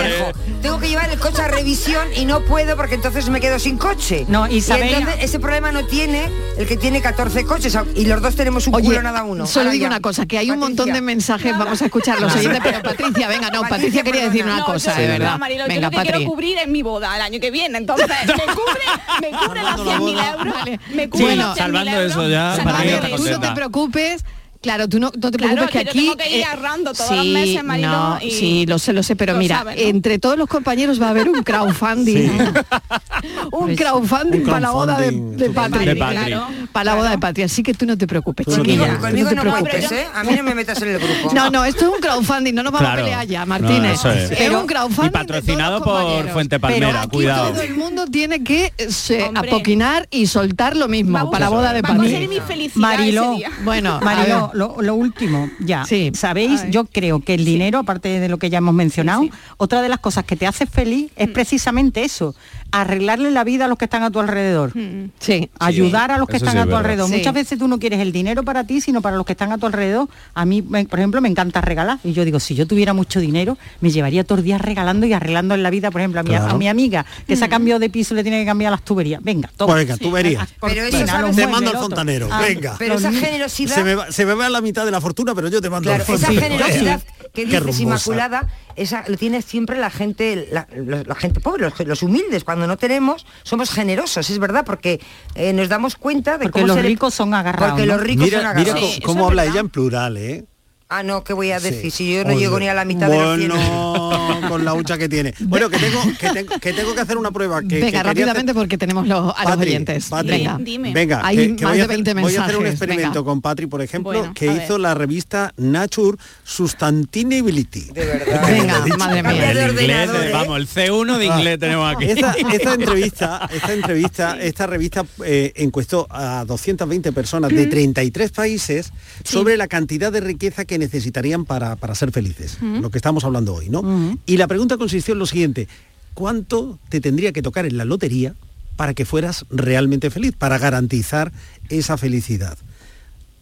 Tengo 0.66 0.80
que 0.80 0.89
llevar 0.89 1.11
el 1.11 1.20
coche 1.20 1.43
a 1.43 1.47
revisión 1.47 2.07
y 2.16 2.26
no 2.26 2.41
puedo 2.41 2.76
porque 2.76 2.95
entonces 2.95 3.30
me 3.30 3.39
quedo 3.39 3.59
sin 3.59 3.78
coche. 3.78 4.26
No, 4.28 4.47
y 4.47 4.61
sabéis- 4.61 4.93
entonces 4.97 5.24
ese 5.24 5.39
problema 5.39 5.72
no 5.72 5.86
tiene 5.86 6.28
el 6.57 6.66
que 6.66 6.76
tiene 6.76 7.01
14 7.01 7.45
coches 7.45 7.78
y 7.95 8.05
los 8.05 8.20
dos 8.22 8.36
tenemos 8.36 8.66
un 8.66 8.74
Oye, 8.74 8.86
culo 8.88 9.01
nada 9.03 9.24
uno. 9.24 9.45
Solo 9.45 9.66
Ahora 9.66 9.72
digo 9.74 9.84
ya. 9.84 9.88
una 9.89 9.99
cosa, 9.99 10.26
que 10.26 10.39
hay 10.39 10.49
un 10.49 10.57
montón 10.57 10.88
de 10.88 10.93
Patricia. 10.93 11.01
mensajes, 11.05 11.57
vamos 11.57 11.82
a 11.82 11.86
escuchar 11.86 12.20
los 12.20 12.36
oyentes, 12.36 12.61
pero 12.63 12.82
Patricia, 12.82 13.28
venga, 13.28 13.49
no, 13.51 13.61
Patricia 13.61 14.01
quería 14.03 14.24
decir 14.26 14.43
una 14.43 14.57
No, 14.57 14.66
cosa, 14.66 14.95
yo- 14.95 15.01
de 15.01 15.07
verdad. 15.07 15.32
no, 15.34 15.38
Marilo, 15.38 15.63
yo 15.66 15.68
Venga, 15.68 15.82
lo 15.82 15.91
que 15.91 16.01
quiero 16.09 16.24
cubrir 16.26 16.57
es 16.57 16.68
mi 16.68 16.82
boda 16.82 17.16
el 17.16 17.22
año 17.22 17.39
que 17.39 17.51
viene, 17.51 17.78
entonces 17.78 18.07
me 18.26 18.43
cubre, 18.53 19.22
me 19.32 19.38
cubre 19.38 19.61
las 19.63 19.80
100.000 19.80 20.34
euros, 20.34 20.55
me 20.95 21.09
cubre 21.09 21.36
los 21.36 21.55
100.000 21.57 21.88
euros. 21.93 22.11
eso 22.11 22.28
ya, 22.28 22.57
no. 22.57 23.18
Tú 23.18 23.24
no 23.30 23.39
te 23.39 23.51
preocupes. 23.51 24.26
Claro, 24.66 24.89
tú 24.89 24.99
no, 24.99 25.11
no 25.16 25.30
te 25.32 25.38
Claro, 25.38 25.53
preocupes 25.57 25.70
que 25.72 25.78
que 25.80 25.86
yo 25.86 25.89
aquí... 25.91 25.99
tengo 25.99 26.18
que 26.18 26.38
ir 26.39 26.43
ahorrando 26.45 26.93
todos 26.93 27.16
los 27.16 27.26
meses, 27.28 27.63
Marilo, 27.63 27.88
no, 27.88 28.18
y- 28.20 28.32
sí, 28.32 28.66
lo 28.66 28.80
sé, 28.80 28.93
lo 28.93 29.03
sé, 29.03 29.16
pero 29.16 29.34
Lo 29.34 29.39
mira, 29.39 29.63
¿no? 29.63 29.70
entre 29.70 30.18
todos 30.18 30.38
los 30.39 30.47
compañeros 30.49 30.99
va 30.99 31.07
a 31.07 31.09
haber 31.11 31.30
un 31.30 31.43
crowdfunding. 31.43 32.32
un 33.51 33.76
crowdfunding 33.76 34.39
Un 34.41 34.45
para 34.47 34.59
la 34.61 34.72
boda 34.72 34.97
de, 34.99 35.09
crowdfunding 35.09 35.38
de 35.38 35.49
Patri. 35.51 35.86
De 35.86 35.95
Patri. 35.95 36.16
Claro, 36.18 36.47
para 36.72 36.84
la 36.84 36.95
boda 36.95 37.09
de 37.11 37.18
Patri, 37.20 37.43
así 37.43 37.63
que 37.63 37.74
tú 37.74 37.86
no 37.86 37.97
te 37.97 38.07
preocupes, 38.07 38.45
chiquilla. 38.47 38.88
Conmigo, 38.97 39.01
conmigo 39.01 39.30
te 39.30 39.36
no 39.36 39.41
preocupes. 39.43 39.91
¿eh? 39.91 40.07
A 40.16 40.24
mí 40.24 40.34
no 40.36 40.43
me 40.43 40.55
metas 40.55 40.82
en 40.82 40.88
el 40.89 40.99
grupo. 40.99 41.32
No, 41.36 41.49
no, 41.49 41.63
esto 41.66 41.86
es 41.86 41.91
un 41.95 41.99
crowdfunding, 42.01 42.53
no 42.53 42.63
nos 42.63 42.72
vamos 42.74 42.88
Claro. 42.88 43.01
a 43.01 43.05
pelear 43.05 43.28
ya, 43.28 43.39
No, 43.41 43.45
Martínez. 43.47 43.93
eso 43.99 44.11
es. 44.11 44.32
es 44.32 44.49
un 44.49 44.66
crowdfunding. 44.68 45.09
Y 45.09 45.11
patrocinado 45.11 45.84
por. 45.84 46.30
Fuente 46.30 46.59
Pero 46.59 46.74
Palmera, 46.74 47.01
aquí 47.01 47.09
cuidado. 47.09 47.51
todo 47.51 47.61
el 47.61 47.76
mundo 47.76 48.05
tiene 48.07 48.43
que 48.43 48.74
eh, 48.78 48.89
se, 48.91 49.24
Hombre. 49.24 49.49
apoquinar 49.51 50.07
y 50.11 50.28
soltar 50.28 50.76
lo 50.76 50.88
mismo 50.88 51.30
para 51.30 51.45
la 51.45 51.49
boda 51.49 51.74
de 51.74 51.82
vamos 51.82 51.99
a 51.99 52.03
Patri. 52.03 52.18
ser 52.20 52.28
mi 52.30 52.39
felicidad 52.39 52.82
Mariló. 52.82 53.36
Bueno, 53.63 53.99
Mariló. 54.03 54.51
Lo, 54.56 54.82
lo 54.82 54.95
último, 54.95 55.49
ya. 55.60 55.86
Sí. 55.86 56.12
Sabéis, 56.16 56.64
yo 56.72 56.86
creo 56.86 57.20
que 57.20 57.34
el 57.36 57.45
dinero, 57.45 57.80
aparte 57.80 58.20
de 58.20 58.30
lo 58.30 58.38
que 58.39 58.49
ya 58.49 58.58
hemos 58.58 58.74
mencionado, 58.74 59.24
otra 59.58 59.82
de 59.82 59.89
las 59.89 59.99
cosas 59.99 60.24
que 60.26 60.36
te 60.36 60.47
hace 60.47 60.66
feliz 60.66 61.12
Mm. 61.16 61.22
es 61.24 61.30
precisamente 61.30 62.03
eso, 62.03 62.34
arreglarle 62.72 63.32
la 63.32 63.43
vida 63.43 63.66
a 63.66 63.68
los 63.68 63.78
que 63.78 63.86
están 63.86 64.03
a 64.03 64.11
tu 64.11 64.20
alrededor. 64.20 64.74
Sí. 65.20 65.49
Ayudar 65.59 66.11
a 66.11 66.18
los 66.18 66.28
que 66.28 66.38
Eso 66.38 66.45
están 66.45 66.53
sí 66.57 66.59
a 66.59 66.63
tu 66.63 66.68
verdad. 66.70 66.80
alrededor. 66.82 67.09
Sí. 67.09 67.18
Muchas 67.18 67.34
veces 67.34 67.57
tú 67.59 67.68
no 67.68 67.80
quieres 67.80 67.99
el 68.01 68.11
dinero 68.11 68.43
para 68.43 68.66
ti, 68.66 68.82
sino 68.82 69.01
para 69.01 69.16
los 69.16 69.26
que 69.26 69.32
están 69.32 69.51
a 69.51 69.57
tu 69.57 69.66
alrededor. 69.66 70.09
A 70.34 70.45
mí, 70.45 70.61
me- 70.61 70.86
por 70.86 70.99
ejemplo, 70.99 71.22
me 71.22 71.30
encanta 71.30 71.61
regalar. 71.61 71.99
Y 72.03 72.11
yo 72.13 72.26
digo, 72.26 72.39
si 72.39 72.53
yo 72.55 72.68
tuviera 72.68 72.93
mucho 72.93 73.20
dinero, 73.20 73.57
me 73.82 73.91
llevaría 73.91 74.24
todos 74.24 74.39
los 74.39 74.45
días 74.45 74.59
regalando 74.61 75.05
y 75.05 75.13
arreglando 75.13 75.53
en 75.55 75.63
la 75.63 75.70
vida, 75.70 75.89
por 75.91 76.01
ejemplo, 76.01 76.20
a 76.20 76.24
mi, 76.24 76.36
a 76.36 76.39
Claro. 76.39 76.57
mi 76.57 76.68
amiga 76.68 77.05
que 77.28 77.36
se 77.36 77.45
ha 77.45 77.49
cambiado 77.49 77.80
de 77.80 77.89
piso, 77.89 78.13
le 78.13 78.24
tiene 78.24 78.39
que 78.41 78.45
cambiar 78.45 78.72
las 78.72 78.82
tuberías. 78.84 79.22
Venga, 79.24 79.49
toma. 79.55 79.74
Pues 79.74 79.88
venga, 79.88 79.97
tuberías. 79.97 80.47
Pero 80.59 80.82
eso, 80.82 80.91
Cortina, 80.91 81.07
¿sabes? 81.07 81.22
los 81.28 81.36
Te 81.36 81.41
muebles, 81.43 81.51
mando 81.53 81.70
al 81.70 81.76
otro. 81.78 81.88
fontanero, 81.88 82.28
Ah, 82.32 82.41
venga. 82.41 82.76
Pero 82.78 82.95
esa 82.95 83.11
generosidad... 83.11 83.76
Se 83.76 83.84
me, 83.84 83.95
va, 83.95 84.11
se 84.11 84.26
me 84.26 84.34
va 84.34 84.49
la 84.49 84.61
mitad 84.61 84.84
de 84.86 84.91
la 84.91 84.99
fortuna, 85.01 85.34
pero 85.34 85.47
yo 85.47 85.61
te 85.61 85.70
mando 85.70 85.89
Claro, 85.89 86.03
al 86.07 86.13
esa 86.16 86.28
fontanero. 86.28 86.66
generosidad 86.66 87.01
Qué 87.36 87.46
dices. 87.46 87.80
Inmaculada, 87.82 88.48
esa 88.76 89.04
lo 89.08 89.18
tiene 89.18 89.42
siempre 89.42 89.78
la 89.78 89.90
gente, 89.90 90.48
la, 90.52 90.68
la- 90.76 91.04
la 91.04 91.16
gente 91.16 91.40
pobre, 91.40 91.64
los, 91.70 91.80
los 91.88 92.02
humildes. 92.04 92.44
Cuando 92.44 92.66
no 92.68 92.78
tenemos, 92.78 93.26
somos 93.44 93.70
generosos, 93.70 94.30
es 94.30 94.40
verdad, 94.40 94.64
porque 94.66 95.00
eh, 95.36 95.54
nos 95.54 95.70
damos 95.70 95.96
cuenta 95.96 96.38
de 96.38 96.46
Porque 96.46 96.52
cómo 96.62 96.68
los 96.68 96.76
se 96.78 96.82
le- 96.84 96.90
ricos 96.90 97.14
son 97.14 97.34
agarrados. 97.34 97.72
Porque 97.74 97.86
¿no? 97.88 97.94
los 97.96 98.04
ricos 98.04 98.30
son 98.30 98.40
agarrados. 98.40 98.74
mira 98.74 98.80
co- 98.80 98.92
Sí, 98.94 99.02
cómo 99.02 99.28
habla 99.28 99.44
verdad. 99.44 99.54
ella 99.56 99.62
en 99.62 99.70
plural, 99.70 100.18
¿eh? 100.18 100.46
Ah, 100.88 101.02
no, 101.02 101.24
¿qué 101.24 101.34
voy 101.34 101.50
a 101.52 101.60
decir? 101.60 101.82
Sí. 101.82 101.90
Si 101.92 102.14
yo 102.14 102.24
no 102.24 102.30
Oye, 102.30 102.42
llego 102.42 102.60
ni 102.60 102.68
a 102.68 102.76
la 102.76 102.86
mitad 102.86 103.10
de 103.10 103.18
los 103.18 103.58
bueno, 103.58 104.42
con 104.50 104.64
la 104.64 104.76
hucha 104.76 105.00
que 105.00 105.10
tiene. 105.10 105.34
Bueno, 105.40 105.68
que 105.70 105.80
tengo 105.80 106.00
que, 106.20 106.30
tengo 106.30 106.60
que 106.60 106.74
tengo 106.74 106.94
que 106.94 107.02
hacer 107.02 107.18
una 107.18 107.32
prueba. 107.32 107.62
Que, 107.64 107.80
Venga, 107.82 108.04
rápidamente 108.04 108.52
hacer- 108.52 108.56
porque 108.62 108.78
tenemos 108.78 109.08
los- 109.08 109.34
a 109.36 109.42
los 109.44 109.52
Patri, 109.56 109.70
oyentes. 109.72 110.06
Patri, 110.10 110.30
Venga. 110.30 110.58
Dime. 110.62 110.94
Venga, 110.94 111.22
Hay 111.26 111.38
que- 111.38 111.56
que 111.56 111.64
más 111.64 111.72
voy, 111.72 111.78
de 111.78 111.82
a 111.82 111.86
hacer, 111.86 111.96
20 112.04 112.14
voy 112.22 112.36
a 112.36 112.44
hacer 112.44 112.58
un 112.58 112.68
experimento 112.68 113.10
venga. 113.14 113.26
con 113.26 113.42
Patri, 113.42 113.66
por 113.66 113.82
ejemplo, 113.82 114.12
Bueno, 114.12 114.34
que 114.36 114.46
hizo 114.46 114.74
ver. 114.74 114.80
la 114.80 114.94
revista 114.94 115.52
Nature 115.58 116.18
Sustainability. 116.44 117.86
De 117.92 118.06
verdad. 118.06 118.48
Venga, 118.48 118.86
madre 118.98 119.24
mía. 119.24 119.52
El 119.52 119.72
inglés, 119.72 120.10
¿eh? 120.14 120.30
vamos, 120.34 120.58
el 120.58 120.68
C1 120.68 121.18
de 121.18 121.26
inglés 121.26 121.60
tenemos 121.60 121.96
aquí. 121.96 122.06
Esta, 122.06 122.34
esta 122.34 122.74
entrevista, 122.76 123.50
esta 123.52 123.74
entrevista, 123.74 124.40
esta 124.40 124.68
revista 124.68 125.06
eh, 125.26 125.52
encuestó 125.56 126.08
a 126.10 126.46
220 126.46 127.12
personas 127.12 127.50
de 127.52 127.66
33 127.66 128.32
países 128.32 128.92
sobre 129.24 129.58
la 129.58 129.68
cantidad 129.68 130.12
de 130.12 130.20
riqueza 130.22 130.66
que 130.66 130.76
necesitarían 130.86 131.46
para, 131.46 131.76
para 131.76 131.96
ser 131.96 132.12
felices, 132.12 132.58
lo 132.62 132.90
que 132.90 132.98
estamos 132.98 133.24
hablando 133.24 133.54
hoy, 133.54 133.70
¿no? 133.70 134.18
Y 134.26 134.38
la 134.38 134.48
pregunta 134.48 134.78
consistió 134.78 135.14
en 135.14 135.20
lo 135.20 135.26
siguiente, 135.26 135.68
¿cuánto 136.14 136.80
te 136.90 137.02
tendría 137.02 137.32
que 137.32 137.42
tocar 137.42 137.66
en 137.66 137.78
la 137.78 137.86
lotería 137.86 138.36
para 138.76 138.94
que 138.94 139.06
fueras 139.06 139.46
realmente 139.50 140.10
feliz, 140.10 140.34
para 140.38 140.58
garantizar 140.58 141.32
esa 141.70 141.98
felicidad? 141.98 142.58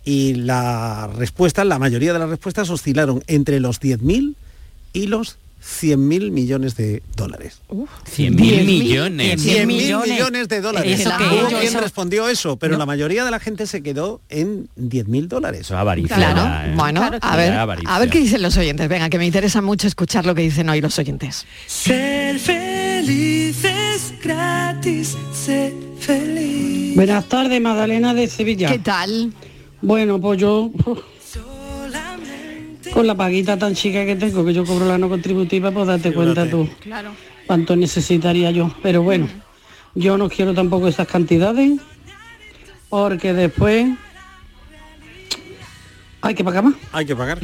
Y 0.06 0.36
la 0.36 1.08
respuesta, 1.16 1.64
la 1.64 1.80
mayoría 1.80 2.14
de 2.14 2.20
las 2.20 2.30
respuestas 2.30 2.70
oscilaron 2.70 3.24
entre 3.28 3.60
los 3.60 3.80
10.000 3.80 4.36
y 4.94 5.08
los 5.08 5.38
100.000 5.64 6.32
millones 6.32 6.76
de 6.76 7.02
dólares. 7.16 7.62
100 8.06 8.36
Diez 8.36 8.58
mil 8.58 8.66
mil, 8.66 8.84
millones. 8.84 9.28
cien 9.42 9.56
100 9.56 9.68
mil 9.68 9.78
mil 9.78 9.86
millones. 9.86 10.10
millones 10.12 10.48
de 10.50 10.62
dólares. 10.62 11.00
¿Eso 11.00 11.12
qué 11.18 11.24
Hubo 11.24 11.48
quien 11.48 11.64
Eso- 11.64 11.80
respondió 11.80 12.28
eso, 12.28 12.58
pero 12.58 12.74
No. 12.74 12.80
la 12.80 12.86
mayoría 12.86 13.24
de 13.24 13.32
la 13.32 13.40
gente 13.40 13.66
se 13.66 13.82
quedó 13.82 14.20
en 14.30 14.68
10 14.76 15.08
mil 15.08 15.28
dólares. 15.30 15.62
Eso 15.62 15.74
es 15.76 15.80
avaricia. 15.80 16.16
Claro, 16.16 16.42
¿eh? 16.68 16.74
bueno, 16.76 17.00
Claro, 17.00 17.18
a 17.22 17.36
ver, 17.38 17.54
avaricia. 17.54 17.96
a 17.96 18.00
ver 18.00 18.10
qué 18.10 18.20
dicen 18.20 18.42
los 18.42 18.58
oyentes. 18.58 18.90
Venga, 18.90 19.10
que 19.10 19.18
me 19.18 19.26
interesa 19.26 19.62
mucho 19.62 19.88
escuchar 19.88 20.26
lo 20.26 20.36
que 20.36 20.42
dicen 20.42 20.68
hoy 20.70 20.82
los 20.82 21.00
oyentes. 21.00 21.46
Ser 21.66 22.38
feliz 22.40 23.64
es 23.64 24.14
gratis, 24.22 25.16
ser 25.34 25.74
feliz. 26.00 26.96
Buenas 26.96 27.26
tardes, 27.30 27.62
Magdalena 27.62 28.14
de 28.14 28.28
Sevilla. 28.28 28.70
¿Qué 28.72 28.80
tal? 28.80 29.34
Bueno, 29.82 30.20
pues 30.20 30.40
yo, 30.40 30.72
uf, 30.86 31.00
con 32.94 33.08
la 33.08 33.16
paguita 33.16 33.58
tan 33.58 33.74
chica 33.74 34.06
que 34.06 34.16
tengo, 34.16 34.46
que 34.46 34.54
yo 34.54 34.66
cobro 34.66 34.86
la 34.86 34.98
no 34.98 35.10
contributiva, 35.10 35.72
pues 35.72 35.88
date 35.88 36.14
cuenta 36.14 36.50
tú 36.50 36.70
Claro. 36.80 37.12
cuánto 37.48 37.76
necesitaría 37.76 38.52
yo. 38.52 38.74
Pero 38.84 39.02
bueno, 39.02 39.28
yo 39.96 40.18
no 40.18 40.30
quiero 40.30 40.54
tampoco 40.54 40.88
esas 40.88 41.08
cantidades, 41.08 41.80
porque 42.90 43.34
después 43.34 43.88
hay 46.22 46.36
que 46.36 46.44
pagar 46.44 46.64
más. 46.66 46.76
Hay 46.92 47.06
que 47.06 47.16
pagar. 47.16 47.40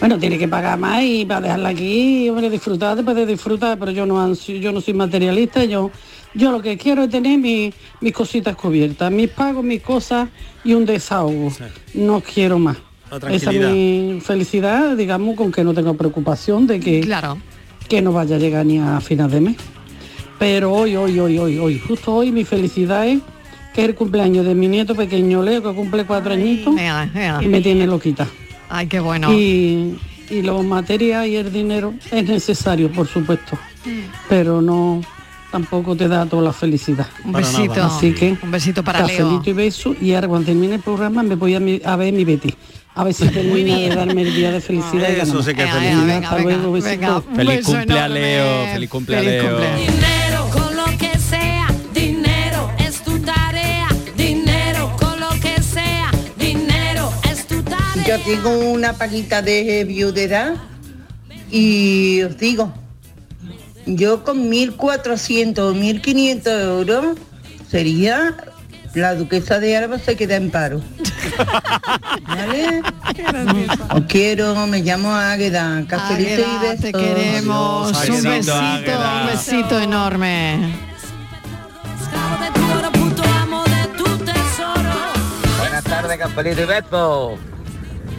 Bueno, 0.00 0.18
tiene 0.18 0.38
que 0.38 0.48
pagar 0.48 0.78
más 0.78 1.02
y 1.02 1.24
para 1.24 1.40
dejarla 1.42 1.68
aquí, 1.70 2.28
hombre, 2.30 2.48
disfrutar, 2.48 2.96
después 2.96 3.16
de 3.16 3.26
disfrutar, 3.26 3.78
pero 3.78 3.90
yo 3.90 4.06
no 4.06 4.18
ansio- 4.24 4.58
yo 4.58 4.70
no 4.72 4.80
soy 4.80 4.94
materialista, 4.94 5.64
yo 5.64 5.90
yo 6.36 6.50
lo 6.50 6.60
que 6.60 6.76
quiero 6.76 7.04
es 7.04 7.10
tener 7.10 7.38
mi- 7.38 7.72
mis 8.00 8.12
cositas 8.12 8.56
cubiertas, 8.56 9.10
mis 9.12 9.28
pagos, 9.30 9.62
mis 9.64 9.80
cosas 9.82 10.28
y 10.64 10.74
un 10.74 10.84
desahogo. 10.84 11.52
No 11.94 12.20
quiero 12.20 12.58
más. 12.58 12.76
Esa 13.30 13.50
es 13.50 13.60
mi 13.72 14.20
felicidad, 14.20 14.96
digamos, 14.96 15.36
con 15.36 15.50
que 15.52 15.62
no 15.64 15.72
tengo 15.74 15.94
preocupación 15.94 16.66
de 16.66 16.80
que, 16.80 17.00
Claro. 17.00 17.38
que 17.88 18.02
no 18.02 18.12
vaya 18.12 18.36
a 18.36 18.38
llegar 18.38 18.64
ni 18.66 18.78
a 18.78 19.00
final 19.00 19.30
de 19.30 19.40
mes. 19.40 19.56
Pero 20.38 20.72
hoy, 20.72 20.96
hoy, 20.96 21.18
hoy, 21.18 21.38
hoy, 21.38 21.58
hoy, 21.58 21.78
justo 21.78 22.14
hoy 22.14 22.32
mi 22.32 22.44
felicidad 22.44 23.06
es 23.06 23.20
que 23.74 23.82
es 23.82 23.88
el 23.88 23.94
cumpleaños 23.94 24.44
de 24.44 24.54
mi 24.54 24.68
nieto 24.68 24.94
pequeño 24.94 25.42
Leo, 25.42 25.62
que 25.62 25.72
cumple 25.74 26.04
cuatro 26.04 26.32
añitos 26.32 26.74
y 27.42 27.46
me 27.46 27.60
tiene 27.60 27.86
loquita. 27.86 28.26
Ay, 28.68 28.86
qué 28.86 29.00
bueno. 29.00 29.32
Y, 29.32 29.96
y 30.30 30.42
los 30.42 30.64
materias 30.64 31.26
y 31.26 31.36
el 31.36 31.52
dinero 31.52 31.94
es 32.10 32.24
necesario, 32.28 32.90
por 32.90 33.06
supuesto, 33.06 33.58
pero 34.28 34.60
no 34.60 35.00
tampoco 35.52 35.94
te 35.94 36.08
da 36.08 36.26
toda 36.26 36.42
la 36.42 36.52
felicidad. 36.52 37.06
Un 37.24 37.32
besito. 37.32 37.82
Así 37.82 38.12
que 38.12 38.36
un 38.42 38.50
besito 38.50 38.82
para 38.82 39.06
Leo. 39.06 39.40
y 39.44 39.52
beso 39.52 39.94
y 40.00 40.12
ahora 40.14 40.26
cuando 40.28 40.46
termine 40.46 40.74
el 40.76 40.80
programa 40.80 41.22
me 41.22 41.36
voy 41.36 41.54
a, 41.54 41.60
mi- 41.60 41.80
a 41.84 41.94
ver 41.96 42.12
mi 42.12 42.24
Betty. 42.24 42.52
A 42.96 43.02
ver 43.02 43.12
si 43.14 43.26
termina 43.28 43.76
de 43.76 43.88
darme 43.88 44.22
el 44.22 44.34
día 44.34 44.52
de 44.52 44.60
felicidad. 44.60 45.08
y 45.16 45.20
Eso 45.20 45.42
sí 45.42 45.52
que 45.54 45.64
es 45.64 45.68
Venga, 45.74 45.80
felicidad. 45.80 46.06
venga, 46.06 46.28
Hasta 46.28 46.36
venga, 46.36 46.50
luego, 46.56 46.72
besitos. 46.72 46.90
venga. 47.00 47.22
Feliz 47.36 47.56
beso 47.56 47.72
cumple 47.72 47.98
a 47.98 48.04
enorme. 48.06 48.20
Leo, 48.20 48.66
feliz 48.72 48.90
cumple 48.90 49.16
a 49.16 49.18
Feliz 49.20 49.32
Leo. 49.42 49.58
Dinero 49.76 50.50
con 50.52 50.76
lo 50.76 50.84
que 50.98 51.18
sea, 51.18 51.66
dinero 51.92 52.70
es 52.78 53.02
tu 53.02 53.18
tarea, 53.18 53.88
dinero 54.16 54.96
con 55.00 55.18
lo 55.18 55.28
que 55.40 55.60
sea, 55.62 56.10
dinero 56.38 57.12
es 57.32 57.46
tu 57.48 57.62
tarea. 57.62 58.04
Yo 58.06 58.20
tengo 58.20 58.50
una 58.70 58.92
paguita 58.92 59.42
de 59.42 59.84
viudedad 59.84 60.54
y 61.50 62.22
os 62.22 62.38
digo, 62.38 62.72
yo 63.86 64.22
con 64.22 64.50
1.400 64.52 65.58
o 65.58 65.74
1.500 65.74 66.62
euros 66.64 67.18
sería 67.68 68.36
la 68.94 69.14
duquesa 69.14 69.58
de 69.58 69.76
Alba 69.76 69.98
se 69.98 70.16
queda 70.16 70.36
en 70.36 70.50
paro. 70.50 70.80
¿Vale? 72.26 72.82
Os 73.90 74.02
quiero, 74.08 74.66
me 74.66 74.80
llamo 74.82 75.14
Águeda, 75.14 75.82
cafelito 75.88 76.42
y 76.42 76.58
besos. 76.60 76.80
te 76.80 76.92
queremos. 76.92 77.92
Adiós, 77.96 78.16
un 78.18 78.22
besito, 78.24 78.54
Águeda. 78.54 79.20
un 79.20 79.26
besito 79.26 79.80
enorme. 79.80 80.74
Buenas 85.58 85.84
tardes, 85.84 86.18
Cafelito 86.18 86.62
y 86.62 86.64
Beto. 86.66 87.38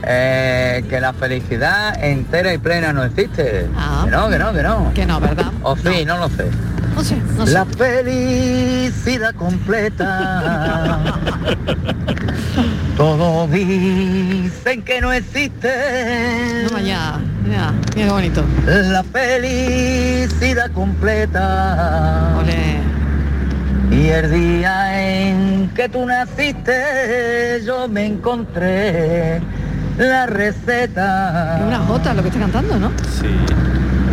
Eh, 0.07 0.83
que 0.89 0.99
la 0.99 1.13
felicidad 1.13 2.03
entera 2.03 2.53
y 2.53 2.57
plena 2.57 2.93
no 2.93 3.03
existe. 3.03 3.67
Ah. 3.75 4.01
Que 4.05 4.11
no, 4.11 4.29
que 4.29 4.37
no, 4.39 4.53
que 4.53 4.63
no. 4.63 4.91
Que 4.93 5.05
no, 5.05 5.19
¿verdad? 5.19 5.51
O 5.63 5.75
sí, 5.75 6.05
no, 6.05 6.17
lo 6.17 6.29
sé. 6.29 6.49
No 6.95 7.03
sé, 7.03 7.17
no 7.37 7.45
sé. 7.45 7.53
La 7.53 7.65
felicidad 7.65 9.35
completa. 9.35 11.03
Todos 12.97 13.51
dicen 13.51 14.81
que 14.83 15.01
no 15.01 15.11
existe. 15.11 16.67
No, 16.71 16.79
ya, 16.79 17.19
ya, 17.51 17.73
mira 17.93 18.05
qué 18.07 18.09
bonito. 18.09 18.45
La 18.65 19.03
felicidad 19.03 20.71
completa. 20.71 22.37
Ole. 22.39 22.79
Y 23.91 24.07
el 24.07 24.31
día 24.31 25.01
en 25.01 25.69
que 25.75 25.89
tú 25.89 26.05
naciste, 26.05 27.61
yo 27.65 27.87
me 27.89 28.05
encontré 28.05 29.41
la 29.97 30.25
receta. 30.25 31.57
Es 31.57 31.65
una 31.65 31.79
jota 31.79 32.13
lo 32.13 32.21
que 32.21 32.29
está 32.29 32.39
cantando, 32.39 32.79
¿no? 32.79 32.91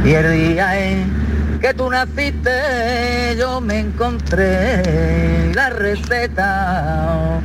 Y 0.05 0.11
el 0.11 0.33
día 0.33 0.79
en 0.79 1.32
que 1.63 1.75
tú 1.75 1.89
naciste, 1.89 3.37
yo 3.39 3.61
me 3.61 3.79
encontré 3.79 5.53
la 5.55 5.71
receta. 5.71 7.41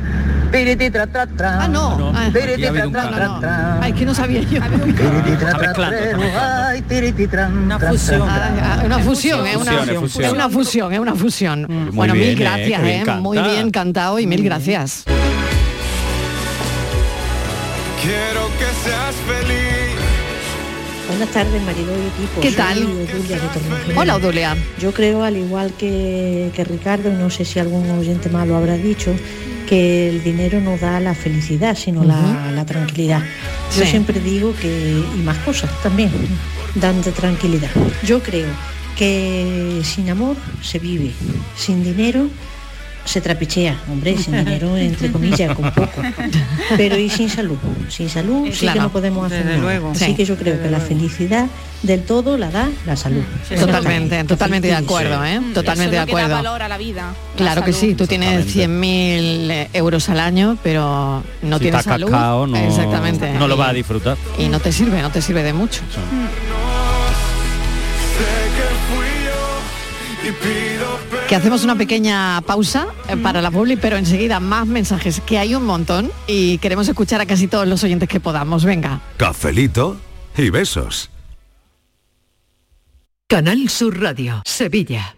Piriti 0.50 0.90
tra 0.90 1.06
tra 1.06 1.26
tra. 1.26 1.62
Ah, 1.62 1.68
no. 1.68 2.12
Ah, 2.12 2.28
Piriti 2.32 2.62
tra 2.62 2.90
tra 2.90 3.10
tra 3.10 3.38
tra. 3.38 3.78
Ay, 3.80 3.92
que 3.92 4.04
no 4.04 4.14
sabía 4.14 4.40
yo. 4.40 4.60
Piriti 4.60 5.36
tra 5.38 5.52
tra 5.52 5.72
trero, 5.72 6.20
ay, 6.36 6.82
piriti 6.82 7.28
Una 7.32 7.78
fusión. 7.78 8.28
una 8.84 8.98
fusión, 8.98 9.46
es 9.46 9.56
una, 9.56 9.72
Fusión, 9.72 9.88
es 9.88 10.00
fusión. 10.00 10.24
es 10.24 10.32
una 10.32 10.48
fusión, 10.48 10.92
es 10.92 10.98
una 10.98 11.14
fusión. 11.14 11.66
Muy 11.68 11.90
bueno, 11.92 12.14
bien, 12.14 12.28
mil 12.30 12.38
eh, 12.38 12.44
gracias, 12.44 12.82
eh, 12.82 13.04
muy 13.20 13.38
bien 13.38 13.70
cantado 13.70 14.18
y 14.18 14.26
mil 14.26 14.42
gracias. 14.42 15.04
Quiero 18.02 18.48
que 18.58 18.66
seas 18.82 19.14
feliz. 19.28 19.87
Buenas 21.08 21.30
tardes, 21.30 21.62
marido 21.62 21.90
y 21.96 22.06
equipo. 22.08 22.40
¿Qué 22.40 22.48
Soy 22.48 22.56
tal? 22.56 22.82
Odulia 22.84 23.36
de 23.38 23.48
Torrejón. 23.48 23.96
Hola, 23.98 24.16
Odulia. 24.16 24.56
Yo 24.78 24.92
creo, 24.92 25.22
al 25.24 25.36
igual 25.36 25.72
que, 25.78 26.50
que 26.54 26.64
Ricardo, 26.64 27.10
y 27.10 27.14
no 27.14 27.30
sé 27.30 27.44
si 27.44 27.58
algún 27.58 27.88
oyente 27.90 28.28
más 28.28 28.46
lo 28.46 28.56
habrá 28.56 28.76
dicho, 28.76 29.14
que 29.68 30.08
el 30.10 30.22
dinero 30.22 30.60
no 30.60 30.76
da 30.76 31.00
la 31.00 31.14
felicidad, 31.14 31.76
sino 31.76 32.04
la, 32.04 32.50
la 32.52 32.64
tranquilidad. 32.66 33.22
Yo 33.76 33.84
Sí. 33.84 33.90
siempre 33.90 34.20
digo 34.20 34.54
que, 34.60 34.68
y 35.14 35.18
más 35.22 35.38
cosas 35.38 35.70
también, 35.82 36.10
dan 36.74 37.00
de 37.02 37.12
tranquilidad. 37.12 37.70
Yo 38.04 38.22
creo 38.22 38.48
que 38.96 39.80
sin 39.84 40.10
amor 40.10 40.36
se 40.62 40.78
vive, 40.78 41.12
sin 41.56 41.84
dinero 41.84 42.28
se 43.08 43.20
trapichea, 43.22 43.76
hombre, 43.90 44.16
sin 44.18 44.36
dinero 44.36 44.76
entre 44.76 45.10
comillas, 45.10 45.54
con 45.56 45.70
poco. 45.72 46.02
Pero 46.76 46.96
y 46.98 47.08
sin 47.08 47.30
salud, 47.30 47.56
sin 47.88 48.08
salud 48.10 48.48
sí 48.52 48.68
que 48.68 48.78
no 48.78 48.90
podemos 48.90 49.24
hacer 49.26 49.38
desde 49.44 49.50
nada. 49.58 49.62
luego. 49.62 49.90
Así 49.92 50.04
Sí. 50.06 50.14
que 50.14 50.24
yo 50.26 50.36
creo 50.36 50.60
que 50.62 50.70
la 50.70 50.78
felicidad 50.80 51.46
del 51.82 52.02
todo 52.02 52.36
la 52.36 52.50
da 52.50 52.68
la 52.86 52.96
salud. 52.96 53.22
Totalmente, 53.58 54.22
totalmente 54.24 54.68
de 54.68 54.74
acuerdo, 54.74 55.24
¿eh? 55.24 55.40
Totalmente 55.54 55.96
de 55.96 56.02
Eso 56.02 56.06
es 56.06 56.08
lo 56.10 56.16
que 56.16 56.22
da 56.22 56.26
acuerdo. 56.26 56.34
valor 56.34 56.62
a 56.62 56.68
la 56.68 56.76
vida. 56.78 57.14
la 57.32 57.36
Claro 57.36 57.64
que 57.64 57.72
sí, 57.72 57.94
tú 57.94 58.06
tienes 58.06 58.46
100.000 58.54 59.68
euros 59.72 60.08
al 60.10 60.20
año, 60.20 60.58
pero 60.62 61.22
no 61.42 61.56
si 61.56 61.62
tienes 61.62 61.84
salud. 61.84 62.10
cascado, 62.10 62.46
no, 62.46 62.56
Exactamente. 62.58 63.32
no 63.32 63.48
lo 63.48 63.56
vas 63.56 63.70
a 63.70 63.72
disfrutar. 63.72 64.16
Y 64.38 64.48
no 64.48 64.60
te 64.60 64.70
sirve, 64.72 65.00
no 65.00 65.10
te 65.10 65.22
sirve 65.22 65.42
de 65.42 65.52
mucho. 65.54 65.80
Que 71.28 71.36
hacemos 71.36 71.62
una 71.62 71.76
pequeña 71.76 72.40
pausa 72.40 72.86
eh, 73.06 73.16
para 73.18 73.42
la 73.42 73.50
publi, 73.50 73.76
pero 73.76 73.98
enseguida 73.98 74.40
más 74.40 74.66
mensajes, 74.66 75.20
que 75.20 75.38
hay 75.38 75.54
un 75.54 75.66
montón 75.66 76.10
y 76.26 76.56
queremos 76.56 76.88
escuchar 76.88 77.20
a 77.20 77.26
casi 77.26 77.48
todos 77.48 77.68
los 77.68 77.84
oyentes 77.84 78.08
que 78.08 78.18
podamos. 78.18 78.64
Venga. 78.64 79.02
Cafelito 79.18 79.98
y 80.38 80.48
besos. 80.48 81.10
Canal 83.28 83.68
Sur 83.68 84.00
Radio, 84.00 84.40
Sevilla. 84.46 85.17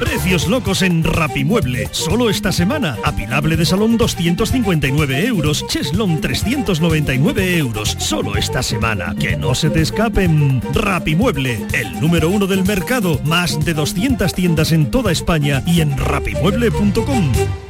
Precios 0.00 0.48
locos 0.48 0.80
en 0.80 1.04
Rapimueble. 1.04 1.88
Solo 1.92 2.30
esta 2.30 2.50
semana. 2.52 2.96
Apilable 3.04 3.56
de 3.56 3.66
salón 3.66 3.98
259 3.98 5.26
euros. 5.26 5.66
Cheslon 5.68 6.20
399 6.20 7.58
euros. 7.58 7.96
Solo 7.98 8.36
esta 8.36 8.62
semana. 8.62 9.14
Que 9.20 9.36
no 9.36 9.54
se 9.54 9.68
te 9.68 9.82
escapen. 9.82 10.62
Rapimueble, 10.72 11.60
el 11.74 12.00
número 12.00 12.30
uno 12.30 12.46
del 12.46 12.64
mercado. 12.64 13.20
Más 13.24 13.62
de 13.64 13.74
200 13.74 14.32
tiendas 14.32 14.72
en 14.72 14.90
toda 14.90 15.12
España 15.12 15.62
y 15.66 15.82
en 15.82 15.96
rapimueble.com. 15.96 17.69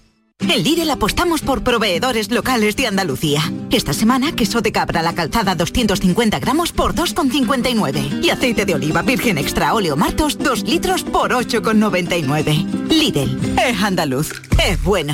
En 0.41 0.63
Lidl 0.63 0.89
apostamos 0.89 1.41
por 1.41 1.63
proveedores 1.63 2.31
locales 2.31 2.75
de 2.75 2.87
Andalucía. 2.87 3.41
Esta 3.69 3.93
semana, 3.93 4.33
queso 4.33 4.61
de 4.61 4.71
cabra 4.71 5.01
la 5.01 5.13
calzada 5.13 5.55
250 5.55 6.39
gramos 6.39 6.71
por 6.71 6.93
2,59. 6.93 8.23
Y 8.23 8.29
aceite 8.29 8.65
de 8.65 8.75
oliva 8.75 9.01
virgen 9.01 9.37
extra 9.37 9.73
óleo 9.73 9.95
martos 9.95 10.37
2 10.37 10.63
litros 10.63 11.03
por 11.03 11.31
8,99. 11.31 12.89
Lidl, 12.89 13.59
es 13.59 13.81
andaluz, 13.81 14.41
es 14.67 14.81
bueno. 14.83 15.13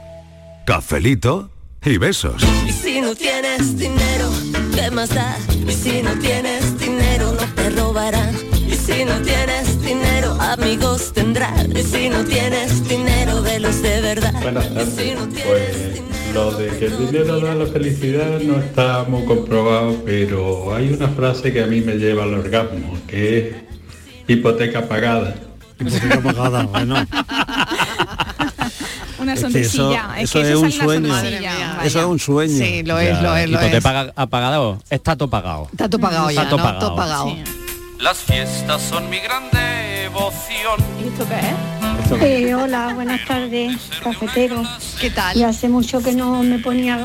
Cafelito 0.71 1.49
y 1.83 1.97
besos. 1.97 2.41
Y 2.65 2.71
si 2.71 3.01
no 3.01 3.13
tienes 3.13 3.77
dinero, 3.77 4.31
¿qué 4.73 4.89
más 4.89 5.13
da? 5.13 5.37
Y 5.67 5.69
si 5.73 6.01
no 6.01 6.13
tienes 6.13 6.79
dinero, 6.79 7.33
no 7.33 7.45
te 7.55 7.71
robarán. 7.71 8.33
Y 8.55 8.71
si 8.75 9.03
no 9.03 9.15
tienes 9.21 9.81
dinero, 9.81 10.31
amigos 10.39 11.11
tendrás. 11.11 11.67
Y 11.75 11.83
si 11.83 12.07
no 12.07 12.23
tienes 12.23 12.87
dinero, 12.87 13.41
velos 13.41 13.81
de 13.81 13.99
verdad. 13.99 14.41
Buenas 14.41 14.73
tardes. 14.73 14.95
si 14.95 15.11
no 15.11 15.27
Pues 15.27 16.01
lo 16.33 16.51
de 16.53 16.69
que 16.79 16.85
el 16.85 16.97
dinero 16.99 17.41
da 17.41 17.53
la 17.53 17.65
felicidad 17.65 18.39
no 18.39 18.57
está 18.57 19.03
muy 19.03 19.25
comprobado, 19.25 20.01
pero 20.05 20.73
hay 20.73 20.93
una 20.93 21.09
frase 21.09 21.51
que 21.51 21.63
a 21.63 21.67
mí 21.67 21.81
me 21.81 21.95
lleva 21.95 22.23
al 22.23 22.33
orgasmo, 22.33 22.97
que 23.07 23.37
es 23.39 23.55
hipoteca 24.25 24.87
pagada. 24.87 25.35
Hipoteca 25.81 26.21
pagada, 26.21 26.63
bueno. 26.63 26.95
Una 29.21 29.33
Es 29.33 29.39
que 29.41 29.47
eso- 29.61 29.77
sonrisilla. 29.77 30.19
eso 30.19 30.41
que 30.41 30.49
es 30.51 30.55
un 30.57 30.71
sueño. 30.71 31.17
Eso 31.83 31.99
es 31.99 32.05
un 32.05 32.19
sueño. 32.19 32.57
Sí, 32.57 32.83
lo 32.83 32.99
es, 32.99 33.21
lo 33.21 33.35
es, 33.37 33.49
lo 33.49 33.59
es. 33.59 33.85
Apagado, 34.15 34.79
está 34.89 35.15
todo 35.15 35.29
pagado. 35.29 35.67
Está 35.71 35.89
todo 35.89 36.01
pagado 36.01 36.31
ya, 36.31 36.41
Está 36.43 36.49
todo 36.49 36.57
¿no? 36.59 36.63
pagado. 36.63 36.79
Todo 36.87 36.95
pagado. 36.95 37.35
Las 37.99 38.17
fiestas 38.17 38.81
son 38.81 39.09
mi 39.09 39.19
gran 39.19 39.43
devoción. 39.51 40.79
¿Y 41.03 41.07
esto 41.07 41.25
qué 41.27 41.35
es? 41.35 42.47
Eh, 42.49 42.55
hola, 42.55 42.93
buenas 42.95 43.23
tardes, 43.25 43.77
cafetero. 44.03 44.63
¿Qué 44.99 45.11
tal? 45.11 45.37
Y 45.37 45.43
hace 45.43 45.69
mucho 45.69 46.01
que 46.01 46.13
no 46.13 46.41
me 46.43 46.57
ponía 46.59 46.99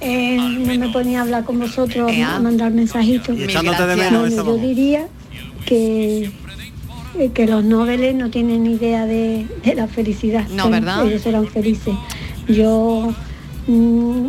eh, 0.00 0.36
no 0.38 0.74
me 0.74 0.88
ponía 0.90 1.18
a 1.18 1.22
hablar 1.22 1.44
con 1.44 1.58
vosotros, 1.58 2.10
a 2.24 2.38
mandar 2.38 2.70
mensajitos. 2.70 3.36
Y 3.36 3.42
echándote 3.44 3.84
de 3.84 3.96
menos, 3.96 4.20
Bueno, 4.20 4.26
esa 4.36 4.44
yo 4.44 4.56
diría 4.56 5.08
que, 5.66 6.30
que 7.34 7.46
los 7.46 7.64
noveles 7.64 8.14
no 8.14 8.30
tienen 8.30 8.66
idea 8.66 9.04
de, 9.06 9.46
de 9.64 9.74
la 9.74 9.86
felicidad. 9.88 10.46
No, 10.48 10.64
Son- 10.64 10.72
¿verdad? 10.72 11.06
Ellos 11.06 11.26
eran 11.26 11.46
felices. 11.48 11.94
Yo, 12.48 13.12
mm, 13.66 14.28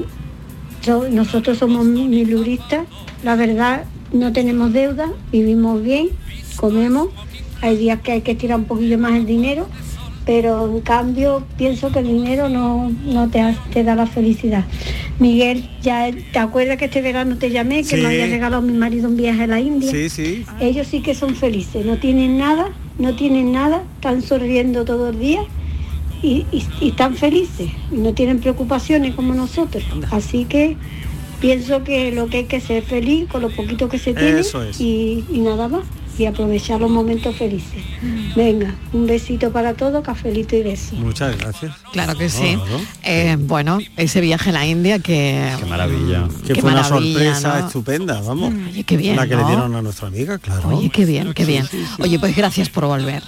yo- 0.84 1.10
nosotros 1.10 1.58
somos 1.60 1.86
miluristas, 1.86 2.86
la 3.24 3.36
verdad, 3.36 3.84
no 4.12 4.34
tenemos 4.34 4.74
deuda, 4.74 5.10
vivimos 5.32 5.82
bien, 5.84 6.10
comemos. 6.56 7.10
Hay 7.62 7.78
días 7.78 8.00
que 8.02 8.14
hay 8.14 8.22
que 8.22 8.36
tirar 8.36 8.58
un 8.60 8.66
poquillo 8.66 8.98
más 8.98 9.14
el 9.14 9.26
dinero, 9.26 9.68
pero 10.26 10.68
en 10.68 10.82
cambio 10.82 11.44
pienso 11.58 11.92
que 11.92 12.00
el 12.00 12.08
dinero 12.08 12.50
no, 12.50 12.92
no 13.06 13.30
te, 13.30 13.84
da 13.84 13.96
la 13.96 14.06
felicidad. 14.06 14.66
Miguel, 15.20 15.70
ya 15.82 16.10
te 16.32 16.40
acuerdas 16.40 16.78
que 16.78 16.86
este 16.86 17.02
verano 17.02 17.38
te 17.38 17.50
llamé, 17.52 17.78
que 17.78 17.96
Sí. 17.96 18.02
me 18.02 18.08
había 18.08 18.28
regalado 18.28 18.62
mi 18.62 18.74
marido 18.74 19.10
un 19.10 19.18
viaje 19.18 19.44
a 19.44 19.48
la 19.48 19.60
India. 19.60 19.92
Sí, 19.92 20.10
sí. 20.10 20.46
Ellos 20.60 20.88
sí 20.88 21.02
que 21.02 21.16
son 21.16 21.36
felices, 21.36 21.86
no 21.86 21.98
tienen 21.98 22.38
nada, 22.38 22.70
no 22.98 23.16
tienen 23.16 23.52
nada, 23.52 23.84
están 23.96 24.22
sonriendo 24.22 24.86
todo 24.86 25.10
el 25.10 25.20
día 25.20 25.42
y, 26.22 26.46
y- 26.52 26.64
y 26.82 26.90
están 26.90 27.16
felices, 27.16 27.70
y 27.92 27.96
no 27.96 28.14
tienen 28.14 28.40
preocupaciones 28.40 29.16
como 29.16 29.34
nosotros. 29.34 29.84
Así 30.12 30.46
que 30.46 30.78
pienso 31.42 31.84
que 31.84 32.12
lo 32.12 32.28
que 32.28 32.38
hay 32.40 32.44
que 32.46 32.60
ser 32.60 32.84
feliz 32.84 33.28
con 33.30 33.42
lo 33.42 33.50
poquito 33.50 33.88
que 33.90 33.98
se 33.98 34.14
tiene 34.14 34.40
Eso 34.42 34.62
es. 34.64 34.80
y, 34.82 35.24
y 35.32 35.40
nada 35.40 35.68
más, 35.70 35.84
y 36.20 36.26
aprovechar 36.26 36.80
los 36.82 36.90
momentos 36.90 37.36
felices. 37.36 37.82
Venga, 38.36 38.76
un 38.94 39.08
besito 39.08 39.52
para 39.52 39.74
todos, 39.74 40.04
cafelito 40.04 40.56
y 40.56 40.64
beso. 40.64 40.96
Muchas 40.96 41.38
gracias. 41.38 41.76
Claro 41.94 42.18
que 42.18 42.30
sí. 42.30 42.58
Oh, 42.62 42.66
¿no? 42.66 42.82
Eh, 43.04 43.38
bueno, 43.40 43.80
ese 43.98 44.22
viaje 44.22 44.50
a 44.50 44.54
la 44.54 44.66
India 44.66 45.00
que... 45.00 45.50
Qué 45.60 45.66
maravilla. 45.66 46.28
Que 46.46 46.54
Qué 46.54 46.62
fue 46.62 46.72
una 46.72 46.84
sorpresa 46.84 47.60
¿no? 47.60 47.68
estupenda, 47.68 48.22
vamos. 48.22 48.54
Oye, 48.70 48.84
qué 48.84 48.98
bien, 48.98 49.16
La 49.16 49.28
que 49.28 49.36
¿no? 49.36 49.42
le 49.42 49.48
dieron 49.48 49.76
a 49.76 49.82
nuestra 49.82 50.08
amiga, 50.08 50.38
claro. 50.38 50.70
Oye, 50.70 50.90
qué 50.90 51.06
bien, 51.06 51.34
qué 51.34 51.46
bien. 51.46 51.68
Oye, 52.00 52.20
pues 52.20 52.36
gracias 52.36 52.70
por 52.70 52.86
volver. 52.86 53.24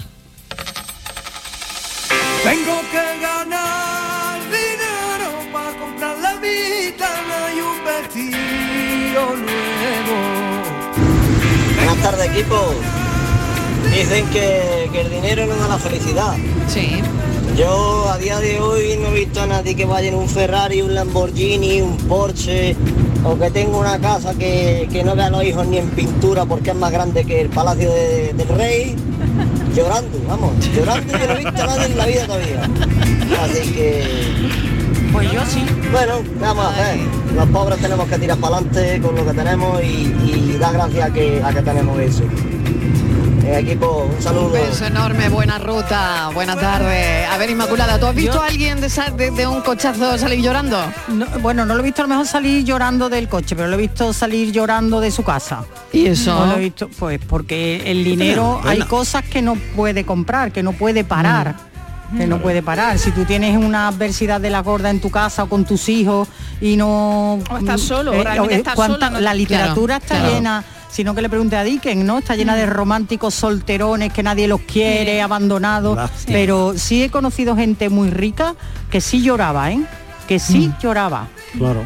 Tardes 12.02 12.26
equipo. 12.30 12.56
Dicen 13.94 14.26
que, 14.28 14.88
que 14.92 15.00
el 15.02 15.10
dinero 15.10 15.46
no 15.46 15.56
da 15.56 15.68
la 15.68 15.78
felicidad. 15.78 16.34
Sí. 16.68 17.00
Yo 17.56 18.08
a 18.08 18.16
día 18.18 18.38
de 18.40 18.60
hoy 18.60 18.96
no 19.00 19.08
he 19.08 19.20
visto 19.20 19.42
a 19.42 19.46
nadie 19.46 19.74
que 19.74 19.84
vaya 19.84 20.08
en 20.08 20.14
un 20.14 20.28
Ferrari, 20.28 20.80
un 20.80 20.94
Lamborghini, 20.94 21.82
un 21.82 21.96
Porsche 21.98 22.74
o 23.24 23.38
que 23.38 23.50
tenga 23.50 23.76
una 23.76 23.98
casa 23.98 24.34
que, 24.34 24.88
que 24.90 25.04
no 25.04 25.14
vea 25.14 25.26
a 25.26 25.30
los 25.30 25.44
hijos 25.44 25.66
ni 25.66 25.76
en 25.78 25.88
pintura 25.90 26.44
porque 26.46 26.70
es 26.70 26.76
más 26.76 26.90
grande 26.90 27.24
que 27.24 27.42
el 27.42 27.48
Palacio 27.50 27.90
de- 27.90 28.32
del 28.34 28.48
Rey. 28.48 28.96
Llorando, 29.76 30.18
vamos, 30.28 30.52
llorando 30.74 31.12
yo 31.18 31.26
no 31.26 31.32
he 31.34 31.36
visto 31.44 31.62
a 31.62 31.66
nadie 31.66 31.86
en 31.86 31.96
la 31.98 32.06
vida 32.06 32.26
todavía. 32.26 32.70
Así 33.42 33.72
que... 33.72 34.04
Pues 35.12 35.30
yo 35.30 35.40
sí. 35.46 35.64
Bueno, 35.92 36.14
¿qué 36.22 36.38
vamos 36.40 36.64
a 36.66 36.70
hacer? 36.70 36.98
Los 37.34 37.48
pobres 37.50 37.78
tenemos 37.80 38.08
que 38.08 38.18
tirar 38.18 38.38
para 38.38 38.56
adelante 38.56 39.00
con 39.00 39.14
lo 39.14 39.26
que 39.26 39.32
tenemos 39.32 39.82
y, 39.82 39.86
y 40.24 40.56
dar 40.58 40.72
gracias 40.72 41.10
a 41.10 41.12
que, 41.12 41.42
a 41.44 41.52
que 41.52 41.62
tenemos 41.62 41.98
eso. 42.00 42.22
Eh, 43.44 43.58
equipo, 43.58 44.08
un 44.16 44.22
saludo. 44.22 44.46
Un 44.46 44.52
beso 44.52 44.86
enorme, 44.86 45.28
buena 45.28 45.58
ruta, 45.58 46.30
buena 46.32 46.54
tarde. 46.56 47.24
A 47.26 47.36
ver, 47.38 47.50
Inmaculada, 47.50 47.98
¿tú 47.98 48.06
has 48.06 48.14
visto 48.14 48.40
a 48.40 48.46
alguien 48.46 48.80
de, 48.80 48.86
esa- 48.86 49.10
de- 49.10 49.32
de 49.32 49.46
un 49.48 49.60
cochazo 49.62 50.16
salir 50.16 50.40
llorando? 50.40 50.78
No, 51.08 51.26
bueno, 51.40 51.66
no 51.66 51.74
lo 51.74 51.80
he 51.80 51.82
visto 51.82 52.02
a 52.02 52.04
lo 52.04 52.08
mejor 52.08 52.26
salir 52.26 52.64
llorando 52.64 53.08
del 53.10 53.28
coche, 53.28 53.56
pero 53.56 53.66
lo 53.68 53.74
he 53.74 53.78
visto 53.80 54.12
salir 54.12 54.52
llorando 54.52 55.00
de 55.00 55.10
su 55.10 55.24
casa. 55.24 55.64
¿Y 55.92 56.06
eso? 56.06 56.32
No 56.34 56.46
lo 56.52 56.56
he 56.56 56.60
visto, 56.60 56.88
pues 56.98 57.20
porque 57.26 57.82
el 57.90 58.04
dinero, 58.04 58.60
Bueno, 58.62 58.70
hay 58.70 58.82
cosas 58.88 59.24
que 59.24 59.42
no 59.42 59.56
puede 59.76 60.04
comprar, 60.04 60.52
que 60.52 60.62
no 60.62 60.72
puede 60.72 61.02
parar. 61.02 61.56
Que 62.16 62.26
no 62.26 62.40
puede 62.42 62.62
parar. 62.62 62.98
Si 62.98 63.10
tú 63.10 63.24
tienes 63.24 63.56
una 63.56 63.88
adversidad 63.88 64.40
de 64.40 64.50
la 64.50 64.60
gorda 64.60 64.90
en 64.90 65.00
tu 65.00 65.10
casa 65.10 65.44
o 65.44 65.48
con 65.48 65.64
tus 65.64 65.88
hijos 65.88 66.28
y 66.60 66.76
no. 66.76 67.34
O 67.50 67.58
estás 67.58 67.80
solo, 67.80 68.12
eh, 68.12 68.22
realmente 68.22 68.54
eh, 68.54 68.58
estás 68.58 68.74
cuánta- 68.74 69.10
no- 69.10 69.20
La 69.20 69.32
literatura 69.34 69.98
Claro, 69.98 70.02
está 70.04 70.16
claro. 70.18 70.34
llena, 70.34 70.64
sino 70.90 71.14
que 71.14 71.22
le 71.22 71.28
pregunte 71.30 71.56
a 71.56 71.64
Dickens, 71.64 72.04
¿no? 72.04 72.18
Está 72.18 72.36
llena 72.36 72.54
de 72.54 72.66
románticos 72.66 73.34
solterones 73.34 74.12
que 74.12 74.22
nadie 74.22 74.46
los 74.46 74.60
quiere, 74.60 75.22
abandonados. 75.22 75.96
Lástima. 75.96 76.36
Pero 76.36 76.74
sí 76.76 77.02
he 77.02 77.10
conocido 77.10 77.56
gente 77.56 77.88
muy 77.88 78.10
rica 78.10 78.54
que 78.90 79.00
sí 79.00 79.22
lloraba, 79.22 79.70
¿eh? 79.72 79.80
Que 80.28 80.38
sí 80.38 80.70
lloraba. 80.82 81.28
Claro. 81.56 81.82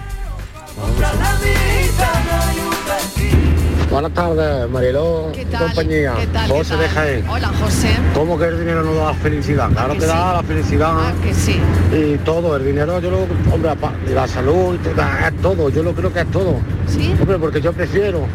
Buenas 3.91 4.13
tardes, 4.13 4.69
Mariló 4.69 5.31
¿Qué 5.33 5.43
y 5.43 5.45
tal? 5.45 5.67
compañía. 5.67 6.15
¿Qué 6.19 6.27
tal? 6.27 6.51
José 6.51 6.75
¿Qué 6.75 6.83
de 6.83 6.89
tal? 6.89 6.95
Jaén. 6.95 7.29
Hola, 7.29 7.49
José. 7.49 7.89
¿Cómo 8.15 8.37
que 8.39 8.45
el 8.47 8.59
dinero 8.59 8.83
no 8.83 8.95
da 8.95 9.15
felicidad? 9.15 9.71
Claro 9.71 9.93
que 9.93 10.01
que, 10.01 10.05
sí? 10.07 10.11
da 10.11 10.33
la 10.35 10.43
felicidad. 10.43 10.93
Ah, 10.93 11.13
que 11.23 11.33
sí. 11.33 11.61
Y 11.93 12.19
todo, 12.19 12.57
el 12.57 12.67
dinero, 12.67 13.01
yo 13.01 13.11
lo, 13.13 13.19
hombre, 13.55 13.71
la 14.13 14.27
salud, 14.27 14.77
es 14.85 15.41
todo, 15.41 15.69
yo 15.69 15.83
lo 15.85 15.93
creo 15.95 16.13
que 16.13 16.21
es 16.21 16.31
todo. 16.33 16.57
¿Sí? 16.89 17.15
Hombre, 17.21 17.39
porque 17.39 17.61
yo 17.61 17.73
prefiero 17.73 18.27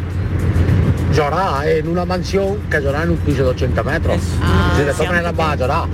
llorar 1.14 1.68
en 1.68 1.86
una 1.86 2.06
mansión 2.06 2.56
que 2.70 2.80
llorar 2.80 3.04
en 3.04 3.10
un 3.10 3.18
piso 3.18 3.44
de 3.44 3.50
80 3.50 3.82
metros. 3.82 4.18
Ah, 4.42 4.72
si 4.76 4.84
de 4.84 4.92
todas 4.92 5.08
maneras 5.08 5.36
vas 5.36 5.52
a 5.52 5.56
llorar. 5.56 5.84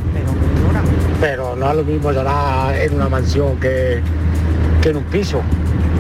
Pero 1.21 1.57
no 1.57 1.69
es 1.69 1.77
lo 1.77 1.83
mismo 1.83 2.13
llorar 2.13 2.77
en 2.77 2.95
una 2.95 3.09
mansión 3.09 3.57
que, 3.59 4.01
que 4.81 4.91
en 4.91 4.97
un 4.99 5.05
piso, 5.05 5.41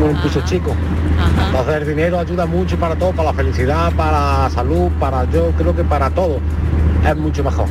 en 0.01 0.15
un 0.15 0.23
piso 0.23 0.41
chico. 0.45 0.73
Entonces 1.51 1.75
el 1.77 1.87
dinero 1.89 2.19
ayuda 2.21 2.45
mucho 2.47 2.77
para 2.79 2.95
todo, 2.97 3.13
para 3.13 3.31
la 3.31 3.35
felicidad, 3.35 3.91
para 3.93 4.43
la 4.45 4.51
salud, 4.51 4.91
para 5.01 5.25
yo 5.31 5.51
creo 5.53 5.75
que 5.75 5.83
para 5.85 6.11
todo. 6.11 6.41
Es 7.07 7.17
mucho 7.17 7.43
mejor. 7.43 7.67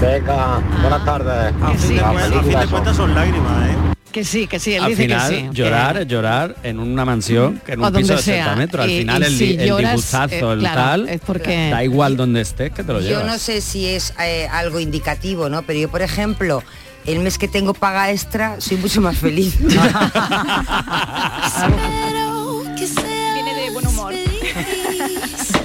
Venga, 0.00 0.60
buenas 0.80 1.04
tardes. 1.04 1.54
A 1.62 1.70
fin, 1.74 1.96
de, 1.96 2.66
cuentas 2.68 2.96
son 2.96 3.14
lágrimas, 3.14 3.68
¿eh? 3.70 3.74
Que 4.10 4.24
sí, 4.24 4.46
que 4.46 4.58
sí, 4.58 4.74
él 4.74 4.82
Al 4.82 4.90
dice 4.90 5.02
final, 5.04 5.30
que 5.30 5.36
sí. 5.38 5.48
llorar 5.52 5.94
que- 5.96 6.02
es 6.02 6.08
llorar 6.08 6.56
en 6.64 6.80
una 6.80 7.04
mansión, 7.06 7.62
que 7.64 7.72
en 7.72 7.80
un 7.80 7.86
piso 7.92 7.98
de 7.98 8.02
donde 8.02 8.14
80 8.14 8.44
sea. 8.44 8.56
metros. 8.56 8.84
Al 8.84 8.90
Y- 8.90 8.98
final 8.98 9.22
y 9.22 9.24
el, 9.24 9.38
si 9.38 9.54
el 9.56 9.66
lloras, 9.68 9.90
dibujazo, 9.92 10.50
eh, 10.50 10.52
el 10.54 10.58
claro, 10.58 10.80
tal, 10.80 11.08
es 11.08 11.20
porque- 11.24 11.70
da 11.70 11.82
igual 11.84 12.16
donde 12.16 12.40
estés 12.42 12.72
que 12.72 12.82
te 12.84 12.92
lo 12.92 13.00
Yo 13.00 13.06
llevas. 13.08 13.26
no 13.26 13.38
sé 13.38 13.60
si 13.62 13.86
es 13.88 14.12
eh, 14.20 14.48
algo 14.52 14.80
indicativo, 14.80 15.48
¿no? 15.48 15.62
Pero 15.62 15.78
yo, 15.78 15.88
por 15.88 16.02
ejemplo, 16.02 16.62
el 17.06 17.20
mes 17.20 17.38
que 17.38 17.48
tengo 17.48 17.72
paga 17.72 18.10
extra, 18.10 18.56
soy 18.60 18.76
mucho 18.78 19.00
más 19.00 19.16
feliz. 19.16 19.56
Viene 23.34 23.54
de 23.54 23.70
buen 23.70 23.86
humor. 23.86 24.14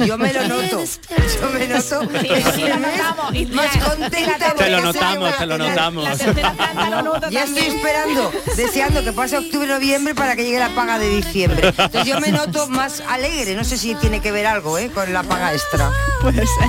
Yo 0.06 0.18
me 0.18 0.34
lo 0.34 0.48
noto. 0.48 0.84
Yo 0.84 1.50
me 1.50 1.68
noto. 1.68 2.02
Sí, 2.22 2.30
sí, 2.56 2.62
lo 2.62 2.78
notamos. 2.78 3.34
Y 3.34 3.46
más 3.48 3.78
contenta. 3.78 4.54
Te 4.56 4.70
lo 4.70 4.78
porque 4.78 4.94
notamos, 4.94 5.38
te 5.38 5.46
lo 5.46 5.58
notamos. 5.58 6.06
Ya 7.32 7.44
estoy 7.44 7.64
esperando, 7.64 8.32
deseando 8.56 9.04
que 9.04 9.12
pase 9.14 9.38
octubre 9.38 9.68
noviembre 9.68 10.16
para 10.16 10.36
que 10.36 10.44
llegue 10.44 10.60
la 10.60 10.70
paga 10.70 11.00
de 11.00 11.10
diciembre. 11.10 11.68
Entonces 11.70 12.06
yo 12.06 12.20
me 12.20 12.32
noto 12.32 12.68
más 12.68 13.02
alegre. 13.02 13.56
No 13.56 13.64
sé 13.64 13.78
si 13.78 13.96
tiene 13.96 14.22
que 14.22 14.32
ver 14.32 14.46
algo, 14.48 14.78
¿eh? 14.78 14.90
Con 14.94 15.12
la 15.12 15.24
paga 15.24 15.54
extra. 15.54 15.92
Puede 16.22 16.46
ser. 16.46 16.68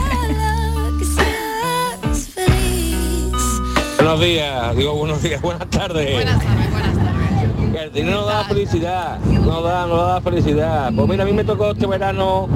Buenos 3.96 4.20
días, 4.20 4.76
digo 4.76 4.94
buenos 4.94 5.22
días, 5.22 5.42
buenas 5.42 5.68
tardes. 5.68 6.12
Buenas 6.14 6.38
tardes, 6.38 6.70
buenas 6.70 6.70
tardes. 6.70 6.87
El 7.74 7.92
dinero 7.92 8.20
no 8.20 8.26
da 8.26 8.44
felicidad, 8.44 9.18
no 9.20 9.62
da, 9.62 9.86
no 9.86 9.96
da 9.96 10.20
felicidad. 10.20 10.92
Pues 10.94 11.08
mira, 11.08 11.24
a 11.24 11.26
mí 11.26 11.32
me 11.32 11.44
tocó 11.44 11.70
este 11.70 11.86
verano 11.86 12.48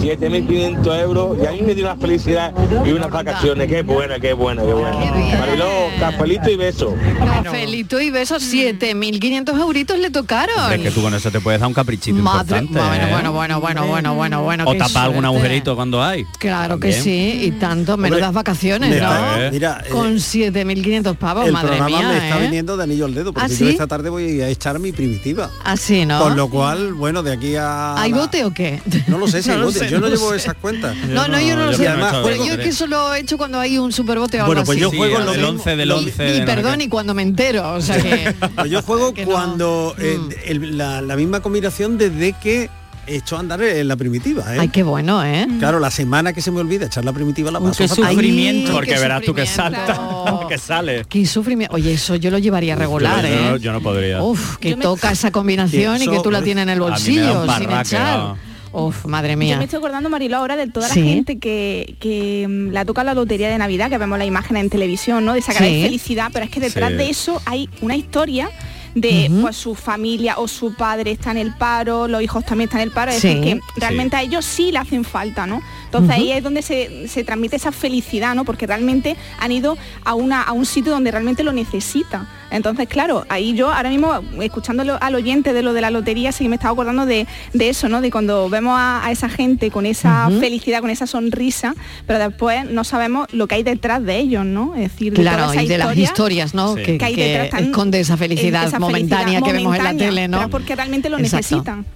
7.500 0.00 1.00
euros 1.00 1.38
y 1.42 1.46
a 1.46 1.52
mí 1.52 1.62
me 1.62 1.74
dio 1.74 1.84
una 1.84 1.96
felicidad 1.96 2.52
y 2.84 2.90
unas 2.92 3.10
vacaciones. 3.10 3.68
Qué 3.68 3.82
buena, 3.82 4.18
qué 4.18 4.32
buena, 4.32 4.62
qué 4.62 4.72
buena. 4.72 4.96
Mariló, 5.38 5.66
cafelito 5.98 6.50
y 6.50 6.56
beso. 6.56 6.94
Cafelito 7.42 8.00
y 8.00 8.10
besos, 8.10 8.42
7.500 8.52 9.60
euritos 9.60 9.98
le 9.98 10.10
tocaron. 10.10 10.72
Es 10.72 10.80
que 10.80 10.90
tú 10.90 11.02
con 11.02 11.14
eso 11.14 11.30
te 11.30 11.40
puedes 11.40 11.60
dar 11.60 11.68
un 11.68 11.74
caprichito 11.74 12.16
Madre, 12.18 12.58
importante. 12.60 12.78
bueno, 12.78 13.06
¿eh? 13.06 13.10
bueno, 13.10 13.32
bueno, 13.32 13.60
bueno, 13.60 13.86
bueno, 13.86 14.14
bueno, 14.14 14.42
bueno. 14.42 14.64
o 14.66 14.74
tapar 14.76 15.04
algún 15.04 15.24
agujerito 15.24 15.74
cuando 15.76 16.02
hay. 16.02 16.24
Claro 16.38 16.78
que 16.80 16.92
sí, 16.92 17.40
y 17.42 17.50
tanto, 17.52 17.96
menudas 17.96 18.32
vacaciones, 18.32 18.90
¿no? 18.90 18.94
está- 18.96 19.50
mira, 19.52 19.82
eh, 19.86 19.90
Con 19.90 20.16
7.500 20.16 21.16
pavos, 21.16 21.46
el 21.46 21.52
madre 21.52 21.68
programa 21.68 21.98
mía, 21.98 22.08
me 22.08 22.16
está 22.16 22.38
¿eh? 22.38 22.42
viniendo 22.42 22.76
de 22.76 22.84
anillo 22.84 23.04
al 23.06 23.14
dedo, 23.14 23.32
porque 23.32 23.52
¿Ah, 23.52 23.56
yo 23.56 23.68
esta 23.68 23.86
tarde 23.86 24.10
voy 24.10 24.40
a 24.40 24.48
echar 24.48 24.78
mi 24.78 24.92
primitiva. 24.92 25.50
Así, 25.64 26.04
¿no? 26.06 26.20
Con 26.20 26.36
lo 26.36 26.48
cual, 26.48 26.94
bueno, 26.94 27.22
de 27.22 27.32
aquí 27.32 27.56
a... 27.56 28.00
¿Hay 28.00 28.10
la- 28.12 28.18
bote 28.18 28.44
o 28.44 28.52
qué? 28.52 28.80
No 29.06 29.18
lo 29.18 29.26
sé 29.28 29.42
si 29.42 29.48
No 29.56 29.56
hay 29.56 29.62
bote, 29.62 29.85
sé, 29.88 29.94
yo 29.94 30.00
no, 30.00 30.08
llevo 30.08 30.30
sé. 30.30 30.36
esas 30.36 30.54
cuentas. 30.54 30.94
No, 31.08 31.28
no, 31.28 31.40
yo 31.40 31.56
no 31.56 31.66
lo 31.66 31.72
sé. 31.76 31.88
además 31.88 32.12
Pero 32.12 32.22
juego- 32.24 32.44
yo 32.46 32.52
es 32.54 32.58
que 32.58 32.68
eso 32.68 32.86
lo 32.86 33.14
he 33.14 33.20
hecho 33.20 33.38
cuando 33.38 33.58
hay 33.60 33.78
un 33.78 33.92
superbote 33.92 34.36
o 34.38 34.40
algo 34.40 34.54
Bueno, 34.54 34.64
pues 34.66 34.76
así. 34.76 34.82
yo 34.82 34.90
juego 34.90 35.18
lo 35.18 35.30
del 35.32 35.40
mismo. 35.40 35.48
11 35.58 35.76
del 35.76 35.88
lo- 35.88 35.98
11 35.98 36.28
Y 36.28 36.40
de 36.40 36.46
perdón, 36.46 36.80
y 36.80 36.88
cuando 36.88 37.14
me 37.14 37.22
entero, 37.22 37.72
o 37.74 37.80
sea 37.80 37.96
que... 38.02 38.34
Pues 38.56 38.70
yo 38.70 38.82
juego 38.82 39.12
Que 39.14 39.24
no. 39.26 39.32
cuando 39.32 39.94
eh, 39.98 40.18
Mm. 40.18 40.30
el- 40.46 40.78
la, 40.78 41.00
la 41.02 41.16
misma 41.16 41.40
combinación 41.40 41.98
desde 41.98 42.32
que 42.34 42.70
hecho 43.08 43.36
a 43.36 43.38
andar 43.38 43.62
en 43.62 43.86
la 43.86 43.94
primitiva. 43.94 44.42
¿eh? 44.52 44.58
Ay, 44.62 44.68
qué 44.68 44.82
bueno, 44.82 45.24
¿eh? 45.24 45.46
Claro, 45.60 45.78
la 45.78 45.92
semana 45.92 46.32
que 46.32 46.42
se 46.42 46.50
me 46.50 46.58
olvida 46.58 46.86
echar 46.86 47.04
la 47.04 47.12
primitiva 47.12 47.52
la 47.52 47.60
paso 47.60 47.78
qué 47.78 47.86
sufrimiento. 47.86 48.72
Porque 48.72 48.94
qué 48.94 48.98
verás 48.98 49.22
tú 49.22 49.32
que 49.32 49.46
salta, 49.46 49.96
que 50.48 50.58
sale. 50.58 51.04
Qué 51.08 51.24
sufrimiento. 51.24 51.76
Oye, 51.76 51.92
eso 51.92 52.16
yo 52.16 52.32
lo 52.32 52.38
llevaría 52.38 52.74
regular, 52.74 53.22
yo, 53.24 53.28
yo 53.28 53.34
¿eh? 53.36 53.50
no, 53.50 53.56
yo 53.58 53.72
no 53.72 53.80
podría. 53.80 54.20
Uf, 54.22 54.56
que 54.56 54.74
toca 54.74 55.12
esa 55.12 55.30
combinación 55.30 56.02
y 56.02 56.08
que 56.08 56.18
tú 56.18 56.32
la 56.32 56.42
tienes 56.42 56.62
en 56.64 56.70
el 56.70 56.80
bolsillo 56.80 57.46
sin 57.56 57.70
echar. 57.70 58.34
Uf, 58.78 59.06
madre 59.06 59.32
Yo 59.32 59.38
mía. 59.38 59.56
me 59.56 59.64
estoy 59.64 59.78
acordando, 59.78 60.10
Marilo, 60.10 60.36
ahora 60.36 60.54
de 60.56 60.66
toda 60.66 60.88
la 60.88 60.94
Sí. 60.94 61.02
gente 61.02 61.38
que, 61.38 61.96
que 61.98 62.46
mm, 62.48 62.72
la 62.72 62.84
toca 62.84 63.04
la 63.04 63.14
lotería 63.14 63.48
de 63.48 63.56
Navidad, 63.56 63.88
que 63.88 63.96
vemos 63.96 64.18
la 64.18 64.26
imagen 64.26 64.56
en 64.58 64.68
televisión, 64.68 65.24
¿no? 65.24 65.32
De 65.32 65.38
esa 65.38 65.54
cara 65.54 65.66
Sí. 65.66 65.76
de 65.76 65.82
felicidad, 65.84 66.30
pero 66.32 66.44
es 66.44 66.50
que 66.50 66.60
detrás 66.60 66.90
Sí. 66.90 66.96
de 66.96 67.08
eso 67.08 67.40
hay 67.46 67.70
una 67.80 67.96
historia 67.96 68.50
de 68.94 69.30
pues 69.42 69.56
su 69.56 69.74
familia 69.74 70.38
o 70.38 70.48
su 70.48 70.74
padre 70.74 71.10
está 71.10 71.30
en 71.30 71.36
el 71.36 71.52
paro, 71.54 72.08
los 72.08 72.22
hijos 72.22 72.44
también 72.46 72.68
están 72.68 72.80
en 72.80 72.88
el 72.88 72.94
paro, 72.94 73.12
es 73.12 73.20
Sí. 73.20 73.28
decir, 73.28 73.42
que 73.44 73.54
Sí. 73.74 73.80
realmente 73.80 74.16
a 74.16 74.22
ellos 74.22 74.44
sí 74.44 74.72
le 74.72 74.78
hacen 74.78 75.04
falta, 75.04 75.46
¿no? 75.46 75.60
Entonces 75.86 76.10
ahí 76.16 76.30
es 76.32 76.42
donde 76.42 76.62
se, 76.62 77.08
se 77.08 77.24
transmite 77.24 77.56
esa 77.56 77.72
felicidad, 77.72 78.34
¿no? 78.34 78.44
Porque 78.44 78.66
realmente 78.66 79.16
han 79.40 79.50
ido 79.52 79.78
a, 80.04 80.14
una, 80.14 80.42
a 80.42 80.52
un 80.52 80.66
sitio 80.66 80.92
donde 80.92 81.10
realmente 81.10 81.42
lo 81.42 81.52
necesita. 81.52 82.28
Entonces, 82.50 82.86
claro, 82.88 83.24
ahí 83.28 83.54
yo 83.54 83.72
ahora 83.72 83.88
mismo, 83.90 84.12
escuchándolo 84.40 84.98
al 85.00 85.14
oyente 85.14 85.52
de 85.52 85.62
lo 85.62 85.72
de 85.72 85.80
la 85.80 85.90
lotería, 85.90 86.30
sí 86.32 86.44
que 86.44 86.48
me 86.48 86.56
estaba 86.56 86.72
acordando 86.72 87.04
de, 87.06 87.26
de 87.52 87.68
eso, 87.68 87.88
¿no? 87.88 88.00
De 88.00 88.10
cuando 88.10 88.48
vemos 88.48 88.74
a, 88.78 89.04
a 89.04 89.10
esa 89.10 89.28
gente 89.28 89.70
con 89.70 89.86
esa 89.86 90.28
felicidad, 90.40 90.80
con 90.80 90.90
esa 90.90 91.06
sonrisa, 91.06 91.74
pero 92.06 92.18
después 92.18 92.70
no 92.70 92.84
sabemos 92.84 93.26
lo 93.32 93.46
que 93.48 93.56
hay 93.56 93.62
detrás 93.62 94.04
de 94.04 94.18
ellos, 94.18 94.44
¿no? 94.44 94.74
Es 94.74 94.92
decir, 94.92 95.12
de 95.12 95.22
Claro, 95.22 95.44
toda 95.44 95.54
esa 95.54 95.62
y 95.62 95.68
de 95.68 95.78
las 95.78 95.86
historia 95.88 96.04
historias, 96.04 96.54
¿no? 96.54 96.74
Sí. 96.76 96.82
Que, 96.82 96.98
Que 96.98 97.04
hay 97.04 97.14
que 97.14 97.28
detrás 97.28 97.50
tan- 97.50 97.64
esconde 97.64 98.00
esa 98.00 98.16
felicidad 98.16 98.66
esa 98.66 98.78
momentánea 98.78 99.40
que 99.40 99.52
vemos 99.52 99.76
en 99.76 99.84
la 99.84 99.96
tele, 99.96 100.28
¿no? 100.28 100.38
pero 100.38 100.50
porque 100.50 100.76
realmente 100.76 101.08
lo 101.08 101.18
Exacto. 101.18 101.36
necesitan. 101.36 101.86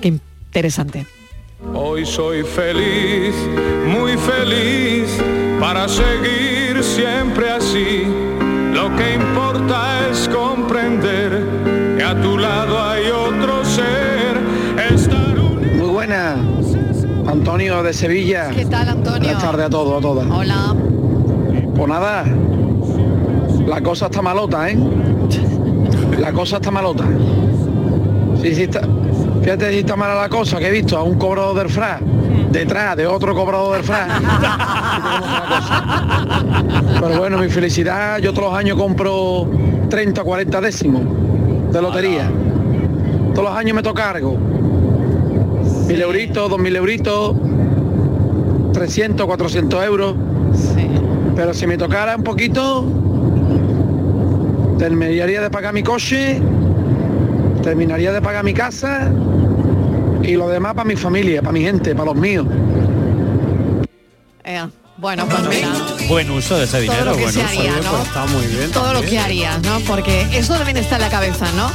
Qué 0.00 0.08
interesante. 0.08 1.06
Hoy 1.74 2.04
soy 2.04 2.42
feliz, 2.42 3.34
muy 3.86 4.16
feliz, 4.18 5.16
para 5.60 5.88
seguir 5.88 6.82
siempre 6.82 7.50
así. 7.50 8.02
Lo 8.74 8.94
que 8.96 9.14
importa 9.14 10.08
es 10.10 10.28
comprender 10.28 11.46
que 11.96 12.02
a 12.02 12.20
tu 12.20 12.36
lado 12.36 12.82
hay 12.82 13.04
otro 13.10 13.64
ser. 13.64 14.92
Estar 14.92 15.36
Muy 15.36 15.88
buena. 15.88 16.36
Antonio 17.26 17.82
de 17.82 17.92
Sevilla. 17.92 18.50
¿Qué 18.50 18.66
tal, 18.66 18.88
Antonio? 18.88 19.20
Buenas 19.20 19.42
tardes 19.42 19.66
a 19.66 19.70
todos, 19.70 19.98
a 19.98 20.00
todas. 20.00 20.26
Hola. 20.30 20.74
Pues 21.74 21.88
nada, 21.88 22.24
la 23.66 23.80
cosa 23.80 24.06
está 24.06 24.20
malota, 24.20 24.68
¿eh? 24.68 24.78
La 26.18 26.32
cosa 26.32 26.56
está 26.56 26.70
malota. 26.70 27.04
Sí, 28.42 28.54
sí 28.54 28.62
está. 28.64 28.82
Fíjate 29.42 29.72
si 29.72 29.80
está 29.80 29.96
mala 29.96 30.14
la 30.14 30.28
cosa, 30.28 30.60
que 30.60 30.68
he 30.68 30.70
visto 30.70 30.96
a 30.96 31.02
un 31.02 31.18
cobrador 31.18 31.56
del 31.56 31.68
FRA 31.68 31.98
detrás 32.52 32.96
de 32.96 33.08
otro 33.08 33.34
cobrador 33.34 33.74
del 33.74 33.82
FRA. 33.82 34.06
Pero 37.00 37.18
bueno, 37.18 37.38
mi 37.38 37.48
felicidad, 37.48 38.18
yo 38.18 38.32
todos 38.32 38.50
los 38.50 38.58
años 38.58 38.78
compro 38.78 39.50
30 39.90 40.22
o 40.22 40.24
40 40.24 40.60
décimos 40.60 41.02
de 41.72 41.82
lotería. 41.82 42.30
Todos 43.34 43.48
los 43.48 43.58
años 43.58 43.74
me 43.74 43.82
toca 43.82 44.10
algo. 44.10 44.38
Mil 45.88 46.00
euritos, 46.00 46.48
dos 46.48 46.60
mil 46.60 46.76
euritos, 46.76 47.34
300, 48.72 49.26
400 49.26 49.84
euros. 49.84 50.14
Pero 51.34 51.52
si 51.52 51.66
me 51.66 51.76
tocara 51.76 52.14
un 52.14 52.22
poquito, 52.22 52.84
terminaría 54.78 55.40
de 55.40 55.50
pagar 55.50 55.74
mi 55.74 55.82
coche, 55.82 56.40
terminaría 57.64 58.12
de 58.12 58.22
pagar 58.22 58.44
mi 58.44 58.54
casa 58.54 59.10
y 60.22 60.32
lo 60.36 60.48
demás 60.48 60.74
para 60.74 60.84
mi 60.84 60.96
familia, 60.96 61.40
para 61.42 61.52
mi 61.52 61.62
gente, 61.62 61.94
para 61.94 62.06
los 62.06 62.16
míos. 62.16 62.46
Eh, 64.44 64.66
bueno, 64.96 65.26
pues 65.26 65.42
mira, 65.48 65.68
Buen 66.08 66.30
uso 66.30 66.56
de 66.58 66.64
ese 66.64 66.72
Todo 66.72 66.82
dinero. 66.82 67.04
lo 67.06 67.16
que 67.16 67.22
buen 67.22 67.32
se 67.34 67.40
uso. 67.40 67.48
haría, 67.48 67.72
¿no? 67.76 67.90
Pues 67.90 68.02
está 68.06 68.26
muy 68.26 68.46
bien. 68.46 68.70
todo 68.70 68.92
lo 68.92 69.02
que 69.02 69.18
harías, 69.18 69.60
¿no? 69.62 69.80
Porque 69.80 70.26
eso 70.32 70.54
también 70.54 70.76
está 70.76 70.96
en 70.96 71.02
la 71.02 71.10
cabeza, 71.10 71.46
¿no? 71.56 71.70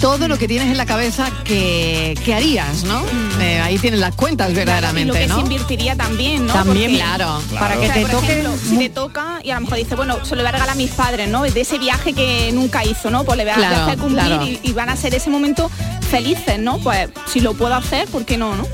Todo 0.00 0.28
lo 0.28 0.38
que 0.38 0.46
tienes 0.46 0.68
en 0.70 0.76
la 0.76 0.86
cabeza 0.86 1.28
que, 1.42 2.14
que 2.24 2.32
harías, 2.34 2.84
¿no? 2.84 3.02
Eh, 3.40 3.58
ahí 3.60 3.78
tienes 3.78 3.98
las 3.98 4.14
cuentas 4.14 4.48
y 4.48 4.52
lo 4.52 4.58
verdaderamente, 4.58 5.12
que 5.12 5.22
se 5.22 5.26
¿no? 5.28 5.40
invertiría 5.40 5.96
también, 5.96 6.46
¿no? 6.46 6.52
También, 6.52 6.92
Porque- 6.92 6.98
claro. 7.04 7.42
Para 7.58 7.76
que 7.80 7.88
te 7.88 8.00
Por 8.02 8.10
toque, 8.12 8.26
ejemplo, 8.32 8.52
si 8.64 8.78
te 8.78 8.88
toca 8.90 9.40
y 9.42 9.50
a 9.50 9.54
lo 9.56 9.62
mejor 9.62 9.78
dice, 9.78 9.96
bueno, 9.96 10.24
se 10.24 10.36
lo 10.36 10.42
voy 10.42 10.48
a 10.48 10.52
regalar 10.52 10.74
a 10.74 10.76
mis 10.76 10.90
padres, 10.92 11.28
¿no? 11.28 11.42
De 11.42 11.60
ese 11.60 11.78
viaje 11.78 12.12
que 12.12 12.52
nunca 12.52 12.84
hizo, 12.84 13.10
¿no? 13.10 13.24
Pues 13.24 13.38
le 13.38 13.42
voy 13.44 13.52
a, 13.52 13.56
Claro, 13.56 13.70
le 13.70 13.74
voy 13.76 13.80
a 13.80 13.86
hacer 13.86 13.98
cumplir 13.98 14.24
claro. 14.26 14.46
y, 14.46 14.60
y 14.62 14.72
van 14.72 14.88
a 14.88 14.96
ser 14.96 15.14
ese 15.16 15.30
momento 15.30 15.68
felices, 16.08 16.58
¿no? 16.58 16.78
Pues 16.78 17.08
si 17.26 17.40
lo 17.40 17.54
puedo 17.54 17.74
hacer, 17.74 18.08
¿por 18.08 18.24
qué 18.24 18.36
no, 18.36 18.54
no? 18.56 18.66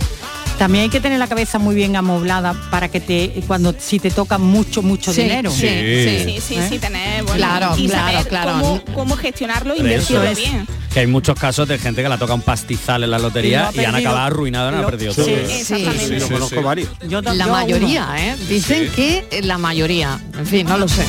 También 0.58 0.84
hay 0.84 0.88
que 0.90 1.00
tener 1.00 1.18
la 1.18 1.26
cabeza 1.26 1.58
muy 1.58 1.74
bien 1.74 1.96
amoblada 1.96 2.54
para 2.70 2.88
que 2.88 3.00
te 3.00 3.42
cuando 3.46 3.74
si 3.76 3.98
te 3.98 4.10
toca 4.12 4.38
mucho 4.38 4.82
mucho 4.82 5.12
Sí, 5.12 5.22
dinero. 5.22 5.50
sí, 5.50 5.66
sí, 5.68 6.18
sí, 6.24 6.40
sí, 6.40 6.54
¿Eh? 6.54 6.66
sí, 6.68 6.78
tener, 6.78 7.24
bueno, 7.24 7.36
Claro, 7.38 7.74
y 7.76 7.88
claro, 7.88 8.06
saber 8.12 8.28
claro. 8.28 8.52
Cómo, 8.60 8.84
cómo 8.94 9.16
gestionarlo 9.16 9.74
e 9.74 9.78
invertirlo 9.78 10.22
bien. 10.36 10.66
Que 10.94 11.00
hay 11.00 11.06
muchos 11.08 11.36
casos 11.36 11.66
de 11.66 11.76
gente 11.76 12.04
que 12.04 12.08
la 12.08 12.18
toca 12.18 12.34
un 12.34 12.42
pastizal 12.42 13.02
en 13.02 13.10
la 13.10 13.18
lotería 13.18 13.70
Y 13.72 13.76
lo 13.76 13.82
y, 13.82 13.84
ha 13.84 13.88
han 13.88 13.94
acabado 13.96 14.26
arruinados 14.26 14.72
y 14.72 14.76
han 14.76 14.86
perdido 14.86 15.12
sí, 15.12 15.20
todo. 15.22 15.26
Sí, 15.48 15.84
Yo 16.20 16.26
sí, 16.26 16.32
conozco 16.32 16.56
sí. 16.56 16.62
varios. 16.62 16.88
la 17.34 17.46
mayoría, 17.48 18.14
¿eh? 18.16 18.36
Dicen 18.48 18.88
que 18.92 19.26
la 19.42 19.58
mayoría. 19.58 20.20
En 20.38 20.46
fin, 20.46 20.66
no 20.68 20.78
lo 20.78 20.86
sé. 20.86 21.04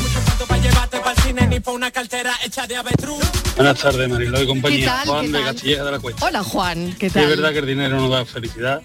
Buenas 3.56 3.80
tardes, 3.80 4.10
Mariló 4.10 4.38
y 4.38 4.42
¿Qué 4.42 4.48
compañía. 4.48 4.86
tal? 4.88 5.08
Juan 5.08 5.26
¿Qué 5.26 5.32
de? 5.32 5.44
Castilleja 5.44 5.84
de 5.84 5.92
la 5.92 6.00
Cuesta. 6.00 6.26
Hola, 6.26 6.44
Juan. 6.44 6.96
¿Qué 7.00 7.10
tal? 7.12 7.24
es 7.24 7.30
verdad 7.30 7.54
que 7.54 7.60
el 7.60 7.68
dinero 7.68 7.98
no 7.98 8.10
da 8.10 8.26
felicidad, 8.26 8.82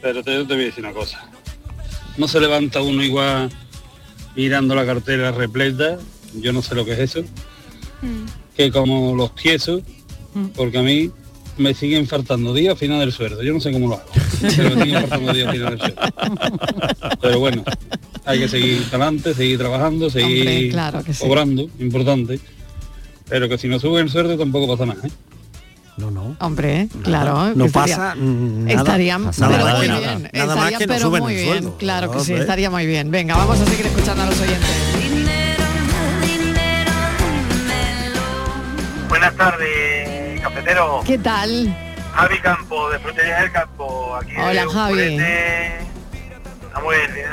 pero 0.00 0.22
te, 0.22 0.32
yo 0.32 0.46
te 0.46 0.54
voy 0.54 0.62
a 0.62 0.66
decir 0.66 0.84
una 0.84 0.92
cosa. 0.94 1.24
No 2.16 2.28
se 2.28 2.38
levanta 2.38 2.80
uno 2.80 3.02
igual 3.02 3.50
mirando 4.36 4.74
la 4.74 4.86
cartera 4.86 5.32
repleta, 5.32 5.98
yo 6.34 6.52
no 6.52 6.62
sé 6.62 6.74
lo 6.76 6.84
que 6.84 6.92
es 6.92 6.98
eso, 7.00 7.24
que 8.56 8.70
como 8.70 9.14
los 9.16 9.34
tiesos, 9.34 9.82
porque 10.56 10.78
a 10.78 10.82
mí 10.82 11.10
me 11.56 11.72
siguen 11.74 12.06
faltando 12.06 12.52
días 12.52 12.74
a 12.74 12.76
final 12.76 12.98
del 13.00 13.12
sueldo. 13.12 13.42
Yo 13.42 13.52
no 13.52 13.60
sé 13.60 13.70
cómo 13.72 13.88
lo 13.88 13.94
hago, 13.94 14.04
pero 14.56 14.76
me 14.76 14.84
siguen 14.84 15.00
faltando 15.08 15.32
días 15.32 15.48
a 15.48 15.52
final 15.52 15.70
del 15.70 15.78
sueldo. 15.78 16.02
Pero 17.20 17.38
bueno, 17.40 17.64
hay 18.24 18.38
que 18.40 18.48
seguir 18.48 18.82
adelante, 18.88 19.34
seguir 19.34 19.58
trabajando, 19.58 20.10
seguir 20.10 20.40
Hombre, 20.48 20.68
claro 20.70 21.04
que 21.04 21.14
sí. 21.14 21.24
cobrando, 21.24 21.68
importante. 21.78 22.40
Pero 23.28 23.48
que 23.48 23.56
si 23.58 23.68
no 23.68 23.78
sube 23.80 24.00
el 24.00 24.10
sueldo 24.10 24.36
tampoco 24.36 24.76
pasa 24.76 24.86
nada. 24.86 25.06
¿eh? 25.06 25.10
No, 25.96 26.10
no. 26.10 26.36
Hombre, 26.40 26.88
claro. 27.04 27.54
No 27.54 27.64
que 27.64 27.66
estaría- 27.68 27.96
pasa 27.96 28.14
pero 28.16 29.64
más 29.64 29.78
muy 29.78 29.86
bien. 29.86 30.28
Pero 30.32 30.98
suben 31.00 31.22
muy 31.22 31.34
bien. 31.36 31.70
Claro 31.78 32.10
que 32.10 32.20
sí, 32.20 32.32
estaría 32.34 32.68
muy 32.68 32.84
bien. 32.86 33.10
Venga, 33.12 33.36
vamos 33.36 33.60
a 33.60 33.64
seguir 33.64 33.86
escuchando 33.86 34.24
a 34.24 34.26
los 34.26 34.40
oyentes. 34.40 34.70
Buenas 39.08 39.36
tardes, 39.36 39.68
cafetero. 40.64 41.02
¿Qué 41.06 41.18
tal? 41.18 41.76
Javi 42.14 42.38
Campo, 42.40 42.90
de 42.90 42.98
Frutería 42.98 43.40
del 43.40 43.52
Campo. 43.52 44.16
Aquí 44.16 44.32
Hola, 44.36 44.62
de 44.64 44.70
Javi. 44.70 45.02
Dinero 45.02 45.84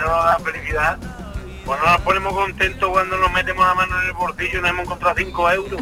nos 0.06 0.26
da 0.26 0.38
felicidad. 0.44 0.98
Pues 1.66 1.80
no 1.80 1.86
nos 1.86 2.02
ponemos 2.02 2.34
contentos 2.34 2.90
cuando 2.90 3.18
nos 3.18 3.32
metemos 3.32 3.66
la 3.66 3.74
mano 3.76 4.02
en 4.02 4.08
el 4.08 4.14
bolsillo 4.14 4.58
y 4.58 4.62
nos 4.62 4.70
hemos 4.72 4.86
encontrado 4.86 5.16
5 5.18 5.52
euros. 5.52 5.82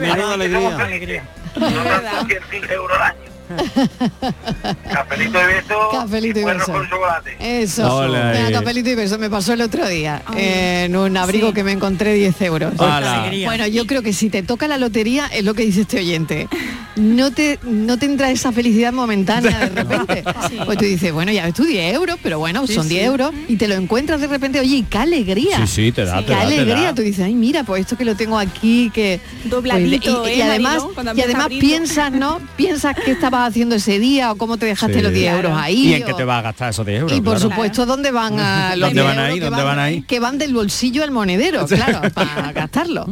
Menuda 0.00 0.34
alegría. 0.34 1.24
No 1.56 1.70
tanto 1.82 2.26
100 2.50 2.70
euros 2.70 2.96
al 2.98 3.02
año. 3.02 3.29
Cafelito 4.92 5.38
de 5.38 5.46
beso. 5.46 5.74
Cafelito 5.92 6.40
y 6.40 6.44
beso. 6.44 6.72
con 6.72 6.88
chocolate. 6.88 7.36
Eso. 7.62 7.94
Hola, 7.96 8.48
eh. 8.48 8.52
cafelito 8.52 8.90
y 8.90 8.94
beso. 8.94 9.18
Me 9.18 9.30
pasó 9.30 9.52
el 9.52 9.60
otro 9.62 9.88
día 9.88 10.22
en 10.36 10.96
un 10.96 11.16
abrigo 11.16 11.52
que 11.52 11.64
me 11.64 11.72
encontré 11.72 12.14
10 12.14 12.40
euros. 12.42 12.72
Hala. 12.78 13.30
Bueno, 13.44 13.66
yo 13.66 13.86
creo 13.86 14.02
que 14.02 14.12
si 14.12 14.30
te 14.30 14.42
toca 14.42 14.68
la 14.68 14.78
lotería, 14.78 15.26
es 15.26 15.44
lo 15.44 15.54
que 15.54 15.64
dice 15.64 15.82
este 15.82 15.98
oyente. 15.98 16.48
No 16.96 17.30
te, 17.30 17.58
no 17.62 17.98
te 17.98 18.06
entra 18.06 18.30
esa 18.30 18.52
felicidad 18.52 18.92
momentánea 18.92 19.58
de 19.60 19.68
repente. 19.82 20.24
Pues 20.64 20.78
tú 20.78 20.84
dices, 20.84 21.12
bueno, 21.12 21.32
ya 21.32 21.44
ves 21.44 21.54
tú 21.54 21.64
10 21.64 21.94
euros, 21.94 22.18
pero 22.22 22.38
bueno, 22.38 22.66
Sí, 22.66 22.74
son 22.74 22.84
sí. 22.84 22.90
10 22.94 23.06
euros 23.06 23.32
y 23.48 23.56
te 23.56 23.66
lo 23.68 23.74
encuentras 23.74 24.20
de 24.20 24.26
repente, 24.26 24.60
oye, 24.60 24.76
y 24.76 24.82
qué 24.82 24.98
alegría. 24.98 25.66
Sí, 25.66 25.86
sí, 25.86 25.92
te 25.92 26.04
da, 26.04 26.18
te 26.20 26.26
Qué 26.26 26.32
da, 26.32 26.38
te 26.40 26.44
alegría, 26.46 26.82
da. 26.88 26.94
tú 26.94 27.02
dices, 27.02 27.24
ay, 27.24 27.34
mira, 27.34 27.64
pues 27.64 27.80
esto 27.82 27.96
que 27.96 28.04
lo 28.04 28.14
tengo 28.14 28.38
aquí, 28.38 28.90
que... 28.92 29.20
Dobladito, 29.44 30.20
Pues, 30.22 30.32
y, 30.34 30.38
y 30.38 30.40
¿eh, 30.40 30.44
además, 30.44 30.82
y 31.16 31.20
además 31.20 31.48
piensas, 31.48 32.12
¿no? 32.12 32.40
Piensas 32.56 32.94
qué 33.04 33.12
estabas 33.40 33.50
haciendo 33.50 33.74
ese 33.76 33.98
día 33.98 34.32
o 34.32 34.36
cómo 34.36 34.56
te 34.58 34.66
dejaste 34.66 34.96
Sí. 34.96 35.02
los 35.02 35.12
10 35.12 35.32
euros 35.34 35.52
ahí. 35.56 35.88
¿Y 35.88 35.94
en 35.94 36.04
qué 36.04 36.12
o- 36.12 36.16
te 36.16 36.24
vas 36.24 36.38
a 36.40 36.42
gastar 36.42 36.70
esos 36.70 36.84
10 36.84 37.00
euros? 37.00 37.16
y 37.16 37.20
por 37.20 37.36
Claro. 37.36 37.50
supuesto, 37.50 37.86
¿dónde 37.86 38.10
van 38.10 38.38
a 38.38 38.76
los 38.76 38.88
¿Dónde 38.90 39.02
10 39.02 39.16
van 39.16 39.18
ahí? 39.24 39.34
que 39.38 39.44
¿Dónde 39.46 39.62
van 39.62 39.78
ahí? 39.78 40.02
Que 40.02 40.20
van 40.20 40.38
del 40.38 40.52
bolsillo 40.54 41.02
al 41.02 41.10
monedero, 41.10 41.66
claro, 41.66 42.02
para 42.12 42.52
gastarlo. 42.52 43.04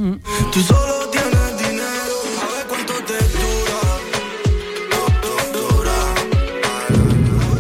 Tú 0.53 0.61
solo 0.63 1.09
tienes 1.11 1.59
dinero, 1.59 1.85
a 2.43 2.57
ver 2.57 2.67
cuánto 2.69 2.93
te 3.05 3.15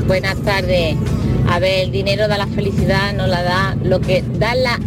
Buenas 0.06 0.36
tardes. 0.42 0.96
A 1.50 1.58
ver, 1.58 1.84
el 1.84 1.92
dinero 1.92 2.28
da 2.28 2.36
la 2.38 2.46
felicidad, 2.46 3.12
no 3.14 3.26
la 3.26 3.42
da. 3.42 3.76
Lo 3.82 4.00
que 4.00 4.22
da 4.38 4.54
la 4.54 4.78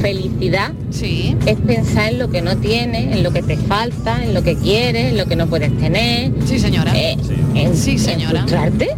felicidad 0.00 0.72
sí. 0.90 1.36
es 1.46 1.56
pensar 1.58 2.12
en 2.12 2.18
lo 2.18 2.30
que 2.30 2.42
no 2.42 2.56
tienes, 2.56 3.16
en 3.16 3.22
lo 3.22 3.32
que 3.32 3.42
te 3.42 3.56
falta, 3.56 4.22
en 4.24 4.34
lo 4.34 4.42
que 4.42 4.56
quieres, 4.56 5.12
en 5.12 5.18
lo 5.18 5.26
que 5.26 5.36
no 5.36 5.46
puedes 5.46 5.76
tener. 5.78 6.32
Sí, 6.46 6.58
señora. 6.58 6.92
Eh, 6.96 7.16
en, 7.54 7.76
Sí, 7.76 7.92
en 7.92 7.98
señora. 7.98 8.40
frustrarte. 8.40 8.90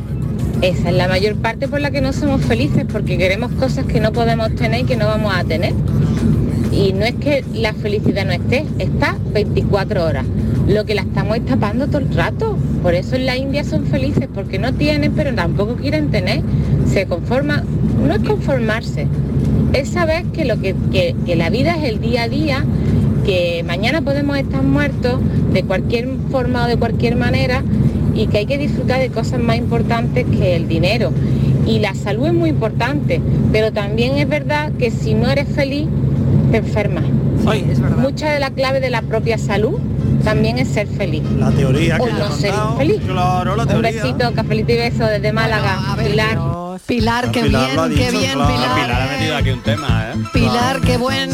Esa 0.62 0.90
es 0.90 0.94
la 0.94 1.08
mayor 1.08 1.36
parte 1.36 1.68
por 1.68 1.80
la 1.80 1.90
que 1.90 2.00
no 2.02 2.12
somos 2.12 2.42
felices, 2.42 2.84
porque 2.90 3.16
queremos 3.16 3.50
cosas 3.52 3.86
que 3.86 3.98
no 4.00 4.12
podemos 4.12 4.54
tener 4.54 4.80
y 4.80 4.84
que 4.84 4.96
no 4.96 5.06
vamos 5.06 5.32
a 5.34 5.42
tener. 5.44 5.72
Y 6.70 6.92
no 6.92 7.04
es 7.04 7.14
que 7.14 7.44
la 7.54 7.72
felicidad 7.72 8.24
no 8.26 8.32
esté, 8.32 8.64
está 8.78 9.16
24 9.32 10.04
horas. 10.04 10.24
Lo 10.68 10.84
que 10.84 10.94
la 10.94 11.02
estamos 11.02 11.36
es 11.38 11.46
tapando 11.46 11.86
todo 11.86 11.98
el 11.98 12.14
rato. 12.14 12.56
Por 12.82 12.94
eso 12.94 13.16
en 13.16 13.26
la 13.26 13.36
India 13.36 13.64
son 13.64 13.86
felices, 13.86 14.28
porque 14.32 14.58
no 14.58 14.72
tienen, 14.74 15.12
pero 15.12 15.34
tampoco 15.34 15.76
quieren 15.76 16.10
tener. 16.10 16.42
Se 16.92 17.06
conforman, 17.06 17.64
no 18.06 18.14
es 18.14 18.20
conformarse, 18.22 19.06
es 19.72 19.88
saber 19.90 20.24
que, 20.26 20.44
lo 20.44 20.60
que, 20.60 20.74
que- 20.92 21.14
que 21.26 21.36
la 21.36 21.50
vida 21.50 21.76
es 21.76 21.84
el 21.84 22.00
día 22.00 22.24
a 22.24 22.28
día, 22.28 22.64
que 23.24 23.62
mañana 23.66 24.00
podemos 24.00 24.36
estar 24.38 24.62
muertos 24.62 25.20
de 25.52 25.62
cualquier 25.64 26.08
forma 26.30 26.64
o 26.64 26.68
de 26.68 26.76
cualquier 26.76 27.16
manera 27.16 27.62
y 28.14 28.26
que 28.26 28.38
hay 28.38 28.46
que 28.46 28.58
disfrutar 28.58 29.00
de 29.00 29.10
cosas 29.10 29.40
más 29.40 29.56
importantes 29.56 30.24
que 30.26 30.56
el 30.56 30.66
dinero. 30.68 31.12
Y 31.66 31.78
la 31.78 31.94
salud 31.94 32.26
es 32.26 32.34
muy 32.34 32.50
importante, 32.50 33.20
pero 33.52 33.72
también 33.72 34.16
es 34.18 34.28
verdad 34.28 34.72
que 34.78 34.90
si 34.90 35.14
no 35.14 35.28
eres 35.30 35.48
feliz, 35.48 35.86
te 36.50 36.56
enfermas. 36.58 37.04
Mucha 37.98 38.30
de 38.32 38.40
la 38.40 38.50
clave 38.50 38.80
de 38.80 38.90
la 38.90 39.02
propia 39.02 39.38
salud 39.38 39.78
también 40.24 40.58
es 40.58 40.68
ser 40.68 40.86
feliz. 40.88 41.22
La 41.38 41.50
teoría 41.50 41.96
o 42.00 42.06
no 42.06 42.30
ser 42.32 42.52
feliz. 42.76 43.00
Claro, 43.06 43.56
la 43.56 43.64
Un 43.64 43.82
besito, 43.82 44.32
cafelito 44.34 44.72
y 44.72 44.76
beso 44.76 45.04
desde 45.04 45.32
Málaga. 45.32 45.96
Pilar. 46.04 46.38
Pilar, 46.90 47.30
qué 47.30 47.42
Pilar 47.42 47.66
bien, 47.66 47.78
ha 47.78 47.88
qué 47.88 47.94
dicho, 47.94 48.18
bien, 48.18 48.32
claro. 48.32 48.52
Pilar. 48.52 48.74
Pilar 48.74 49.02
ha 49.02 49.12
metido 49.12 49.36
aquí 49.36 49.50
un 49.50 49.62
tema, 49.62 50.10
¿eh? 50.12 50.18
Pilar, 50.32 50.80
qué 50.80 50.96
buen, 50.96 51.30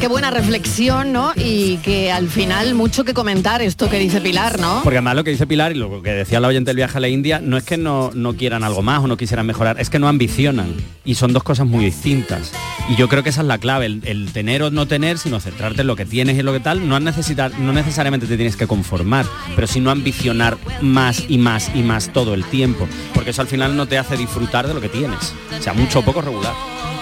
qué 0.00 0.08
buena 0.08 0.32
reflexión, 0.32 1.12
¿no? 1.12 1.30
Y 1.36 1.76
que 1.84 2.10
al 2.10 2.28
final 2.28 2.74
mucho 2.74 3.04
que 3.04 3.14
comentar 3.14 3.62
esto 3.62 3.88
que 3.88 4.00
dice 4.00 4.20
Pilar, 4.20 4.58
¿no? 4.58 4.80
Porque 4.82 4.96
además 4.96 5.14
lo 5.14 5.22
que 5.22 5.30
dice 5.30 5.46
Pilar 5.46 5.70
y 5.70 5.76
lo 5.76 6.02
que 6.02 6.10
decía 6.10 6.40
la 6.40 6.48
oyente 6.48 6.70
del 6.70 6.76
viaje 6.78 6.98
a 6.98 7.00
la 7.00 7.06
India, 7.08 7.40
no 7.40 7.56
es 7.56 7.62
que 7.62 7.76
no, 7.76 8.10
no 8.12 8.34
quieran 8.34 8.64
algo 8.64 8.82
más 8.82 9.04
o 9.04 9.06
no 9.06 9.16
quisieran 9.16 9.46
mejorar, 9.46 9.80
es 9.80 9.88
que 9.88 10.00
no 10.00 10.08
ambicionan. 10.08 10.74
Y 11.04 11.14
son 11.14 11.32
dos 11.32 11.44
cosas 11.44 11.68
muy 11.68 11.84
distintas. 11.84 12.52
Y 12.88 12.96
yo 12.96 13.08
creo 13.08 13.22
que 13.22 13.28
esa 13.28 13.42
es 13.42 13.46
la 13.46 13.58
clave, 13.58 13.86
el, 13.86 14.02
el 14.04 14.32
tener 14.32 14.62
o 14.62 14.70
no 14.70 14.88
tener, 14.88 15.18
sino 15.18 15.38
centrarte 15.38 15.82
en 15.82 15.86
lo 15.86 15.94
que 15.94 16.06
tienes 16.06 16.36
y 16.36 16.40
en 16.40 16.46
lo 16.46 16.52
que 16.52 16.60
tal, 16.60 16.88
no, 16.88 16.96
has 16.96 17.02
necesitar, 17.02 17.56
no 17.60 17.72
necesariamente 17.72 18.26
te 18.26 18.36
tienes 18.36 18.56
que 18.56 18.66
conformar, 18.66 19.26
pero 19.54 19.66
sino 19.66 19.90
ambicionar 19.90 20.56
más 20.80 21.24
y 21.28 21.38
más 21.38 21.70
y 21.74 21.82
más 21.82 22.12
todo 22.12 22.34
el 22.34 22.44
tiempo. 22.44 22.88
Porque 23.14 23.30
eso 23.30 23.42
al 23.42 23.48
final 23.48 23.76
no 23.76 23.86
te 23.86 23.98
hace 23.98 24.16
disfrutar 24.16 24.66
de 24.66 24.74
lo 24.74 24.80
que 24.80 24.87
tienes. 24.88 25.32
O 25.58 25.62
sea, 25.62 25.72
mucho 25.72 26.00
o 26.00 26.02
poco 26.02 26.20
regular. 26.22 26.54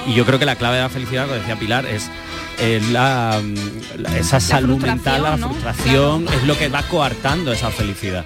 Y 0.07 0.15
yo 0.15 0.25
creo 0.25 0.39
que 0.39 0.45
la 0.47 0.57
clave 0.57 0.77
de 0.77 0.83
la 0.83 0.89
felicidad, 0.89 1.25
como 1.27 1.37
decía 1.39 1.59
Pilar, 1.59 1.87
es 1.87 2.09
eh, 2.59 2.81
la, 2.93 3.41
mm, 3.43 4.01
la- 4.03 4.19
esa 4.19 4.41
salud 4.41 4.79
mental, 4.79 5.23
la 5.23 5.37
frustración, 5.37 6.27
es 6.29 6.45
lo 6.45 6.57
que 6.57 6.69
va 6.69 6.83
coartando 6.85 7.53
esa 7.53 7.71
felicidad. 7.71 8.25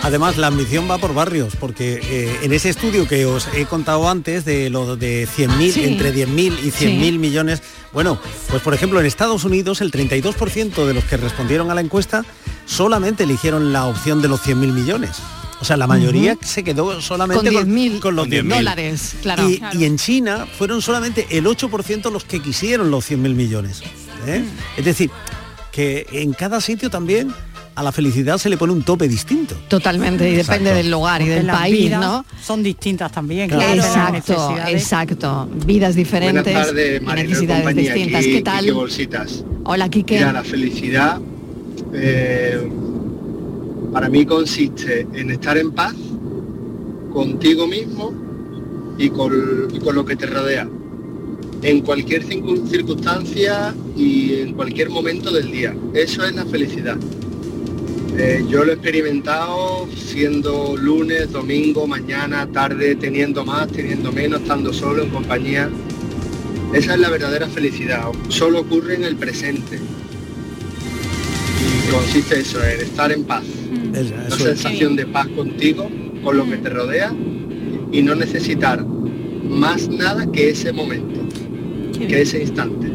Además, 0.00 0.36
la 0.36 0.46
ambición 0.46 0.88
va 0.88 0.96
por 0.98 1.12
barrios, 1.12 1.56
porque 1.56 2.00
eh, 2.02 2.38
en 2.42 2.52
ese 2.52 2.68
estudio 2.70 3.06
que 3.08 3.26
os 3.26 3.48
he 3.52 3.66
contado 3.66 4.08
antes 4.08 4.44
de 4.44 4.70
lo 4.70 4.96
de 4.96 5.26
100.000, 5.26 5.72
Sí. 5.72 5.84
entre 5.84 6.12
10.000 6.14 6.56
y 6.62 6.70
100.000 6.70 7.18
millones, 7.18 7.62
bueno, 7.92 8.18
pues 8.48 8.62
por 8.62 8.74
ejemplo 8.74 9.00
en 9.00 9.06
Estados 9.06 9.42
Unidos 9.44 9.80
el 9.80 9.90
32% 9.90 10.86
de 10.86 10.94
los 10.94 11.02
que 11.04 11.16
respondieron 11.16 11.70
a 11.70 11.74
la 11.74 11.80
encuesta 11.80 12.24
solamente 12.64 13.24
eligieron 13.24 13.72
la 13.72 13.86
opción 13.86 14.22
de 14.22 14.28
los 14.28 14.40
100.000 14.40 14.72
millones. 14.72 15.16
O 15.60 15.64
sea, 15.64 15.76
la 15.76 15.86
mayoría 15.86 16.36
se 16.40 16.62
quedó 16.62 17.00
solamente 17.00 17.52
Con 17.52 17.66
10.000 17.68 17.98
con 18.00 18.14
los 18.16 18.26
con 18.26 18.32
10.000 18.32 18.48
dólares, 18.56 19.16
claro. 19.22 19.48
Y, 19.48 19.58
Claro. 19.58 19.78
y 19.78 19.84
en 19.84 19.96
China 19.96 20.46
fueron 20.56 20.80
solamente 20.82 21.26
el 21.30 21.46
8% 21.46 22.10
los 22.12 22.24
que 22.24 22.40
quisieron 22.40 22.90
los 22.90 23.10
100.000 23.10 23.34
millones. 23.34 23.82
¿eh? 24.26 24.40
Mm. 24.40 24.78
Es 24.78 24.84
decir, 24.84 25.10
que 25.72 26.06
en 26.12 26.32
cada 26.32 26.60
sitio 26.60 26.90
también 26.90 27.32
a 27.74 27.82
la 27.82 27.92
felicidad 27.92 28.38
se 28.38 28.48
le 28.50 28.56
pone 28.56 28.72
un 28.72 28.82
tope 28.82 29.06
distinto. 29.08 29.54
Totalmente, 29.68 30.28
y 30.28 30.34
depende 30.34 30.70
Exacto. 30.70 30.74
del 30.76 30.90
lugar 30.90 31.22
y 31.22 31.26
del 31.28 31.46
las 31.46 31.56
país, 31.58 31.84
vidas 31.86 32.00
¿no? 32.00 32.24
Son 32.42 32.62
distintas 32.62 33.10
también. 33.12 33.48
Claro. 33.48 33.74
Exacto, 33.74 34.56
exacto. 34.66 35.48
Vidas 35.64 35.94
diferentes 35.94 36.52
tardes, 36.52 37.02
necesidades 37.02 37.62
compañía, 37.64 37.94
distintas. 37.94 38.20
aquí, 38.24 38.32
¿Qué 38.32 38.42
tal? 38.42 38.60
Quique 38.60 38.72
Bolsitas. 38.72 39.44
Hola, 39.64 39.88
Quique. 39.88 40.14
Mira, 40.18 40.32
la 40.32 40.42
felicidad 40.44 41.20
eh, 41.94 42.47
para 43.98 44.10
mí 44.10 44.24
consiste 44.24 45.08
en 45.12 45.32
estar 45.32 45.58
en 45.58 45.72
paz 45.72 45.92
contigo 47.12 47.66
mismo 47.66 48.14
y 48.96 49.10
con, 49.10 49.32
lo 49.92 50.04
que 50.04 50.14
te 50.14 50.24
rodea, 50.24 50.68
en 51.62 51.80
cualquier 51.80 52.24
circun- 52.24 52.68
circunstancia 52.68 53.74
y 53.96 54.34
en 54.34 54.54
cualquier 54.54 54.90
momento 54.90 55.32
del 55.32 55.50
día. 55.50 55.74
Eso 55.94 56.24
es 56.24 56.32
la 56.32 56.44
felicidad. 56.44 56.96
Eh, 58.16 58.44
yo 58.48 58.64
lo 58.64 58.70
he 58.70 58.74
experimentado 58.74 59.88
siendo 59.96 60.76
lunes, 60.76 61.32
domingo, 61.32 61.88
mañana, 61.88 62.46
tarde, 62.52 62.94
teniendo 62.94 63.44
más, 63.44 63.66
teniendo 63.66 64.12
menos, 64.12 64.42
estando 64.42 64.72
solo, 64.72 65.02
en 65.02 65.10
compañía. 65.10 65.68
Esa 66.72 66.94
es 66.94 67.00
la 67.00 67.10
verdadera 67.10 67.48
felicidad. 67.48 68.04
Solo 68.28 68.60
ocurre 68.60 68.94
en 68.94 69.02
el 69.02 69.16
presente. 69.16 69.80
Y 71.66 71.90
consiste 71.90 72.38
eso, 72.38 72.62
en 72.62 72.80
estar 72.80 73.10
en 73.10 73.24
paz. 73.24 73.42
Una 73.90 74.00
es. 74.00 74.34
sensación 74.34 74.96
de 74.96 75.06
paz 75.06 75.26
contigo, 75.28 75.88
con 76.22 76.36
lo 76.36 76.44
que 76.48 76.56
te 76.58 76.68
rodea 76.70 77.14
y 77.92 78.02
no 78.02 78.14
necesitar 78.14 78.84
más 79.48 79.88
nada 79.88 80.30
que 80.30 80.50
ese 80.50 80.72
momento, 80.72 81.20
que 81.98 82.22
ese 82.22 82.42
instante. 82.42 82.88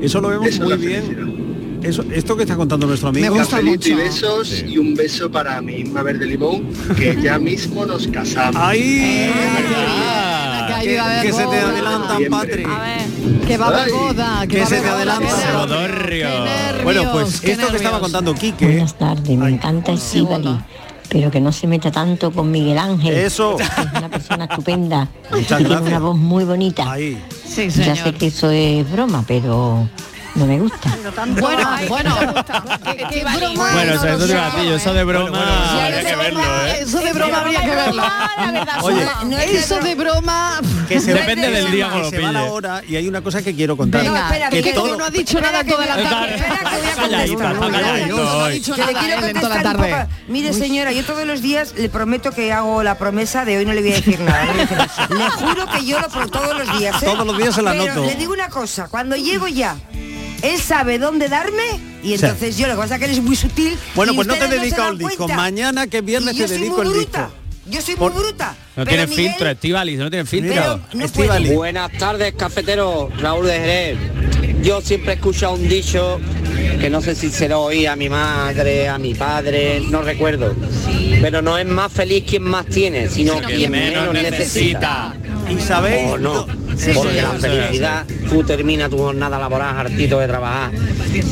Eso 0.00 0.20
lo 0.20 0.28
vemos 0.28 0.46
Eso 0.46 0.62
es 0.62 0.68
muy 0.68 0.70
la 0.70 0.76
bien. 0.76 1.38
Eso, 1.82 2.04
esto 2.12 2.36
que 2.36 2.42
está 2.42 2.56
contando 2.56 2.86
nuestro 2.86 3.08
amigo. 3.10 3.36
Cafelito 3.36 3.88
y 3.88 3.94
besos 3.94 4.64
y 4.66 4.78
un 4.78 4.94
beso 4.94 5.30
para 5.30 5.60
mi 5.62 5.76
Inma 5.76 6.02
Verde 6.02 6.26
Limón, 6.26 6.66
que 6.96 7.16
ya 7.22 7.38
mismo 7.38 7.86
nos 7.86 8.06
casamos. 8.08 8.56
¡Ay! 8.60 9.30
Iba 9.30 10.27
a 10.78 11.04
haber 11.04 11.22
que 11.26 11.32
se 11.32 11.46
te 11.46 11.58
adelantan, 11.58 12.22
Patri. 12.30 12.66
Que 13.46 13.56
va 13.56 13.66
a 13.66 13.68
haber 13.68 13.90
boda, 13.92 14.40
que, 14.42 14.48
que 14.56 14.62
a 14.62 14.66
se 14.66 14.74
te 14.76 14.80
boda, 14.82 14.94
adelanta. 14.94 15.26
qué 15.28 15.34
nervios, 15.36 15.68
Bodorrio. 15.68 16.28
qué 16.28 16.40
nervios, 16.40 16.84
Bueno, 16.84 17.12
pues 17.12 17.40
qué 17.40 17.52
esto 17.52 17.66
que 17.68 17.76
estaba 17.76 17.96
nervios. 17.96 18.00
contando 18.00 18.34
Quique. 18.34 18.66
Buenas 18.66 18.94
tardes, 18.98 19.38
me 19.38 19.48
encanta 19.48 19.92
Estíbali, 19.92 20.58
pero 21.08 21.30
que 21.30 21.40
no 21.40 21.52
se 21.52 21.66
meta 21.66 21.90
tanto 21.90 22.30
con 22.30 22.50
Miguel 22.50 22.78
Ángel. 22.78 23.14
Eso. 23.14 23.56
que 23.56 23.62
Es 23.64 23.70
una 23.96 24.08
persona 24.10 24.44
estupenda. 24.44 25.08
Muchas 25.30 25.44
y 25.60 25.64
tiene 25.64 25.68
gracias. 25.70 25.88
una 25.88 25.98
voz 25.98 26.16
muy 26.16 26.44
bonita. 26.44 26.94
Sí, 26.96 27.18
ya 27.56 27.70
señor. 27.70 27.96
sé 27.96 28.12
que 28.14 28.26
eso 28.26 28.50
es 28.50 28.90
broma, 28.90 29.24
pero 29.26 29.88
no 30.38 30.46
me 30.46 30.58
gusta. 30.60 30.78
Bueno, 31.40 31.68
bueno, 31.88 32.16
¿qué, 32.84 32.96
qué 33.10 33.24
broma? 33.24 33.72
Bueno, 33.72 33.94
No 33.94 33.94
eso, 33.94 34.08
eso 34.08 34.26
te 34.26 34.32
iba 34.32 34.46
a 34.46 34.50
decir, 34.56 34.72
eso 34.72 34.94
de 34.94 35.04
broma 35.04 35.84
habría 35.84 36.02
que 36.04 36.16
verlo, 36.16 36.40
¿eh? 36.66 36.78
Eso 36.80 36.98
de 37.00 37.12
broma 37.12 37.38
habría 37.40 37.60
que 37.60 37.70
verlo. 37.74 38.02
Oye, 38.82 39.06
Eso 39.58 39.80
de 39.80 39.94
broma. 39.94 40.60
que 40.88 41.00
se 41.00 41.12
Depende 41.14 41.50
del 41.50 41.70
día 41.70 41.90
que 41.92 41.98
lo 41.98 42.10
se 42.10 42.18
va 42.20 42.32
la 42.32 42.40
pille. 42.40 42.50
hora 42.52 42.82
y 42.86 42.96
hay 42.96 43.08
una 43.08 43.20
cosa 43.20 43.42
que 43.42 43.54
quiero 43.54 43.76
contar. 43.76 44.02
Venga, 44.02 44.48
que 44.50 44.62
que, 44.62 44.72
todo- 44.72 44.96
no 44.96 45.04
ha 45.04 45.10
dicho 45.10 45.40
nada 45.40 45.64
toda 45.64 45.84
la 45.86 45.96
tarde. 45.96 46.36
No 47.08 47.16
ha 47.16 47.22
dicho 48.48 48.74
Que 48.74 48.80
nada 48.80 48.90
en 49.28 49.40
toda 49.40 49.48
la 49.48 49.62
contestar 49.62 49.62
tarde. 49.62 50.06
Mire 50.28 50.52
señora, 50.52 50.92
yo 50.92 51.04
todos 51.04 51.26
los 51.26 51.42
días 51.42 51.74
le 51.76 51.88
prometo 51.88 52.30
que 52.32 52.52
hago 52.52 52.82
la 52.82 52.96
promesa 52.96 53.44
de 53.44 53.58
hoy 53.58 53.64
no 53.66 53.72
le 53.72 53.80
voy 53.82 53.92
a 53.92 53.94
decir 53.96 54.20
nada. 54.20 54.46
le 55.10 55.30
juro 55.30 55.66
que 55.66 55.84
yo 55.84 55.98
lo 56.00 56.08
todos 56.28 56.58
los 56.58 56.78
días. 56.78 57.02
¿eh? 57.02 57.06
Todos 57.06 57.26
los 57.26 57.36
días 57.38 57.54
se 57.54 57.62
la 57.62 57.70
Pero 57.72 57.84
anoto. 57.92 58.04
Le 58.06 58.14
digo 58.16 58.32
una 58.32 58.48
cosa, 58.48 58.88
cuando 58.88 59.16
llego 59.16 59.46
ya, 59.48 59.76
él 60.42 60.60
sabe 60.60 60.98
dónde 60.98 61.28
darme 61.28 61.80
y 62.02 62.14
entonces 62.14 62.56
yo 62.56 62.66
lo 62.68 62.74
que 62.74 62.78
pasa 62.80 62.94
es 62.94 63.00
que 63.00 63.04
él 63.06 63.12
es 63.12 63.22
muy 63.22 63.36
sutil. 63.36 63.76
Bueno, 63.94 64.12
y 64.12 64.16
pues 64.16 64.28
no 64.28 64.34
te 64.34 64.48
dedico 64.48 64.76
se 64.76 64.82
al 64.82 64.98
disco. 64.98 65.16
cuenta. 65.26 65.36
Mañana 65.36 65.86
que 65.86 65.98
es 65.98 66.04
viernes 66.04 66.36
te 66.36 66.46
dedico 66.46 66.82
el 66.82 66.92
disco. 66.92 67.30
Yo 67.66 67.82
soy 67.82 67.96
Por- 67.96 68.14
muy 68.14 68.22
bruta. 68.22 68.56
No 68.76 68.84
pero 68.84 68.86
tiene 68.86 69.06
Miguel- 69.08 69.30
filtro, 69.30 69.50
Estivalis, 69.50 69.98
no 69.98 70.08
tiene 70.10 70.24
filtro. 70.24 70.80
Estíbaliz. 71.00 71.52
Buenas 71.54 71.92
tardes, 71.98 72.32
cafetero. 72.34 73.10
Raúl 73.18 73.46
de 73.46 73.52
Jerez. 73.58 73.98
Yo 74.62 74.80
siempre 74.80 75.12
he 75.12 75.14
escuchado 75.16 75.54
un 75.54 75.68
dicho 75.68 76.18
que 76.80 76.88
no 76.88 77.00
sé 77.02 77.14
si 77.14 77.30
se 77.30 77.48
lo 77.48 77.60
oí 77.62 77.84
a 77.86 77.94
mi 77.96 78.08
madre, 78.08 78.88
a 78.88 78.96
mi 78.98 79.14
padre, 79.14 79.82
no 79.90 80.00
recuerdo. 80.02 80.54
Pero 81.20 81.42
no 81.42 81.58
es 81.58 81.66
más 81.66 81.92
feliz 81.92 82.24
quien 82.26 82.44
más 82.44 82.64
tiene, 82.66 83.08
sino 83.10 83.40
quien 83.42 83.70
menos 83.70 84.14
necesita. 84.14 85.14
Y 85.50 85.60
sabéis, 85.60 86.12
¿O 86.12 86.18
no? 86.18 86.46
Sí, 86.78 86.92
Porque 86.94 87.14
sí, 87.14 87.20
la 87.20 87.32
sí, 87.32 87.38
felicidad, 87.40 88.06
tú 88.30 88.42
terminas 88.44 88.88
tu 88.88 88.98
jornada 88.98 89.38
laboral 89.38 89.76
hartito 89.76 90.18
de 90.20 90.28
trabajar 90.28 90.70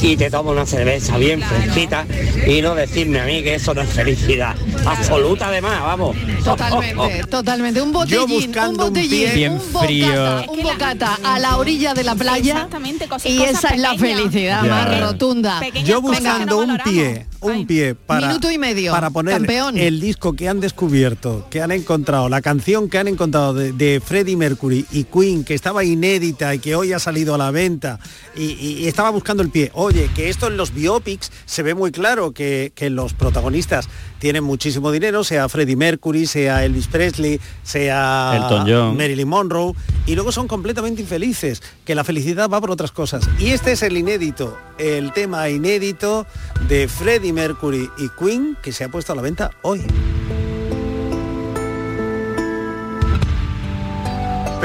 y 0.03 0.17
te 0.17 0.31
tomas 0.31 0.53
una 0.53 0.67
cerveza 0.67 1.17
bien 1.19 1.41
fresquita 1.41 2.05
y 2.47 2.61
no 2.63 2.75
decirme 2.75 3.21
a 3.21 3.25
mí 3.27 3.43
que 3.45 3.55
eso 3.55 3.73
no 3.73 3.83
es 3.83 3.89
felicidad. 3.91 4.57
Absoluta 4.85 5.49
además, 5.49 5.81
vamos. 5.83 6.17
Totalmente, 6.45 7.25
totalmente. 7.31 7.81
Un 7.83 7.93
botellín, 7.93 8.27
buscando 8.29 8.71
un 8.71 8.89
un 8.89 8.95
botellín, 8.95 9.11
pie 9.11 9.35
bien 9.35 9.53
un 9.53 9.61
frío. 9.61 10.07
bocata, 10.09 10.51
un 10.51 10.63
bocata 10.63 11.19
a 11.23 11.39
la 11.39 11.57
orilla 11.59 11.95
de 11.95 12.05
la 12.05 12.15
playa. 12.15 12.53
Exactamente, 12.55 13.07
cosas- 13.09 13.31
y 13.31 13.37
cosas 13.39 13.55
esa 13.55 13.69
es 13.75 13.81
la 13.81 13.95
felicidad 13.97 14.65
Ya. 14.65 14.69
más 14.71 15.01
rotunda. 15.01 15.61
Yo 15.85 16.01
buscando 16.01 16.59
un 16.59 16.79
pie, 16.85 17.27
un 17.41 17.67
pie 17.67 17.95
para, 17.95 18.27
Minuto 18.29 18.51
y 18.51 18.59
medio, 18.59 18.93
para 18.93 19.11
poner 19.11 19.35
campeón. 19.35 19.77
el 19.79 20.01
disco 20.01 20.33
que 20.35 20.49
han 20.49 20.61
descubierto, 20.61 21.47
que 21.51 21.61
han 21.63 21.71
encontrado, 21.73 22.29
la 22.29 22.41
canción 22.43 22.89
que 22.89 22.99
han 22.99 23.09
encontrado 23.09 23.55
de, 23.55 23.73
de 23.73 24.01
Freddie 24.05 24.37
Mercury 24.37 24.87
y 24.93 25.05
Queen 25.05 25.36
Que 25.45 25.55
estaba 25.55 25.85
inédita 25.85 26.55
y 26.55 26.59
que 26.59 26.75
hoy 26.75 26.93
ha 26.93 26.99
salido 26.99 27.35
a 27.35 27.39
la 27.39 27.51
venta 27.51 27.99
y 28.37 28.87
estaba 28.87 29.11
buscando 29.11 29.43
el 29.43 29.51
pie. 29.51 29.71
Oye, 29.75 30.11
que 30.15 30.29
esto 30.29 30.47
en 30.47 30.57
los 30.57 30.75
biopics 30.75 31.31
se 31.45 31.63
ve 31.63 31.75
muy 31.75 31.93
claro 31.93 32.33
que, 32.33 32.73
que 32.75 32.91
los 32.91 33.15
protagonistas 33.15 33.89
tienen 34.19 34.45
muchísimo 34.45 34.91
dinero, 34.91 35.25
sea 35.25 35.49
Freddie 35.49 35.77
Mercury, 35.77 36.27
sea 36.27 36.65
Elvis 36.65 36.87
Presley, 36.87 37.41
sea 37.63 38.33
Elton 38.35 38.67
John. 38.69 38.97
Marilyn 38.97 39.29
Monroe, 39.29 39.75
y 40.07 40.15
luego 40.15 40.33
son 40.33 40.49
completamente 40.49 41.03
infelices, 41.03 41.63
que 41.85 41.95
la 41.95 42.05
felicidad 42.05 42.49
va 42.49 42.61
por 42.61 42.71
otras 42.71 42.93
cosas. 42.93 43.29
Y 43.39 43.51
este 43.51 43.73
es 43.73 43.83
el 43.83 43.97
inédito, 43.97 44.57
el 44.79 45.13
tema 45.13 45.49
inédito 45.49 46.27
de 46.69 46.89
Freddie 46.89 47.33
Mercury 47.33 47.91
y 47.99 48.09
Queen, 48.19 48.57
que 48.63 48.73
se 48.73 48.85
ha 48.85 48.89
puesto 48.89 49.13
a 49.13 49.17
la 49.17 49.23
venta 49.23 49.51
hoy. 49.63 49.83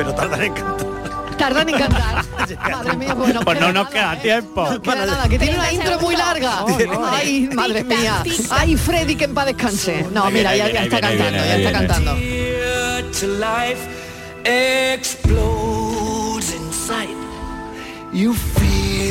Pero 0.01 0.15
tardan 0.15 0.41
en 0.41 0.53
cantar. 0.53 1.37
Tardan 1.37 1.69
en 1.69 1.77
cantar. 1.77 2.25
Madre 2.71 2.97
mía, 2.97 3.13
bueno, 3.13 3.41
Pues 3.41 3.59
no 3.61 3.71
nos 3.71 3.87
queda 3.89 4.19
tiempo. 4.19 4.81
queda 4.81 5.05
nada, 5.05 5.29
que 5.29 5.37
tiene 5.37 5.55
una 5.57 5.71
intro 5.71 5.99
muy 5.99 6.15
larga. 6.15 6.65
Ay, 7.11 7.47
madre 7.53 7.83
mía. 7.83 8.23
Ay, 8.49 8.77
Freddy, 8.77 9.15
que 9.15 9.25
en 9.25 9.35
paz 9.35 9.45
descanse. 9.45 10.07
No, 10.11 10.31
mira, 10.31 10.55
ya, 10.55 10.65
está 10.69 10.99
cantando, 11.01 11.37
ya 11.37 11.55
está 11.55 11.71
cantando. 11.71 12.15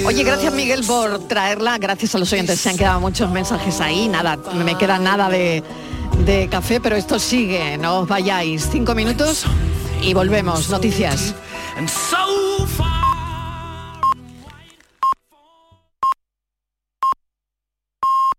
Oye, 0.06 0.24
gracias 0.24 0.52
Miguel 0.52 0.84
por 0.84 1.28
traerla, 1.28 1.78
gracias 1.78 2.16
a 2.16 2.18
los 2.18 2.32
oyentes, 2.32 2.58
se 2.58 2.68
han 2.68 2.76
quedado 2.76 2.98
muchos 2.98 3.30
mensajes 3.30 3.80
ahí, 3.80 4.08
nada, 4.08 4.36
no 4.36 4.64
me 4.64 4.76
queda 4.76 4.98
nada 4.98 5.28
de, 5.28 5.62
de 6.26 6.48
café, 6.48 6.80
pero 6.80 6.96
esto 6.96 7.20
sigue, 7.20 7.78
no 7.78 8.00
os 8.00 8.08
vayáis, 8.08 8.68
cinco 8.72 8.94
minutos 8.96 9.46
y 10.02 10.14
volvemos, 10.14 10.68
noticias. 10.70 11.34